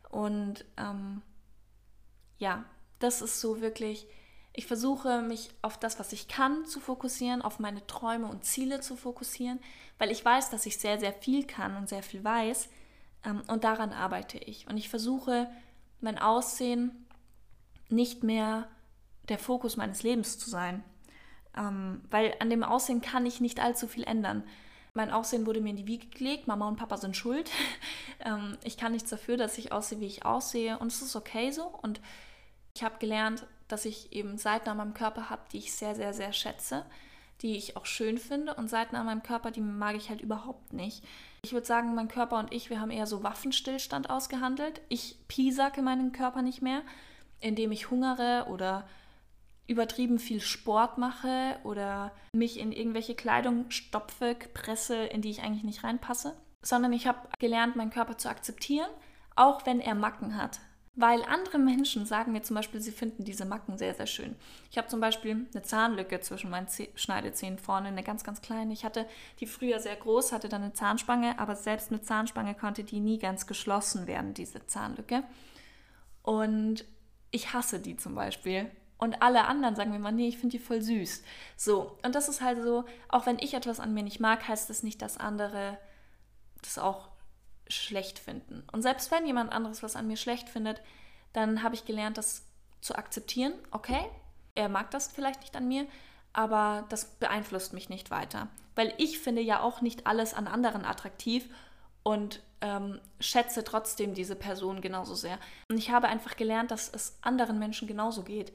Und 0.09 0.65
ähm, 0.77 1.21
ja, 2.37 2.65
das 2.99 3.21
ist 3.21 3.39
so 3.39 3.61
wirklich, 3.61 4.07
ich 4.57 4.67
versuche 4.67 5.21
mich 5.21 5.49
auf 5.61 5.77
das, 5.77 5.99
was 5.99 6.13
ich 6.13 6.27
kann, 6.29 6.65
zu 6.65 6.79
fokussieren, 6.79 7.41
auf 7.41 7.59
meine 7.59 7.85
Träume 7.87 8.27
und 8.27 8.45
Ziele 8.45 8.79
zu 8.79 8.95
fokussieren, 8.95 9.59
weil 9.97 10.11
ich 10.11 10.23
weiß, 10.23 10.49
dass 10.49 10.65
ich 10.65 10.77
sehr, 10.77 10.97
sehr 10.97 11.11
viel 11.11 11.45
kann 11.45 11.75
und 11.75 11.89
sehr 11.89 12.03
viel 12.03 12.23
weiß. 12.23 12.69
Ähm, 13.25 13.43
und 13.47 13.65
daran 13.65 13.91
arbeite 13.91 14.37
ich. 14.37 14.67
Und 14.69 14.77
ich 14.77 14.89
versuche, 14.89 15.49
mein 15.99 16.17
Aussehen 16.17 17.05
nicht 17.89 18.23
mehr 18.23 18.67
der 19.27 19.39
Fokus 19.39 19.75
meines 19.75 20.03
Lebens 20.03 20.39
zu 20.39 20.49
sein. 20.49 20.83
Ähm, 21.57 22.01
weil 22.09 22.33
an 22.39 22.49
dem 22.49 22.63
Aussehen 22.63 23.01
kann 23.01 23.25
ich 23.25 23.41
nicht 23.41 23.59
allzu 23.59 23.87
viel 23.87 24.03
ändern. 24.05 24.43
Mein 24.93 25.11
Aussehen 25.11 25.45
wurde 25.45 25.59
mir 25.59 25.71
in 25.71 25.77
die 25.77 25.87
Wiege 25.87 26.07
gelegt, 26.07 26.47
Mama 26.47 26.67
und 26.69 26.77
Papa 26.77 26.95
sind 26.95 27.17
schuld. 27.17 27.51
ähm, 28.21 28.57
ich 28.63 28.77
kann 28.77 28.93
nichts 28.93 29.09
dafür, 29.09 29.35
dass 29.35 29.57
ich 29.57 29.73
aussehe, 29.73 29.99
wie 29.99 30.05
ich 30.05 30.25
aussehe 30.25 30.79
und 30.79 30.87
es 30.87 31.01
ist 31.01 31.17
okay 31.17 31.51
so. 31.51 31.65
Und 31.65 31.99
ich 32.73 32.83
habe 32.83 32.99
gelernt, 32.99 33.45
dass 33.67 33.85
ich 33.85 34.13
eben 34.13 34.37
Seiten 34.37 34.69
an 34.69 34.77
meinem 34.77 34.93
Körper 34.93 35.29
habe, 35.29 35.43
die 35.51 35.57
ich 35.57 35.73
sehr, 35.73 35.95
sehr, 35.95 36.13
sehr 36.13 36.33
schätze, 36.33 36.85
die 37.41 37.57
ich 37.57 37.75
auch 37.75 37.85
schön 37.85 38.17
finde 38.17 38.53
und 38.53 38.69
Seiten 38.69 38.95
an 38.95 39.05
meinem 39.05 39.23
Körper, 39.23 39.51
die 39.51 39.61
mag 39.61 39.95
ich 39.95 40.09
halt 40.09 40.21
überhaupt 40.21 40.73
nicht. 40.73 41.03
Ich 41.43 41.53
würde 41.53 41.65
sagen, 41.65 41.93
mein 41.93 42.07
Körper 42.07 42.39
und 42.39 42.53
ich, 42.53 42.69
wir 42.69 42.79
haben 42.79 42.91
eher 42.91 43.07
so 43.07 43.23
Waffenstillstand 43.23 44.09
ausgehandelt. 44.09 44.81
Ich 44.89 45.17
piesacke 45.27 45.81
meinen 45.81 46.11
Körper 46.11 46.41
nicht 46.41 46.61
mehr, 46.61 46.81
indem 47.41 47.71
ich 47.71 47.89
hungere 47.89 48.47
oder 48.49 48.87
übertrieben 49.67 50.19
viel 50.19 50.41
Sport 50.41 50.97
mache 50.97 51.57
oder 51.63 52.11
mich 52.33 52.59
in 52.59 52.71
irgendwelche 52.71 53.15
Kleidung 53.15 53.69
stopfe, 53.69 54.35
presse, 54.53 54.95
in 54.95 55.21
die 55.21 55.31
ich 55.31 55.41
eigentlich 55.41 55.63
nicht 55.63 55.83
reinpasse, 55.83 56.35
sondern 56.61 56.93
ich 56.93 57.07
habe 57.07 57.27
gelernt, 57.39 57.75
meinen 57.75 57.89
Körper 57.89 58.17
zu 58.17 58.29
akzeptieren, 58.29 58.89
auch 59.35 59.65
wenn 59.65 59.79
er 59.79 59.95
Macken 59.95 60.37
hat. 60.37 60.59
Weil 60.97 61.23
andere 61.23 61.57
Menschen 61.57 62.05
sagen 62.05 62.31
mir 62.31 62.41
zum 62.41 62.55
Beispiel, 62.55 62.79
sie 62.79 62.91
finden 62.91 63.25
diese 63.25 63.43
Macken 63.43 63.77
sehr, 63.77 63.93
sehr 63.93 64.07
schön. 64.07 64.35
Ich 64.71 64.77
habe 64.77 64.87
zum 64.87 65.01
Beispiel 65.01 65.45
eine 65.53 65.61
Zahnlücke 65.61 66.21
zwischen 66.21 66.49
meinen 66.49 66.67
Schneidezähnen 66.95 67.59
vorne, 67.59 67.89
eine 67.89 68.03
ganz, 68.03 68.23
ganz 68.23 68.41
kleine. 68.41 68.71
Ich 68.71 68.85
hatte 68.85 69.05
die 69.41 69.45
früher 69.45 69.79
sehr 69.79 69.97
groß, 69.97 70.31
hatte 70.31 70.47
dann 70.47 70.63
eine 70.63 70.73
Zahnspange, 70.73 71.37
aber 71.37 71.57
selbst 71.57 71.91
mit 71.91 72.05
Zahnspange 72.05 72.55
konnte 72.55 72.85
die 72.85 73.01
nie 73.01 73.17
ganz 73.17 73.45
geschlossen 73.45 74.07
werden, 74.07 74.33
diese 74.33 74.65
Zahnlücke. 74.67 75.23
Und 76.21 76.85
ich 77.31 77.53
hasse 77.53 77.81
die 77.81 77.97
zum 77.97 78.15
Beispiel. 78.15 78.71
Und 78.97 79.21
alle 79.21 79.45
anderen 79.45 79.75
sagen 79.75 79.91
mir 79.91 79.99
mal, 79.99 80.13
nee, 80.13 80.29
ich 80.29 80.37
finde 80.37 80.57
die 80.57 80.63
voll 80.63 80.81
süß. 80.81 81.23
So, 81.57 81.97
und 82.05 82.15
das 82.15 82.29
ist 82.29 82.41
halt 82.41 82.63
so, 82.63 82.85
auch 83.09 83.25
wenn 83.25 83.39
ich 83.39 83.53
etwas 83.53 83.81
an 83.81 83.93
mir 83.93 84.03
nicht 84.03 84.21
mag, 84.21 84.47
heißt 84.47 84.69
das 84.69 84.83
nicht, 84.83 85.01
dass 85.01 85.17
andere 85.17 85.77
das 86.61 86.77
auch 86.77 87.09
schlecht 87.67 88.19
finden. 88.19 88.63
Und 88.71 88.81
selbst 88.81 89.11
wenn 89.11 89.25
jemand 89.25 89.51
anderes 89.51 89.83
was 89.83 89.95
an 89.95 90.07
mir 90.07 90.17
schlecht 90.17 90.49
findet, 90.49 90.81
dann 91.33 91.63
habe 91.63 91.75
ich 91.75 91.85
gelernt, 91.85 92.17
das 92.17 92.45
zu 92.81 92.95
akzeptieren. 92.95 93.53
Okay, 93.71 94.05
er 94.55 94.69
mag 94.69 94.91
das 94.91 95.11
vielleicht 95.11 95.41
nicht 95.41 95.55
an 95.55 95.67
mir, 95.67 95.85
aber 96.33 96.85
das 96.89 97.05
beeinflusst 97.05 97.73
mich 97.73 97.89
nicht 97.89 98.11
weiter. 98.11 98.47
Weil 98.75 98.93
ich 98.97 99.19
finde 99.19 99.41
ja 99.41 99.61
auch 99.61 99.81
nicht 99.81 100.05
alles 100.05 100.33
an 100.33 100.47
anderen 100.47 100.85
attraktiv 100.85 101.49
und 102.03 102.41
ähm, 102.61 102.99
schätze 103.19 103.63
trotzdem 103.63 104.13
diese 104.13 104.35
Person 104.35 104.81
genauso 104.81 105.15
sehr. 105.15 105.39
Und 105.69 105.77
ich 105.77 105.91
habe 105.91 106.07
einfach 106.07 106.35
gelernt, 106.35 106.71
dass 106.71 106.89
es 106.93 107.17
anderen 107.21 107.59
Menschen 107.59 107.87
genauso 107.87 108.23
geht. 108.23 108.53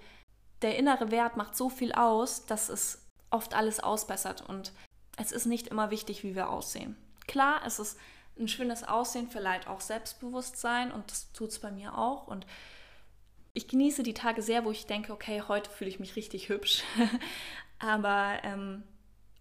Der 0.63 0.77
innere 0.79 1.11
Wert 1.11 1.37
macht 1.37 1.57
so 1.57 1.69
viel 1.69 1.93
aus, 1.93 2.47
dass 2.47 2.69
es 2.69 3.07
oft 3.31 3.55
alles 3.55 3.81
ausbessert 3.81 4.49
und 4.49 4.73
es 5.17 5.33
ist 5.33 5.47
nicht 5.47 5.69
immer 5.69 5.91
wichtig, 5.91 6.23
wie 6.23 6.35
wir 6.35 6.51
aussehen. 6.51 6.97
Klar, 7.27 7.63
es 7.65 7.79
ist 7.79 7.99
ein 8.41 8.49
schönes 8.49 8.83
Aussehen 8.85 9.29
verleiht 9.29 9.67
auch 9.67 9.81
Selbstbewusstsein 9.81 10.91
und 10.91 11.11
das 11.11 11.33
tut 11.33 11.51
es 11.51 11.59
bei 11.59 11.71
mir 11.71 11.97
auch. 11.97 12.27
Und 12.27 12.47
ich 13.53 13.69
genieße 13.69 14.03
die 14.03 14.15
Tage 14.15 14.43
sehr, 14.43 14.65
wo 14.65 14.71
ich 14.71 14.87
denke, 14.87 15.13
okay, 15.13 15.43
heute 15.47 15.71
fühle 15.71 15.91
ich 15.91 16.01
mich 16.01 16.17
richtig 16.17 16.49
hübsch. 16.49 16.83
Aber 17.79 18.39
ähm, 18.43 18.83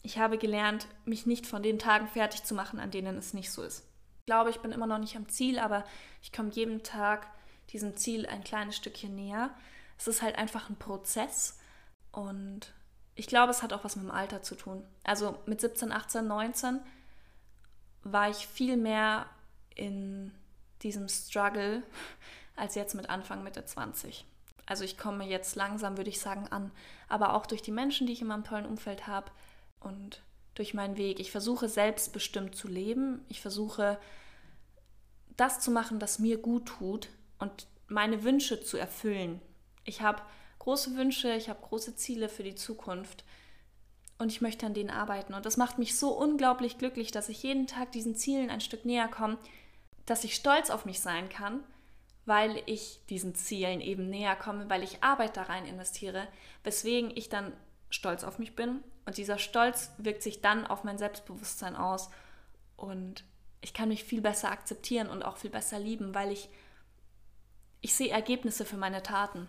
ich 0.01 0.17
habe 0.17 0.37
gelernt, 0.37 0.87
mich 1.05 1.25
nicht 1.25 1.45
von 1.45 1.63
den 1.63 1.79
Tagen 1.79 2.07
fertig 2.07 2.43
zu 2.43 2.55
machen, 2.55 2.79
an 2.79 2.91
denen 2.91 3.17
es 3.17 3.33
nicht 3.33 3.51
so 3.51 3.63
ist. 3.63 3.85
Ich 4.19 4.25
glaube, 4.25 4.49
ich 4.49 4.59
bin 4.59 4.71
immer 4.71 4.87
noch 4.87 4.99
nicht 4.99 5.15
am 5.15 5.27
Ziel, 5.27 5.57
aber 5.57 5.83
ich 6.21 6.31
komme 6.31 6.51
jeden 6.51 6.83
Tag 6.83 7.27
diesem 7.71 7.97
Ziel 7.97 8.27
ein 8.27 8.43
kleines 8.43 8.75
Stückchen 8.75 9.15
näher. 9.15 9.49
Es 9.97 10.07
ist 10.07 10.21
halt 10.21 10.37
einfach 10.37 10.69
ein 10.69 10.77
Prozess 10.77 11.57
und 12.11 12.71
ich 13.15 13.27
glaube, 13.27 13.51
es 13.51 13.63
hat 13.63 13.73
auch 13.73 13.83
was 13.83 13.95
mit 13.95 14.05
dem 14.05 14.11
Alter 14.11 14.41
zu 14.41 14.55
tun. 14.55 14.85
Also 15.03 15.37
mit 15.45 15.59
17, 15.59 15.91
18, 15.91 16.25
19 16.25 16.79
war 18.11 18.29
ich 18.29 18.47
viel 18.47 18.77
mehr 18.77 19.25
in 19.75 20.31
diesem 20.81 21.07
Struggle 21.07 21.83
als 22.55 22.75
jetzt 22.75 22.95
mit 22.95 23.09
Anfang 23.09 23.43
Mitte 23.43 23.65
20. 23.65 24.25
Also 24.65 24.83
ich 24.83 24.97
komme 24.97 25.25
jetzt 25.25 25.55
langsam, 25.55 25.97
würde 25.97 26.09
ich 26.09 26.19
sagen, 26.19 26.47
an, 26.49 26.71
aber 27.07 27.33
auch 27.33 27.45
durch 27.45 27.61
die 27.61 27.71
Menschen, 27.71 28.05
die 28.05 28.13
ich 28.13 28.21
in 28.21 28.27
meinem 28.27 28.43
tollen 28.43 28.65
Umfeld 28.65 29.07
habe 29.07 29.31
und 29.79 30.21
durch 30.53 30.73
meinen 30.73 30.97
Weg. 30.97 31.19
Ich 31.19 31.31
versuche 31.31 31.69
selbstbestimmt 31.69 32.55
zu 32.55 32.67
leben. 32.67 33.25
Ich 33.29 33.41
versuche 33.41 33.97
das 35.37 35.61
zu 35.61 35.71
machen, 35.71 35.99
das 35.99 36.19
mir 36.19 36.37
gut 36.37 36.67
tut 36.67 37.09
und 37.39 37.67
meine 37.87 38.23
Wünsche 38.23 38.61
zu 38.61 38.77
erfüllen. 38.77 39.41
Ich 39.85 40.01
habe 40.01 40.21
große 40.59 40.95
Wünsche, 40.95 41.33
ich 41.33 41.49
habe 41.49 41.65
große 41.65 41.95
Ziele 41.95 42.29
für 42.29 42.43
die 42.43 42.55
Zukunft 42.55 43.23
und 44.19 44.31
ich 44.31 44.41
möchte 44.41 44.65
an 44.65 44.73
denen 44.73 44.89
arbeiten. 44.89 45.33
Und 45.33 45.45
das 45.45 45.57
macht 45.57 45.79
mich 45.79 45.97
so 45.97 46.11
unglaublich 46.11 46.77
glücklich, 46.77 47.11
dass 47.11 47.29
ich 47.29 47.41
jeden 47.41 47.67
Tag 47.67 47.93
diesen 47.93 48.15
Zielen 48.15 48.49
ein 48.49 48.61
Stück 48.61 48.85
näher 48.85 49.07
komme, 49.07 49.37
dass 50.05 50.25
ich 50.25 50.35
stolz 50.35 50.69
auf 50.69 50.85
mich 50.85 50.99
sein 50.99 51.29
kann, 51.29 51.63
weil 52.25 52.61
ich 52.65 52.99
diesen 53.09 53.33
Zielen 53.33 53.79
eben 53.79 54.09
näher 54.09 54.35
komme, 54.35 54.69
weil 54.69 54.83
ich 54.83 55.03
Arbeit 55.03 55.37
da 55.37 55.43
rein 55.43 55.65
investiere, 55.65 56.27
weswegen 56.63 57.15
ich 57.15 57.29
dann 57.29 57.53
stolz 57.89 58.23
auf 58.23 58.39
mich 58.39 58.55
bin. 58.55 58.83
Und 59.05 59.17
dieser 59.17 59.39
Stolz 59.39 59.91
wirkt 59.97 60.21
sich 60.21 60.41
dann 60.41 60.67
auf 60.67 60.83
mein 60.83 60.97
Selbstbewusstsein 60.97 61.77
aus. 61.77 62.09
Und 62.75 63.23
ich 63.61 63.73
kann 63.73 63.89
mich 63.89 64.03
viel 64.03 64.21
besser 64.21 64.51
akzeptieren 64.51 65.09
und 65.09 65.23
auch 65.23 65.37
viel 65.37 65.49
besser 65.49 65.79
lieben, 65.79 66.13
weil 66.13 66.31
ich, 66.31 66.49
ich 67.79 67.95
sehe 67.95 68.11
Ergebnisse 68.11 68.65
für 68.65 68.77
meine 68.77 69.01
Taten. 69.01 69.47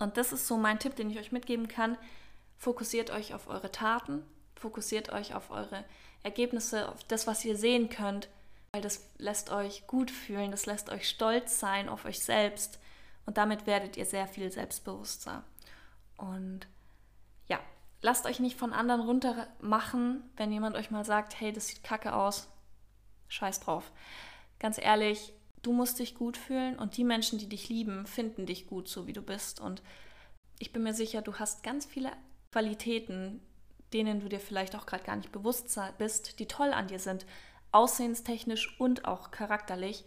Und 0.00 0.16
das 0.16 0.32
ist 0.32 0.48
so 0.48 0.56
mein 0.56 0.80
Tipp, 0.80 0.96
den 0.96 1.10
ich 1.10 1.18
euch 1.18 1.32
mitgeben 1.32 1.68
kann. 1.68 1.96
Fokussiert 2.58 3.10
euch 3.10 3.34
auf 3.34 3.48
eure 3.48 3.70
Taten, 3.70 4.22
fokussiert 4.54 5.10
euch 5.10 5.34
auf 5.34 5.50
eure 5.50 5.84
Ergebnisse, 6.22 6.88
auf 6.88 7.04
das, 7.04 7.26
was 7.26 7.44
ihr 7.44 7.56
sehen 7.56 7.88
könnt, 7.88 8.28
weil 8.72 8.82
das 8.82 9.08
lässt 9.18 9.50
euch 9.50 9.86
gut 9.86 10.10
fühlen, 10.10 10.50
das 10.50 10.66
lässt 10.66 10.90
euch 10.90 11.08
stolz 11.08 11.60
sein 11.60 11.88
auf 11.88 12.04
euch 12.04 12.20
selbst 12.20 12.78
und 13.26 13.36
damit 13.36 13.66
werdet 13.66 13.96
ihr 13.96 14.06
sehr 14.06 14.26
viel 14.26 14.50
selbstbewusster. 14.50 15.44
Und 16.16 16.66
ja, 17.48 17.58
lasst 18.02 18.26
euch 18.26 18.40
nicht 18.40 18.58
von 18.58 18.72
anderen 18.72 19.02
runtermachen, 19.02 20.22
wenn 20.36 20.52
jemand 20.52 20.76
euch 20.76 20.90
mal 20.90 21.04
sagt, 21.04 21.40
hey, 21.40 21.52
das 21.52 21.68
sieht 21.68 21.82
kacke 21.82 22.14
aus. 22.14 22.48
Scheiß 23.28 23.60
drauf. 23.60 23.92
Ganz 24.58 24.78
ehrlich, 24.78 25.32
du 25.62 25.72
musst 25.72 25.98
dich 25.98 26.14
gut 26.14 26.36
fühlen 26.36 26.78
und 26.78 26.96
die 26.96 27.04
Menschen, 27.04 27.38
die 27.38 27.48
dich 27.48 27.68
lieben, 27.68 28.06
finden 28.06 28.46
dich 28.46 28.66
gut, 28.66 28.88
so 28.88 29.06
wie 29.06 29.12
du 29.12 29.22
bist. 29.22 29.60
Und 29.60 29.82
ich 30.58 30.72
bin 30.72 30.82
mir 30.82 30.94
sicher, 30.94 31.22
du 31.22 31.34
hast 31.34 31.62
ganz 31.62 31.84
viele 31.84 32.12
Qualitäten, 32.56 33.42
denen 33.92 34.20
du 34.20 34.30
dir 34.30 34.40
vielleicht 34.40 34.76
auch 34.76 34.86
gerade 34.86 35.04
gar 35.04 35.16
nicht 35.16 35.30
bewusst 35.30 35.78
bist, 35.98 36.38
die 36.38 36.48
toll 36.48 36.72
an 36.72 36.88
dir 36.88 36.98
sind, 36.98 37.26
aussehenstechnisch 37.70 38.80
und 38.80 39.04
auch 39.04 39.30
charakterlich. 39.30 40.06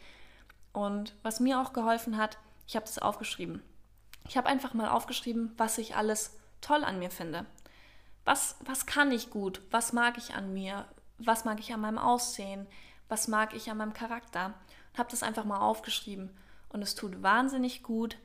Und 0.73 1.13
was 1.21 1.39
mir 1.39 1.61
auch 1.61 1.73
geholfen 1.73 2.17
hat, 2.17 2.39
ich 2.65 2.75
habe 2.75 2.87
das 2.87 2.97
aufgeschrieben. 2.97 3.61
Ich 4.27 4.35
habe 4.35 4.47
einfach 4.47 4.73
mal 4.73 4.89
aufgeschrieben, 4.89 5.53
was 5.57 5.77
ich 5.77 5.95
alles 5.95 6.39
toll 6.59 6.83
an 6.83 6.97
mir 6.97 7.11
finde. 7.11 7.45
Was, 8.25 8.55
was 8.65 8.87
kann 8.87 9.11
ich 9.11 9.29
gut? 9.29 9.61
Was 9.69 9.93
mag 9.93 10.17
ich 10.17 10.33
an 10.33 10.51
mir? 10.51 10.85
Was 11.19 11.45
mag 11.45 11.59
ich 11.59 11.71
an 11.71 11.81
meinem 11.81 11.99
Aussehen? 11.99 12.65
Was 13.09 13.27
mag 13.27 13.53
ich 13.53 13.69
an 13.69 13.77
meinem 13.77 13.93
Charakter? 13.93 14.55
Und 14.91 14.97
habe 14.97 15.11
das 15.11 15.21
einfach 15.21 15.45
mal 15.45 15.59
aufgeschrieben. 15.59 16.35
Und 16.69 16.81
es 16.81 16.95
tut 16.95 17.21
wahnsinnig 17.21 17.83
gut, 17.83 18.17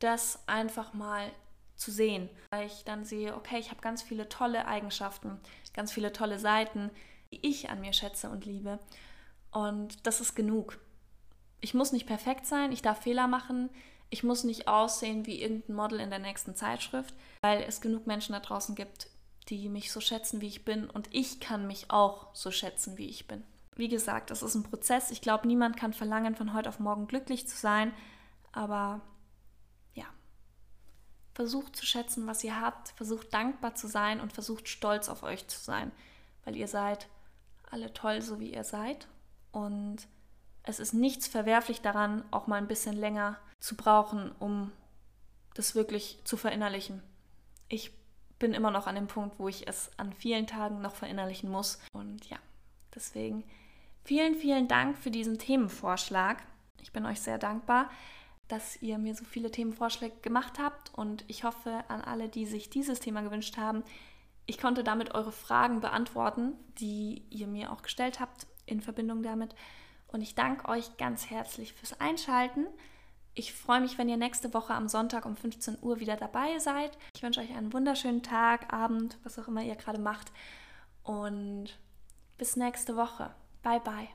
das 0.00 0.46
einfach 0.46 0.92
mal 0.92 1.32
zu 1.80 1.90
sehen. 1.90 2.28
Weil 2.50 2.66
ich 2.66 2.84
dann 2.84 3.04
sehe, 3.04 3.34
okay, 3.34 3.58
ich 3.58 3.70
habe 3.70 3.80
ganz 3.80 4.02
viele 4.02 4.28
tolle 4.28 4.66
Eigenschaften, 4.66 5.40
ganz 5.72 5.92
viele 5.92 6.12
tolle 6.12 6.38
Seiten, 6.38 6.90
die 7.32 7.46
ich 7.46 7.70
an 7.70 7.80
mir 7.80 7.92
schätze 7.92 8.28
und 8.30 8.44
liebe. 8.44 8.78
Und 9.50 10.06
das 10.06 10.20
ist 10.20 10.34
genug. 10.34 10.78
Ich 11.60 11.74
muss 11.74 11.92
nicht 11.92 12.06
perfekt 12.06 12.46
sein, 12.46 12.72
ich 12.72 12.82
darf 12.82 13.02
Fehler 13.02 13.26
machen, 13.26 13.70
ich 14.08 14.22
muss 14.22 14.44
nicht 14.44 14.66
aussehen 14.66 15.26
wie 15.26 15.40
irgendein 15.40 15.76
Model 15.76 16.00
in 16.00 16.10
der 16.10 16.18
nächsten 16.18 16.54
Zeitschrift, 16.54 17.14
weil 17.42 17.62
es 17.62 17.80
genug 17.80 18.06
Menschen 18.06 18.32
da 18.32 18.40
draußen 18.40 18.74
gibt, 18.74 19.08
die 19.48 19.68
mich 19.68 19.92
so 19.92 20.00
schätzen, 20.00 20.40
wie 20.40 20.48
ich 20.48 20.64
bin. 20.64 20.88
Und 20.88 21.08
ich 21.12 21.40
kann 21.40 21.66
mich 21.66 21.90
auch 21.90 22.34
so 22.34 22.50
schätzen, 22.50 22.98
wie 22.98 23.08
ich 23.08 23.28
bin. 23.28 23.42
Wie 23.76 23.88
gesagt, 23.88 24.30
das 24.30 24.42
ist 24.42 24.54
ein 24.54 24.64
Prozess. 24.64 25.10
Ich 25.10 25.20
glaube, 25.20 25.46
niemand 25.46 25.76
kann 25.76 25.92
verlangen, 25.92 26.34
von 26.34 26.54
heute 26.54 26.68
auf 26.68 26.80
morgen 26.80 27.06
glücklich 27.06 27.46
zu 27.46 27.56
sein. 27.56 27.92
Aber 28.52 29.00
versucht 31.40 31.74
zu 31.74 31.86
schätzen, 31.86 32.26
was 32.26 32.44
ihr 32.44 32.60
habt, 32.60 32.90
versucht 32.90 33.32
dankbar 33.32 33.74
zu 33.74 33.86
sein 33.86 34.20
und 34.20 34.30
versucht 34.30 34.68
stolz 34.68 35.08
auf 35.08 35.22
euch 35.22 35.48
zu 35.48 35.58
sein, 35.58 35.90
weil 36.44 36.54
ihr 36.54 36.68
seid 36.68 37.08
alle 37.70 37.94
toll, 37.94 38.20
so 38.20 38.40
wie 38.40 38.52
ihr 38.52 38.62
seid. 38.62 39.08
Und 39.50 40.06
es 40.64 40.80
ist 40.80 40.92
nichts 40.92 41.28
verwerflich 41.28 41.80
daran, 41.80 42.24
auch 42.30 42.46
mal 42.46 42.56
ein 42.56 42.68
bisschen 42.68 42.94
länger 42.94 43.38
zu 43.58 43.74
brauchen, 43.74 44.32
um 44.38 44.70
das 45.54 45.74
wirklich 45.74 46.18
zu 46.24 46.36
verinnerlichen. 46.36 47.02
Ich 47.70 47.90
bin 48.38 48.52
immer 48.52 48.70
noch 48.70 48.86
an 48.86 48.96
dem 48.96 49.06
Punkt, 49.06 49.38
wo 49.38 49.48
ich 49.48 49.66
es 49.66 49.90
an 49.96 50.12
vielen 50.12 50.46
Tagen 50.46 50.82
noch 50.82 50.94
verinnerlichen 50.94 51.50
muss. 51.50 51.80
Und 51.92 52.28
ja, 52.28 52.36
deswegen 52.94 53.44
vielen, 54.04 54.34
vielen 54.34 54.68
Dank 54.68 54.98
für 54.98 55.10
diesen 55.10 55.38
Themenvorschlag. 55.38 56.42
Ich 56.82 56.92
bin 56.92 57.06
euch 57.06 57.22
sehr 57.22 57.38
dankbar, 57.38 57.88
dass 58.50 58.80
ihr 58.82 58.98
mir 58.98 59.14
so 59.14 59.24
viele 59.24 59.50
Themenvorschläge 59.50 60.16
gemacht 60.22 60.58
habt 60.58 60.92
und 60.94 61.24
ich 61.28 61.44
hoffe 61.44 61.84
an 61.88 62.00
alle, 62.00 62.28
die 62.28 62.46
sich 62.46 62.70
dieses 62.70 63.00
Thema 63.00 63.22
gewünscht 63.22 63.56
haben, 63.56 63.82
ich 64.46 64.58
konnte 64.58 64.82
damit 64.82 65.14
eure 65.14 65.32
Fragen 65.32 65.80
beantworten, 65.80 66.54
die 66.80 67.22
ihr 67.30 67.46
mir 67.46 67.70
auch 67.70 67.82
gestellt 67.82 68.18
habt 68.18 68.48
in 68.66 68.80
Verbindung 68.80 69.22
damit. 69.22 69.54
Und 70.08 70.22
ich 70.22 70.34
danke 70.34 70.68
euch 70.68 70.96
ganz 70.96 71.30
herzlich 71.30 71.72
fürs 71.72 72.00
Einschalten. 72.00 72.66
Ich 73.34 73.52
freue 73.52 73.80
mich, 73.80 73.96
wenn 73.96 74.08
ihr 74.08 74.16
nächste 74.16 74.52
Woche 74.52 74.74
am 74.74 74.88
Sonntag 74.88 75.24
um 75.24 75.36
15 75.36 75.78
Uhr 75.82 76.00
wieder 76.00 76.16
dabei 76.16 76.58
seid. 76.58 76.98
Ich 77.14 77.22
wünsche 77.22 77.40
euch 77.40 77.54
einen 77.54 77.72
wunderschönen 77.72 78.24
Tag, 78.24 78.72
Abend, 78.72 79.18
was 79.22 79.38
auch 79.38 79.46
immer 79.46 79.62
ihr 79.62 79.76
gerade 79.76 80.00
macht. 80.00 80.32
Und 81.04 81.78
bis 82.36 82.56
nächste 82.56 82.96
Woche. 82.96 83.30
Bye, 83.62 83.80
bye. 83.80 84.08